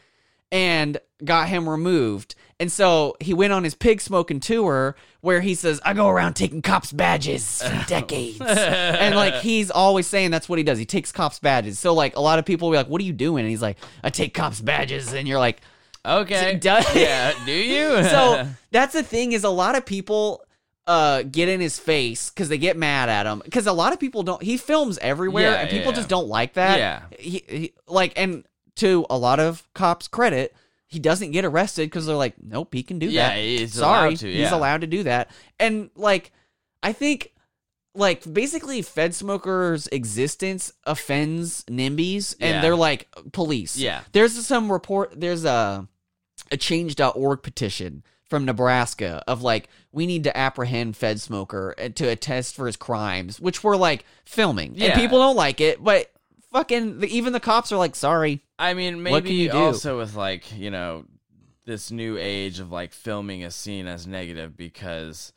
[0.51, 2.35] and got him removed.
[2.61, 6.33] And so he went on his pig smoking tour where he says, I go around
[6.33, 8.41] taking cops' badges for decades.
[8.41, 10.77] and like he's always saying that's what he does.
[10.77, 11.79] He takes cops' badges.
[11.79, 13.43] So like a lot of people will be like, What are you doing?
[13.43, 15.13] And he's like, I take cops' badges.
[15.13, 15.61] And you're like,
[16.05, 16.55] okay.
[16.55, 17.33] Does- yeah.
[17.45, 18.03] Do you?
[18.03, 20.43] so that's the thing is a lot of people
[20.87, 23.99] uh get in his face because they get mad at him because a lot of
[23.99, 25.95] people don't he films everywhere Yeah, and people yeah.
[25.97, 27.01] just don't like that Yeah.
[27.19, 28.43] he, he like and
[28.79, 30.53] to a lot of cops credit
[30.87, 33.37] he doesn't get arrested because they're like nope he can do Yeah, that.
[33.37, 35.29] he's sorry allowed to, he's allowed to do that.
[35.59, 36.31] And like
[36.81, 37.33] i think
[37.95, 42.61] like basically fed smokers existence offends NIMBYs and Yeah.
[42.61, 43.77] they're like police.
[43.77, 44.01] Yeah.
[44.13, 45.87] there's some report there's a
[46.51, 52.05] a change.org petition from Nebraska of like we need to apprehend Fed Smoker uh, to
[52.07, 56.11] attest for his crimes, which were like filming, and people don't like it, but
[56.51, 58.41] fucking even the cops are like, sorry.
[58.57, 61.05] I mean, maybe also with like you know
[61.65, 65.31] this new age of like filming a scene as negative because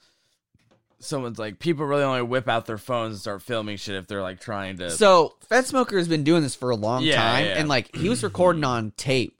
[0.99, 4.23] someone's like people really only whip out their phones and start filming shit if they're
[4.23, 4.91] like trying to.
[4.91, 7.59] So Fed Smoker has been doing this for a long Yeah, time, yeah.
[7.59, 9.37] and like he was recording on tape,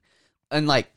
[0.51, 0.91] and like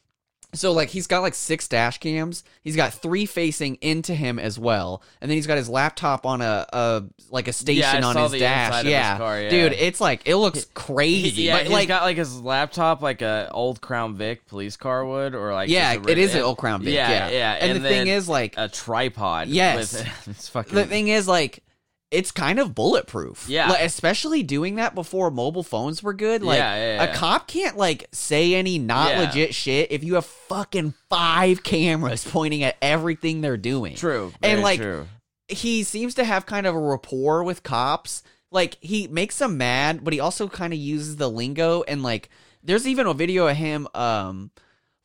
[0.57, 2.43] so like he's got like six dash cams.
[2.63, 6.41] He's got three facing into him as well, and then he's got his laptop on
[6.41, 8.67] a, a like a station Yeah, I on saw his the dash.
[8.67, 9.17] inside of his yeah.
[9.17, 9.49] car, yeah.
[9.49, 11.43] dude, it's like it looks crazy.
[11.43, 15.05] yeah, but he's like got like his laptop, like a old Crown Vic police car
[15.05, 16.93] would, or like yeah, just a it is an old Crown Vic.
[16.93, 19.47] Yeah, Yeah, yeah, And, the thing then is, like, a tripod.
[19.47, 19.93] Yes.
[19.93, 20.75] with, it's fucking.
[20.75, 21.61] the thing is, like.
[22.11, 23.49] It's kind of bulletproof.
[23.49, 23.69] Yeah.
[23.69, 26.43] Like, especially doing that before mobile phones were good.
[26.43, 29.21] Like, Yeah, yeah, a cop can't, like, say any not Yeah.
[29.21, 33.95] legit shit if you have fucking five cameras pointing at everything they're doing.
[33.95, 35.07] True, And, like, true.
[35.47, 38.23] he seems to have kind of a rapport with cops.
[38.51, 42.29] Like he makes them mad, but he also kind of uses the lingo and like
[42.63, 44.49] there's even a video of him um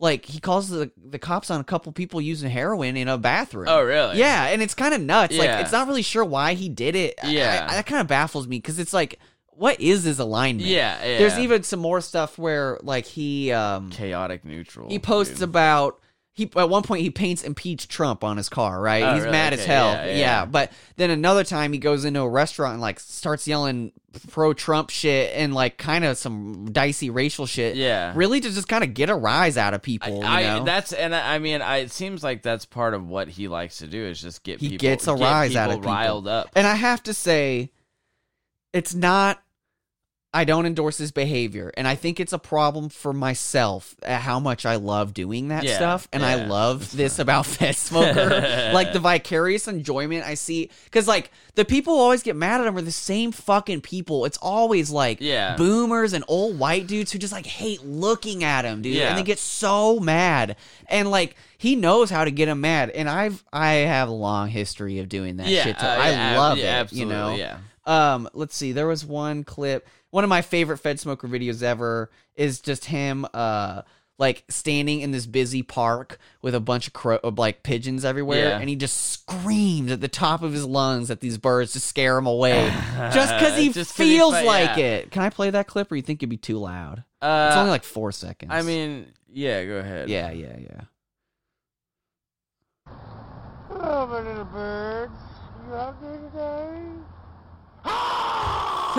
[0.01, 3.66] like he calls the the cops on a couple people using heroin in a bathroom.
[3.68, 4.18] Oh, really?
[4.18, 5.35] Yeah, and it's kind of nuts.
[5.35, 5.40] Yeah.
[5.56, 7.14] Like it's not really sure why he did it.
[7.22, 7.66] I- Yeah.
[7.70, 10.66] I- that kind of baffles me because it's like what is his alignment?
[10.66, 11.18] Yeah, yeah.
[11.18, 14.89] There's even some more stuff where like he um chaotic neutral.
[14.89, 15.43] he posts dude.
[15.43, 15.99] about
[16.41, 19.03] he at one point he paints impeach Trump on his car, right?
[19.03, 19.33] Oh, He's really?
[19.33, 19.93] mad as hell.
[19.93, 20.45] yeah, Yeah, yeah.
[20.45, 23.93] But then another time he goes into a restaurant and like starts yelling
[24.31, 27.77] pro Trump shit and like kind of some dicey racial shit.
[27.77, 28.12] Yeah.
[28.17, 30.25] Really to just kind of get a rise out of people.
[30.25, 30.65] I, you know?
[30.65, 33.79] that's and I I mean I, it seems like that's part of what he likes
[33.79, 35.93] to do is just get he people gets a get rise out of people.
[35.93, 36.49] riled up.
[36.57, 37.71] And I have to say,
[38.73, 39.43] it's not.
[40.32, 44.39] I don't endorse his behavior, and I think it's a problem for myself at how
[44.39, 48.28] much I love doing that Yeah, stuff, and I love this about Fed Smoker,
[48.73, 52.69] like the vicarious enjoyment I see, because like the people who always get mad at
[52.69, 54.24] him are the same fucking people.
[54.24, 55.57] It's always like Yeah.
[55.57, 59.09] boomers and old white dudes who just like hate looking at him, dude, Yeah.
[59.09, 60.55] and they get so mad,
[60.86, 64.48] and like he knows how to get him mad, and I've I have a long
[64.48, 65.78] history of doing that Yeah, shit.
[65.81, 67.35] To, uh, I yeah, love yeah, it, absolutely, you know.
[67.35, 67.59] yeah.
[67.86, 68.70] Um, let's see.
[68.70, 69.89] There was one clip.
[70.11, 73.82] One of my favorite Fed Smoker videos ever is just him, uh,
[74.19, 78.49] like standing in this busy park with a bunch of crow, of, like pigeons everywhere,
[78.51, 78.59] Yeah.
[78.59, 82.16] and he just screams at the top of his lungs at these birds to scare
[82.16, 82.69] them away,
[83.15, 84.85] just because he Just 'cause he feels fi- like yeah.
[84.85, 85.11] it.
[85.11, 87.05] Can I play that clip, or you think it'd be too loud?
[87.23, 88.51] Uh, It's only like four seconds.
[88.53, 90.09] I mean, yeah, go ahead.
[90.11, 90.81] yeah, yeah, yeah.
[93.69, 95.12] Hello, my little birds.
[95.69, 96.82] You out there today?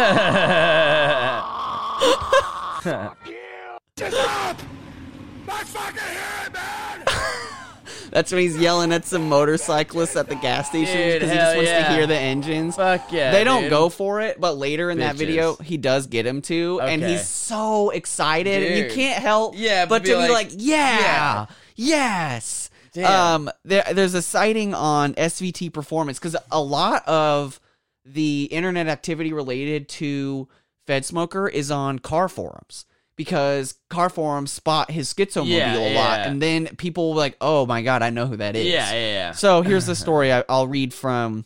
[8.12, 11.72] That's when he's yelling at some motorcyclists at the gas station because he just wants
[11.72, 11.88] yeah.
[11.88, 12.76] to hear the engines.
[12.76, 13.32] Fuck yeah.
[13.32, 13.70] they don't dude.
[13.70, 17.28] go for it, but later in that video, he does get him to, and he's
[17.28, 21.00] so excited, and you can't help Yeah, but but to be be like, like, yeah,
[21.00, 21.46] yeah.
[21.76, 22.70] yes.
[22.94, 23.06] Damn.
[23.06, 27.61] Um, there, there's a sighting on SVT Performance because a lot of
[28.06, 30.48] the internet activity related to
[30.88, 32.86] Fed Smoker is on car forums.
[33.18, 36.28] Because car forums spot his schizomobile Yeah, a lot, yeah.
[36.30, 39.08] and then people will like, "Oh my god, I know who that is." Yeah, yeah,
[39.14, 39.32] yeah.
[39.34, 41.46] So here's the story I, I'll read from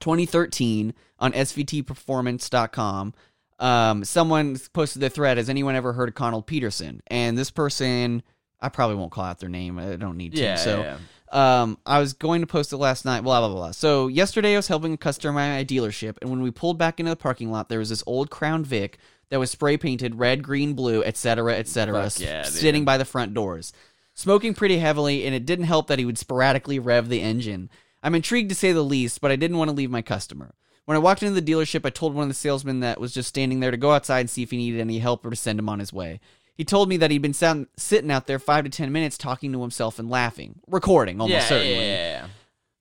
[0.00, 3.14] 2013 on svtperformance.com.
[3.58, 5.36] Um, someone posted the thread.
[5.36, 7.00] Has anyone ever heard of Connell Peterson?
[7.06, 8.22] And this person,
[8.60, 9.78] I probably won't call out their name.
[9.78, 10.42] I don't need to.
[10.42, 10.96] Yeah, so, yeah,
[11.34, 13.22] um, I was going to post it last night.
[13.22, 13.70] Blah blah blah.
[13.72, 17.00] So yesterday I was helping a customer at my dealership, and when we pulled back
[17.00, 18.98] into the parking lot, there was this old Crown Vic
[19.28, 22.52] that was spray painted red, green, blue, etc., etc., yeah, dude.
[22.52, 23.72] sitting by the front doors
[24.14, 27.68] smoking pretty heavily, and it didn't help that he would sporadically rev the engine.
[28.02, 30.54] I'm intrigued to say the least, but I didn't want to leave my customer.
[30.84, 33.28] When I walked into the dealership, I told one of the salesmen that was just
[33.28, 35.58] standing there to go outside and see if he needed any help or to send
[35.58, 36.20] him on his way.
[36.56, 39.52] He told me that he'd been sound- sitting out there five to ten minutes talking
[39.52, 41.74] to himself and laughing, recording almost yeah, certainly.
[41.74, 42.26] yeah, yeah, yeah.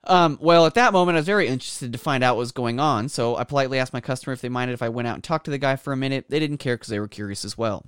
[0.05, 2.79] Um, well, at that moment, I was very interested to find out what was going
[2.79, 5.23] on, so I politely asked my customer if they minded if I went out and
[5.23, 6.25] talked to the guy for a minute.
[6.29, 7.85] They didn't care because they were curious as well.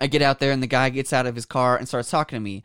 [0.00, 2.36] I get out there, and the guy gets out of his car and starts talking
[2.36, 2.62] to me.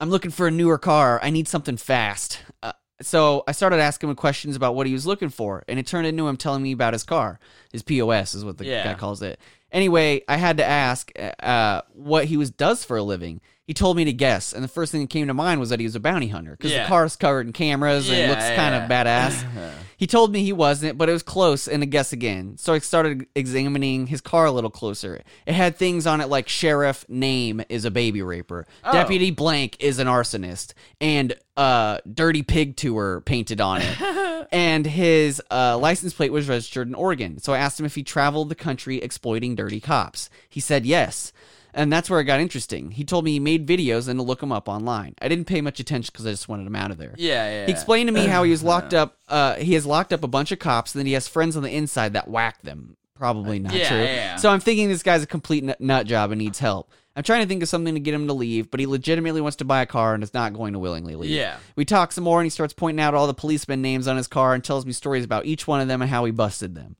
[0.00, 1.20] I'm looking for a newer car.
[1.22, 2.40] I need something fast.
[2.62, 2.72] Uh,
[3.02, 6.06] so I started asking him questions about what he was looking for, and it turned
[6.06, 7.38] into him telling me about his car.
[7.70, 8.82] His POS is what the Yeah.
[8.84, 9.38] guy calls it.
[9.76, 13.42] Anyway, I had to ask uh, what he was does for a living.
[13.66, 15.80] He told me to guess, and the first thing that came to mind was that
[15.80, 16.84] he was a bounty hunter because Yeah.
[16.84, 19.44] the car's covered in cameras and Yeah, looks kind of badass.
[19.96, 22.56] He told me he wasn't, but it was close and a guess again.
[22.58, 25.22] So I started examining his car a little closer.
[25.46, 29.98] It had things on it like sheriff name is a baby raper, deputy blank is
[29.98, 34.48] an arsonist, and uh dirty pig tour painted on it.
[34.52, 37.38] and his uh, license plate was registered in Oregon.
[37.38, 40.30] So I asked him if he traveled the country exploiting dirty cops.
[40.48, 41.32] He said yes.
[41.76, 42.90] And that's where it got interesting.
[42.90, 45.14] He told me he made videos and to look them up online.
[45.20, 47.14] I didn't pay much attention because I just wanted him out of there.
[47.18, 47.66] Yeah, yeah.
[47.66, 49.18] He explained to me how he was locked up.
[49.28, 51.62] Uh, he has locked up a bunch of cops, and then he has friends on
[51.62, 52.96] the inside that whack them.
[53.14, 54.02] Probably not Yeah, true.
[54.02, 54.36] yeah.
[54.36, 56.90] So I'm thinking this guy's a complete nut, nut job and needs help.
[57.14, 59.56] I'm trying to think of something to get him to leave, but he legitimately wants
[59.56, 61.30] to buy a car and is not going to willingly leave.
[61.30, 61.56] Yeah.
[61.74, 64.28] We talk some more, and he starts pointing out all the policemen names on his
[64.28, 66.96] car and tells me stories about each one of them and how he busted them.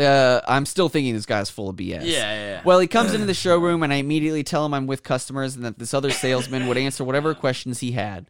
[0.00, 1.88] The I'm still thinking this guy's full of BS.
[1.88, 2.62] Yeah, yeah, yeah.
[2.64, 5.64] Well, he comes into the showroom, and I immediately tell him I'm with customers and
[5.66, 8.24] that this other salesman would answer whatever questions he had.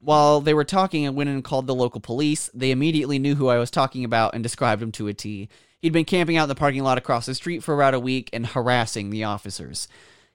[0.00, 2.50] While they were talking, I went and called the local police.
[2.52, 5.48] They immediately knew who I was talking about and described him to a T.
[5.80, 8.28] He'd been camping out in the parking lot across the street for about a week
[8.34, 9.88] and harassing the officers.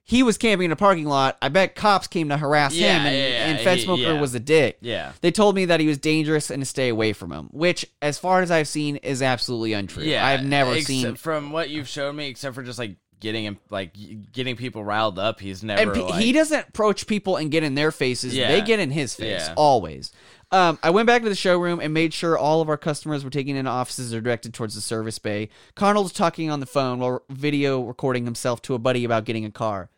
[0.09, 1.37] He was camping in a parking lot.
[1.39, 4.33] I bet cops came to harass Yeah, him, and, yeah, yeah, and Fed Smoker was
[4.33, 4.79] a dick.
[4.81, 5.11] Yeah.
[5.21, 8.17] They told me that he was dangerous and to stay away from him, which, as
[8.17, 10.05] far as I've seen, is absolutely untrue.
[10.05, 11.15] Yeah, I've never except seen.
[11.15, 13.93] from what you've shown me, except for just like getting him, like
[14.31, 15.39] getting people riled up.
[15.39, 15.79] He's never.
[15.79, 18.33] And pe- like, he doesn't approach people and get in their faces.
[18.33, 20.11] They get in his face always.
[20.51, 23.29] Um, I went back to the showroom and made sure all of our customers were
[23.29, 25.49] taken into offices or directed towards the service bay.
[25.75, 29.45] Connell was talking on the phone while video recording himself to a buddy about getting
[29.45, 29.91] a car.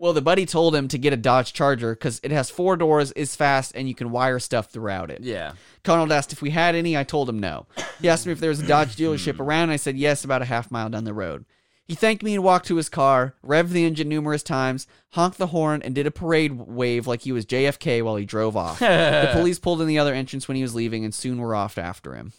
[0.00, 3.12] Well, the buddy told him to get a Dodge Charger because it has four doors,
[3.12, 5.20] is fast, and you can wire stuff throughout it.
[5.20, 5.52] Yeah.
[5.84, 6.96] Connell asked if we had any.
[6.96, 7.66] I told him no.
[8.00, 9.42] He asked me if there was a Dodge dealership hmm.
[9.42, 9.68] around.
[9.68, 11.44] I said yes, about a half mile down the road.
[11.84, 15.48] He thanked me and walked to his car, revved the engine numerous times, honked the
[15.48, 18.78] horn, and did a parade wave like he was JFK while he drove off.
[18.78, 21.76] the police pulled in the other entrance when he was leaving and soon were off
[21.76, 22.32] after him.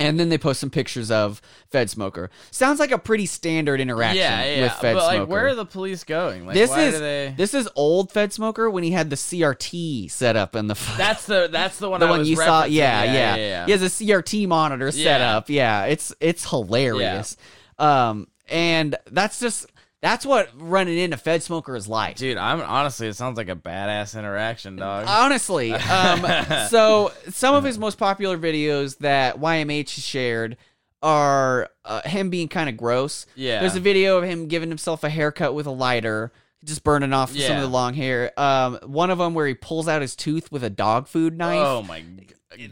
[0.00, 2.30] And then they post some pictures of Fed Smoker.
[2.50, 4.62] Sounds like a pretty standard interaction Yeah, yeah.
[4.62, 5.18] with Fed but Smoker.
[5.20, 6.46] like, where are the police going?
[6.46, 7.34] Like, this why is they?
[7.36, 11.26] this is old Fed Smoker when he had the CRT set up in the That's
[11.26, 12.00] the that's the one.
[12.00, 12.64] the I one was you saw.
[12.64, 13.66] Yeah, yeah, yeah, yeah.
[13.66, 15.50] He has a CRT monitor set up.
[15.50, 17.36] Yeah, it's it's hilarious.
[17.78, 19.66] Um, and that's just
[20.02, 22.16] that's what running into Fed Smoker is like.
[22.16, 25.06] Dude, I'm honestly, it sounds like a badass interaction, dog.
[25.08, 26.26] Honestly, um,
[26.68, 30.56] so some of his most popular videos that YMH has shared
[31.02, 33.26] are uh, him being kind of gross.
[33.36, 33.60] Yeah.
[33.60, 36.32] there's a video of him giving himself a haircut with a lighter,
[36.64, 38.32] just burning off some of the long hair.
[38.38, 41.64] Um, one of them where he pulls out his tooth with a dog food knife.
[41.64, 42.02] oh my.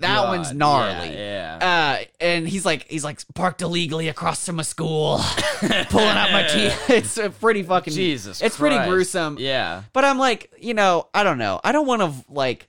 [0.01, 1.09] That one's gnarly.
[1.11, 1.59] Yeah.
[1.61, 1.99] yeah.
[2.01, 5.19] Uh, and he's like, he's like parked illegally across from a school,
[5.61, 6.91] pulling out my teeth.
[6.91, 8.41] It's a pretty fucking Jesus.
[8.43, 9.37] It's pretty gruesome.
[9.39, 9.83] Yeah.
[9.93, 11.61] But I'm like, you know, I don't know.
[11.65, 12.69] I don't want to like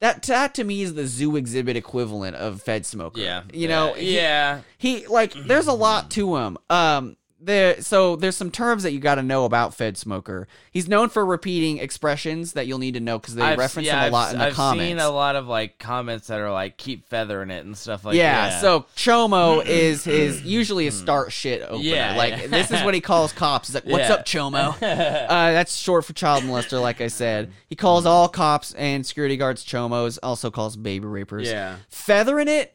[0.00, 0.22] that.
[0.24, 3.20] That to me is the zoo exhibit equivalent of Fed Smoker.
[3.20, 3.42] Yeah.
[3.52, 4.00] you know, Yeah.
[4.00, 4.60] he- yeah.
[5.02, 9.00] he like there's a lot to him um there so there's some terms that you
[9.00, 13.00] got to know about fed smoker he's known for repeating expressions that you'll need to
[13.00, 14.98] know because they I've- reference yeah, him a lot I've, in the I've comments seen
[14.98, 18.50] a lot of like comments that are like keep feathering it and stuff like yeah,
[18.50, 18.60] that.
[18.60, 22.46] so chomo is his usually a start shit opener Yeah, like yeah.
[22.48, 24.14] this is what he calls cops he's like what's Yeah.
[24.14, 28.74] up chomo uh, that's short for child molester like i said he calls all cops
[28.74, 31.76] and security guards chomos also calls baby rapers Yeah.
[31.88, 32.74] feathering it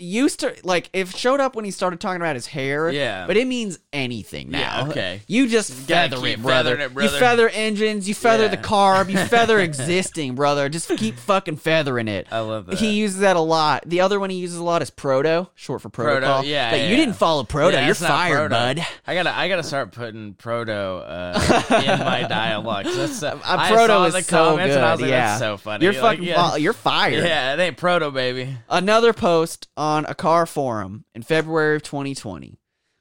[0.00, 3.26] used to like if showed up when he started talking about his hair Yeah.
[3.26, 5.20] but it means anything now Yeah, okay.
[5.26, 6.76] you just feather it brother.
[6.78, 7.12] it, brother.
[7.12, 12.06] you feather engines you feather the carb you feather existing brother just keep fucking feathering
[12.06, 12.78] it I love that.
[12.78, 15.82] he uses that a lot the other one he uses a lot is proto short
[15.82, 18.76] for protocol yeah, like yeah, you didn't follow proto Yeah, you're fired proto.
[18.80, 22.84] bud I gotta, I gotta start putting proto uh, in my dialogue.
[22.84, 25.26] That's, uh, I proto saw is the so comments good and I was like, yeah
[25.28, 25.84] that's so funny.
[25.84, 26.56] you're fucking yeah.
[26.56, 28.54] you're fired Yeah, it ain't proto, baby.
[28.68, 32.58] Another post on a car forum in February of 2020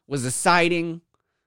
[0.08, 1.02] was a sighting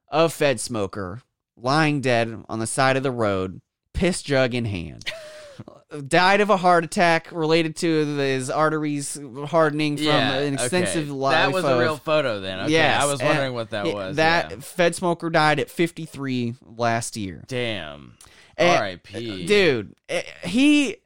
[0.08, 1.22] of Fed Smoker
[1.56, 3.60] lying dead on the side of the road,
[3.94, 5.10] piss jug in hand.
[6.06, 11.10] Died of a heart attack related to his arteries hardening from yeah, an extensive okay.
[11.10, 12.60] life That was of, a real photo then.
[12.60, 14.16] Okay, Yes, I was and wondering what that was.
[14.16, 14.56] That yeah.
[14.60, 17.42] Fed Smoker died at 53 last year.
[17.48, 18.16] Damn.
[18.56, 19.46] Eh, R.I.P.
[19.46, 20.96] dude eh, he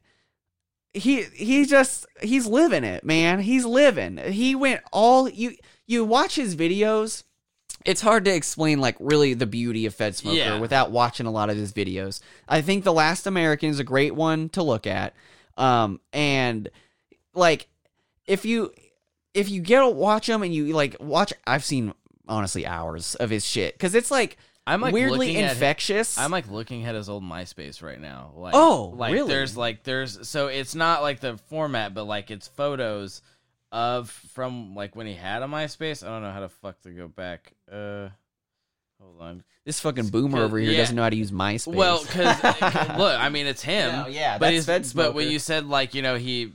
[0.95, 3.39] he he just he's living it man.
[3.39, 4.17] He's living.
[4.17, 5.55] He went all you
[5.85, 7.23] you watch his videos
[7.85, 10.59] it's hard to explain like really the beauty of fed smoker Yeah.
[10.59, 12.19] without watching a lot of his videos.
[12.47, 15.13] I think the last american is a great one to look at.
[15.57, 16.69] Um and
[17.33, 17.67] like
[18.25, 18.71] if you
[19.33, 21.93] if you get to watch him and you like watch i've seen
[22.27, 23.73] honestly hours of his shit.
[23.75, 27.23] Because it's like I'm like weirdly looking at- infectious I'm like looking at his old
[27.23, 28.31] MySpace right now.
[28.35, 29.27] Like, Oh, like really?
[29.27, 33.21] There's like there's so it's not like the format, but like it's photos
[33.71, 36.03] of from like when he had a MySpace.
[36.05, 37.53] I don't know how to fuck to go back.
[37.71, 38.09] Uh,
[39.01, 39.43] hold on.
[39.65, 40.77] This fucking boomer over here Yeah.
[40.77, 41.73] doesn't know how to use MySpace.
[41.75, 42.43] Well, because
[42.97, 43.91] look, I mean, it's him.
[43.91, 46.53] No, yeah, but he's, but when you said like you know he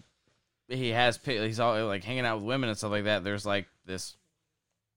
[0.69, 3.23] he has he's all like hanging out with women and stuff like that.
[3.25, 4.17] There's like this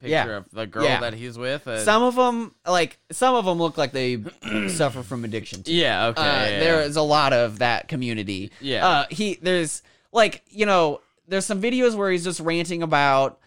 [0.04, 0.38] picture Yeah.
[0.38, 1.00] of the girl Yeah.
[1.02, 1.68] that he's with.
[1.68, 4.24] uh, some of them, like some of them, look like they
[4.70, 5.64] suffer from addiction.
[5.64, 5.74] Too.
[5.74, 6.22] yeah, okay.
[6.22, 6.60] Uh, yeah.
[6.60, 8.52] There is a lot of that community.
[8.62, 8.88] Yeah.
[8.88, 9.82] Uh, he there's
[10.12, 13.40] like you know there's some videos where he's just ranting about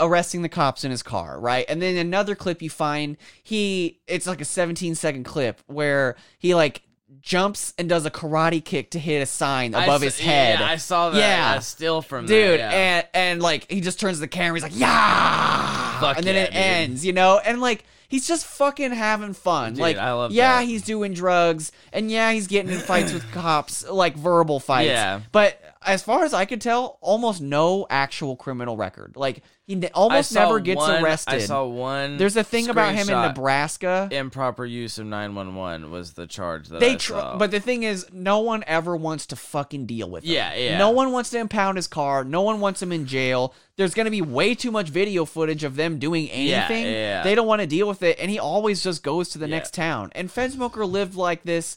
[0.00, 1.64] arresting the cops in his car, right?
[1.68, 6.54] And then another clip you find he it's like a 17 second clip where he
[6.54, 6.82] like
[7.20, 10.60] jumps and does a karate kick to hit a sign I above s- his head.
[10.60, 11.18] Yeah, I saw that.
[11.18, 11.58] Yeah.
[11.58, 12.78] Still from dude that, yeah.
[12.78, 16.42] and and like he just turns the camera he's like yeah Fuck and then yeah,
[16.42, 16.56] it dude.
[16.56, 20.58] ends you know and like he's just fucking having fun Dude, like I love yeah
[20.60, 20.66] that.
[20.66, 25.20] he's doing drugs and yeah he's getting in fights with cops like verbal fights Yeah.
[25.32, 29.88] but as far as i could tell almost no actual criminal record like he ne-
[29.94, 32.16] almost never gets one- arrested I saw one.
[32.18, 36.80] there's a thing about him in nebraska Improper use of 911 was the charge that
[36.80, 37.36] they I tr- saw.
[37.38, 40.32] but the thing is no one ever wants to fucking deal with him.
[40.32, 40.78] Yeah, yeah.
[40.78, 44.04] no one wants to impound his car no one wants him in jail there's going
[44.04, 47.22] to be way too much video footage of them doing Yeah, anything yeah.
[47.22, 49.56] they don't want to deal with it and he always just goes to the Yeah.
[49.56, 51.76] next town and Fed Smoker lived like this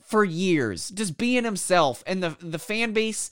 [0.00, 3.30] for years just being himself and the the fan base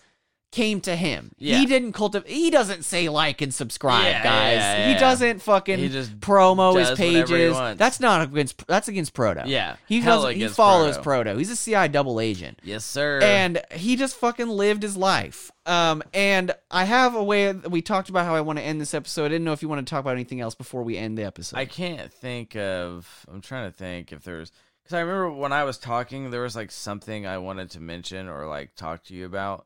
[0.53, 1.33] came to him.
[1.39, 1.59] Yeah.
[1.59, 2.31] He didn't cultivate.
[2.31, 4.57] He doesn't say like and subscribe, Yeah, guys.
[4.57, 7.57] yeah, He doesn't fucking He just promo his does pages.
[7.79, 8.65] That's not against.
[8.69, 9.43] That's against Proto.
[9.47, 10.37] Yeah, he doesn't.
[10.37, 11.31] He follows Proto.
[11.33, 11.39] Proto.
[11.39, 13.21] He's a CI double agent yes, sir.
[13.23, 15.51] and he just fucking lived his life.
[15.67, 17.53] Um, and I have a way.
[17.53, 19.25] We talked about how I want to end this episode.
[19.25, 21.25] I didn't know if you want to talk about anything else before we end the
[21.25, 21.57] episode.
[21.59, 23.09] I can't think of.
[23.33, 24.53] I'm trying to think if there's
[24.83, 28.29] because I remember when I was talking, there was like something I wanted to mention
[28.29, 29.65] or like talk to you about,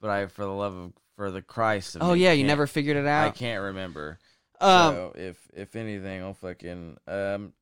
[0.00, 2.48] but I, for the love of, for the Christ of oh me, yeah, you can't-
[2.48, 3.24] never figured it out?
[3.24, 3.34] I out.
[3.34, 4.18] can't remember.
[4.60, 7.52] Um, so if if anything, I'll fucking um.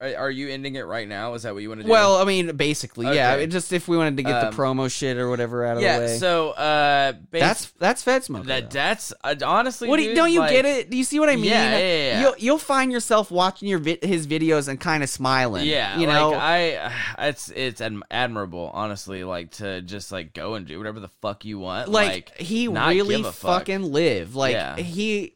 [0.00, 1.34] Are, you ending it right now?
[1.34, 1.90] Is that what you want to do?
[1.90, 3.34] well, I mean, basically, yeah.
[3.34, 5.82] It Just if we wanted to get Um, the promo shit or whatever out of
[5.82, 5.98] yeah.
[5.98, 6.12] the way.
[6.12, 6.18] Yeah.
[6.18, 8.46] So uh, bas- that's that's Fed Smoke.
[8.46, 8.70] that.
[8.70, 9.88] That's uh, honestly.
[9.88, 10.90] What do you, dude, don't you like- get it?
[10.90, 11.46] Do you see what I mean?
[11.46, 12.20] Yeah, yeah, yeah.
[12.20, 15.66] You'll you'll find yourself watching your vi- his videos and kind of smiling.
[15.66, 16.30] Yeah, you know.
[16.30, 16.92] like I,
[17.28, 19.24] it's it's admirable, honestly.
[19.24, 21.88] Like to just like go and do whatever the fuck you want.
[21.88, 23.60] like, Like, he not really give a fuck.
[23.62, 24.76] fucking live like Yeah.
[24.76, 25.34] he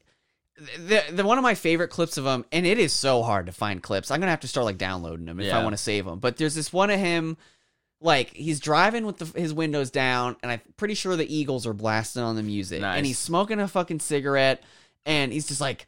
[0.79, 3.53] the, the one of my favorite clips of him and it is so hard to
[3.53, 6.05] find clips i'm gonna have to start like downloading them if i want to save
[6.05, 7.37] them but there's this one of him
[8.01, 11.73] like he's driving with the, his windows down and i'm pretty sure the eagles are
[11.73, 12.97] blasting on the music Nice.
[12.97, 14.63] and he's smoking a fucking cigarette
[15.07, 15.87] and he's just like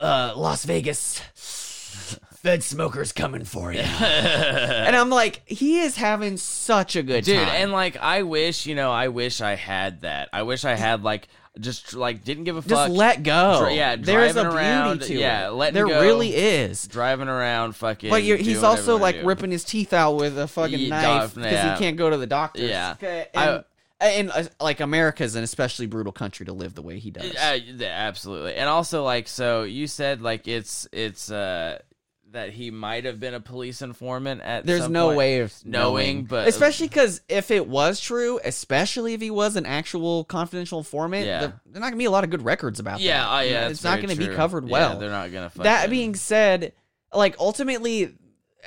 [0.00, 6.96] uh las vegas fed smokers coming for you and i'm like he is having such
[6.96, 7.36] a good dude.
[7.36, 10.28] time And like, I wish you know, I wish I had that.
[10.32, 11.28] I wish I had like
[11.60, 12.70] just like didn't give a fuck.
[12.70, 13.60] just let go.
[13.64, 15.52] Dri- yeah, there's a driving beauty to yeah, it.
[15.52, 16.00] letting there go.
[16.00, 16.86] really is.
[16.86, 18.10] driving around, fucking.
[18.10, 19.26] But you're, he's also like do.
[19.26, 21.74] ripping his teeth out with a fucking Yeah, knife because yeah.
[21.74, 22.62] he can't go to the doctor.
[22.62, 22.92] Yeah.
[22.92, 23.64] Okay, I- and,
[24.00, 27.34] and uh, like America's an especially brutal country to live the way he does.
[27.34, 31.78] Uh, yeah, absolutely, and also like so you said like it's it's uh
[32.32, 34.66] that he might have been a police informant at.
[34.66, 35.18] There's no point.
[35.18, 39.64] way of knowing, but- especially because if it was true, especially if he was an
[39.66, 41.40] actual confidential informant, Yeah.
[41.40, 43.30] there, there's not gonna be a lot of good records about Yeah, that.
[43.30, 44.36] oh, yeah, it's not gonna be true.
[44.36, 44.98] covered Yeah, well.
[44.98, 45.50] they're not gonna.
[45.56, 46.72] that being said,
[47.14, 48.14] like ultimately,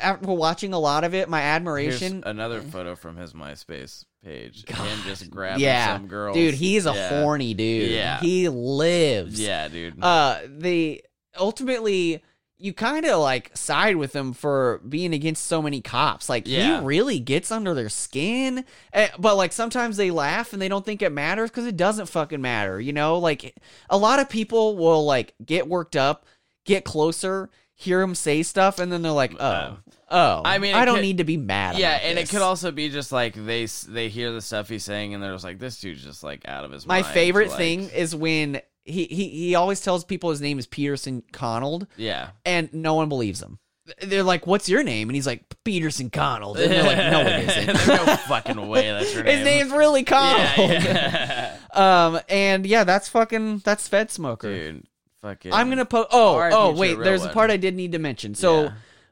[0.02, 4.68] after watching a lot of it, my Here's admiration another photo from his MySpace page.
[4.68, 6.34] Him just grabbing yeah, some girl.
[6.34, 7.22] dude, he's a yeah.
[7.22, 7.92] horny dude.
[7.92, 8.20] Yeah.
[8.20, 9.40] he lives.
[9.40, 10.02] Yeah, dude.
[10.04, 11.04] Uh, the
[11.40, 12.24] ultimately
[12.62, 16.30] you kind of like side with him for being against so many cops.
[16.30, 16.80] Like Yeah.
[16.80, 18.64] he really gets under their skin.
[18.94, 22.06] Eh, But like sometimes they laugh and they don't think it matters because it doesn't
[22.08, 22.80] fucking matter.
[22.80, 23.56] You know, like
[23.90, 26.26] a lot of people will like get worked up,
[26.66, 29.44] get closer, hear him say stuff, and then they're like, oh.
[29.46, 29.76] Uh,
[30.14, 31.78] Oh, I mean, I don't could- need to be mad.
[31.80, 32.28] yeah, and this.
[32.30, 35.32] it could also be just like they they hear the stuff he's saying and they're
[35.32, 37.06] just like, this dude's just like out of his My mind.
[37.08, 40.68] My favorite like- thing is when he, he he always tells people his name is
[40.68, 43.60] Peterson Connell, Yeah, and no one believes him.
[44.02, 47.50] They're like, "What's your name?" And he's like, "Peterson Connell." And they're like, "No, it
[47.58, 49.36] isn't." There's no fucking way that's your name.
[49.38, 50.40] His name's really Connell.
[50.58, 51.58] Yeah, yeah.
[51.74, 54.54] Um, and yeah, that's fucking that's Fed Smoker.
[54.54, 54.86] dude.
[55.22, 55.54] Fucking.
[55.54, 56.10] I'm gonna post.
[56.12, 56.96] Oh, RIP oh, wait.
[56.98, 58.36] real There's a part I did need to mention.
[58.36, 58.72] So Yeah.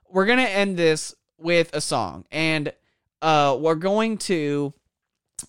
[0.10, 2.74] we're gonna end this with a song, and
[3.22, 4.74] uh, we're going to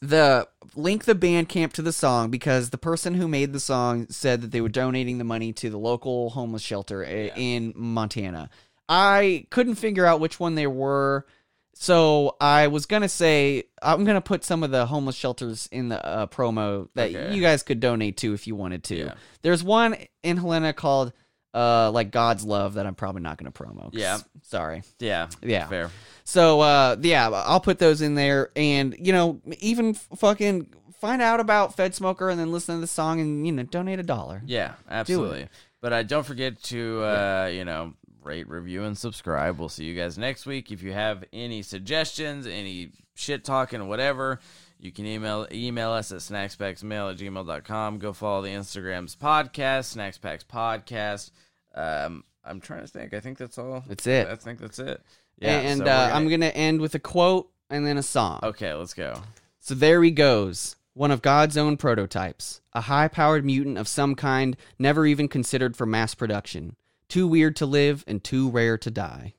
[0.01, 4.41] the link the Bandcamp to the song because the person who made the song said
[4.43, 8.51] that they were donating the money to the local homeless shelter i- in Montana.
[8.89, 11.27] I couldn't figure out which one they were.
[11.75, 16.05] So I was gonna say I'm gonna put some of the homeless shelters in the
[16.05, 17.35] uh, promo that Okay.
[17.35, 18.97] you guys could donate to if you wanted to.
[18.97, 19.15] Yeah.
[19.43, 21.13] There's one in Helena called
[21.55, 23.91] uh like God's Love that I'm probably not gonna promo.
[23.93, 24.19] Yeah.
[24.43, 24.83] Sorry.
[24.99, 25.29] Yeah.
[25.43, 25.67] Yeah.
[25.67, 25.91] Fair.
[26.25, 30.69] So uh yeah, I'll put those in there and you know even f- fucking
[31.01, 33.99] find out about Fed Smoker and then listen to the song and you know donate
[33.99, 34.43] a dollar.
[34.45, 35.49] Yeah, absolutely.
[35.81, 39.59] But uh, don't forget to, uh, you know, rate, review, and subscribe.
[39.59, 40.71] We'll see you guys next week.
[40.71, 44.41] If you have any suggestions, any shit talking, whatever,
[44.81, 47.99] you can email email us at snackspacksmail at gmail.com.
[47.99, 51.31] Go follow the Instagram's podcast, Snackspacks Podcast.
[51.75, 53.13] Um, I'm trying to think.
[53.15, 53.85] I think that's all.
[53.87, 54.27] That's it.
[54.27, 55.03] I think that's it.
[55.39, 58.41] Yeah, and so uh, gonna- I'm gonna end with a quote and then a song.
[58.43, 59.23] Okay, let's go.
[59.61, 64.15] So there he goes, one of God's own prototypes, a high powered mutant of some
[64.15, 66.77] kind, never even considered for mass production,
[67.09, 69.35] too weird to live and too rare to die.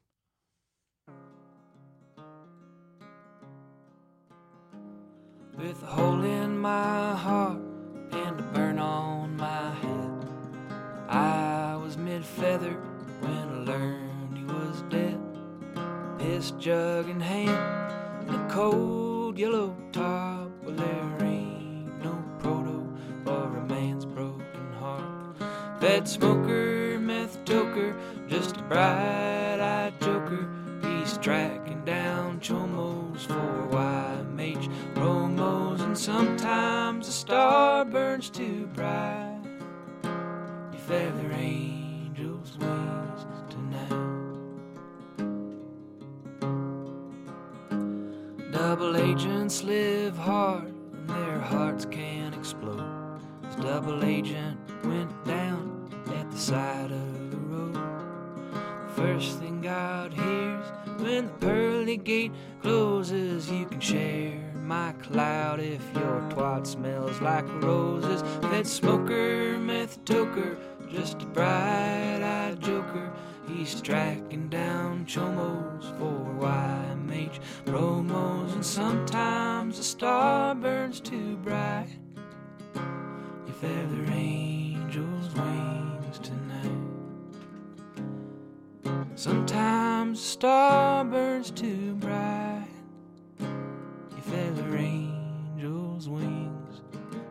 [5.62, 7.60] With a hole in my heart
[8.14, 10.26] and a burn on my head.
[11.08, 12.74] I was mid feather
[13.20, 15.20] when I learned he was dead.
[16.18, 17.52] Piss jug in hand
[18.28, 20.50] and a cold yellow top.
[20.64, 22.92] Well, there ain't no proto
[23.24, 25.38] for a man's broken heart.
[25.80, 27.96] Fed smoker, meth toker,
[28.28, 30.50] just a bright eyed joker.
[30.82, 33.71] He's tracking down chomos for
[35.92, 39.42] and sometimes the star burns too bright.
[40.72, 43.90] You feather angels' wings tonight.
[48.54, 53.20] Double agents live hard, and their hearts can explode.
[53.42, 57.78] This double agent went down at the side of the road.
[58.96, 60.66] First thing God hears
[61.02, 62.32] when the pearly gate
[62.62, 68.22] closes, you can share my cloud if your twat smells like roses.
[68.42, 70.58] Fed smoker, meth toker,
[70.90, 73.12] just a bright eyed joker.
[73.48, 81.90] He's tracking down chomos for YMH promos, and sometimes the star burns too bright.
[82.76, 86.92] You feather angels' wings tonight.
[89.16, 92.71] Sometimes the star burns too bright.
[94.30, 96.82] Angels' wings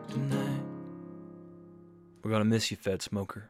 [0.09, 0.61] tonight.
[2.23, 3.49] We're gonna miss you, Fed Smoker.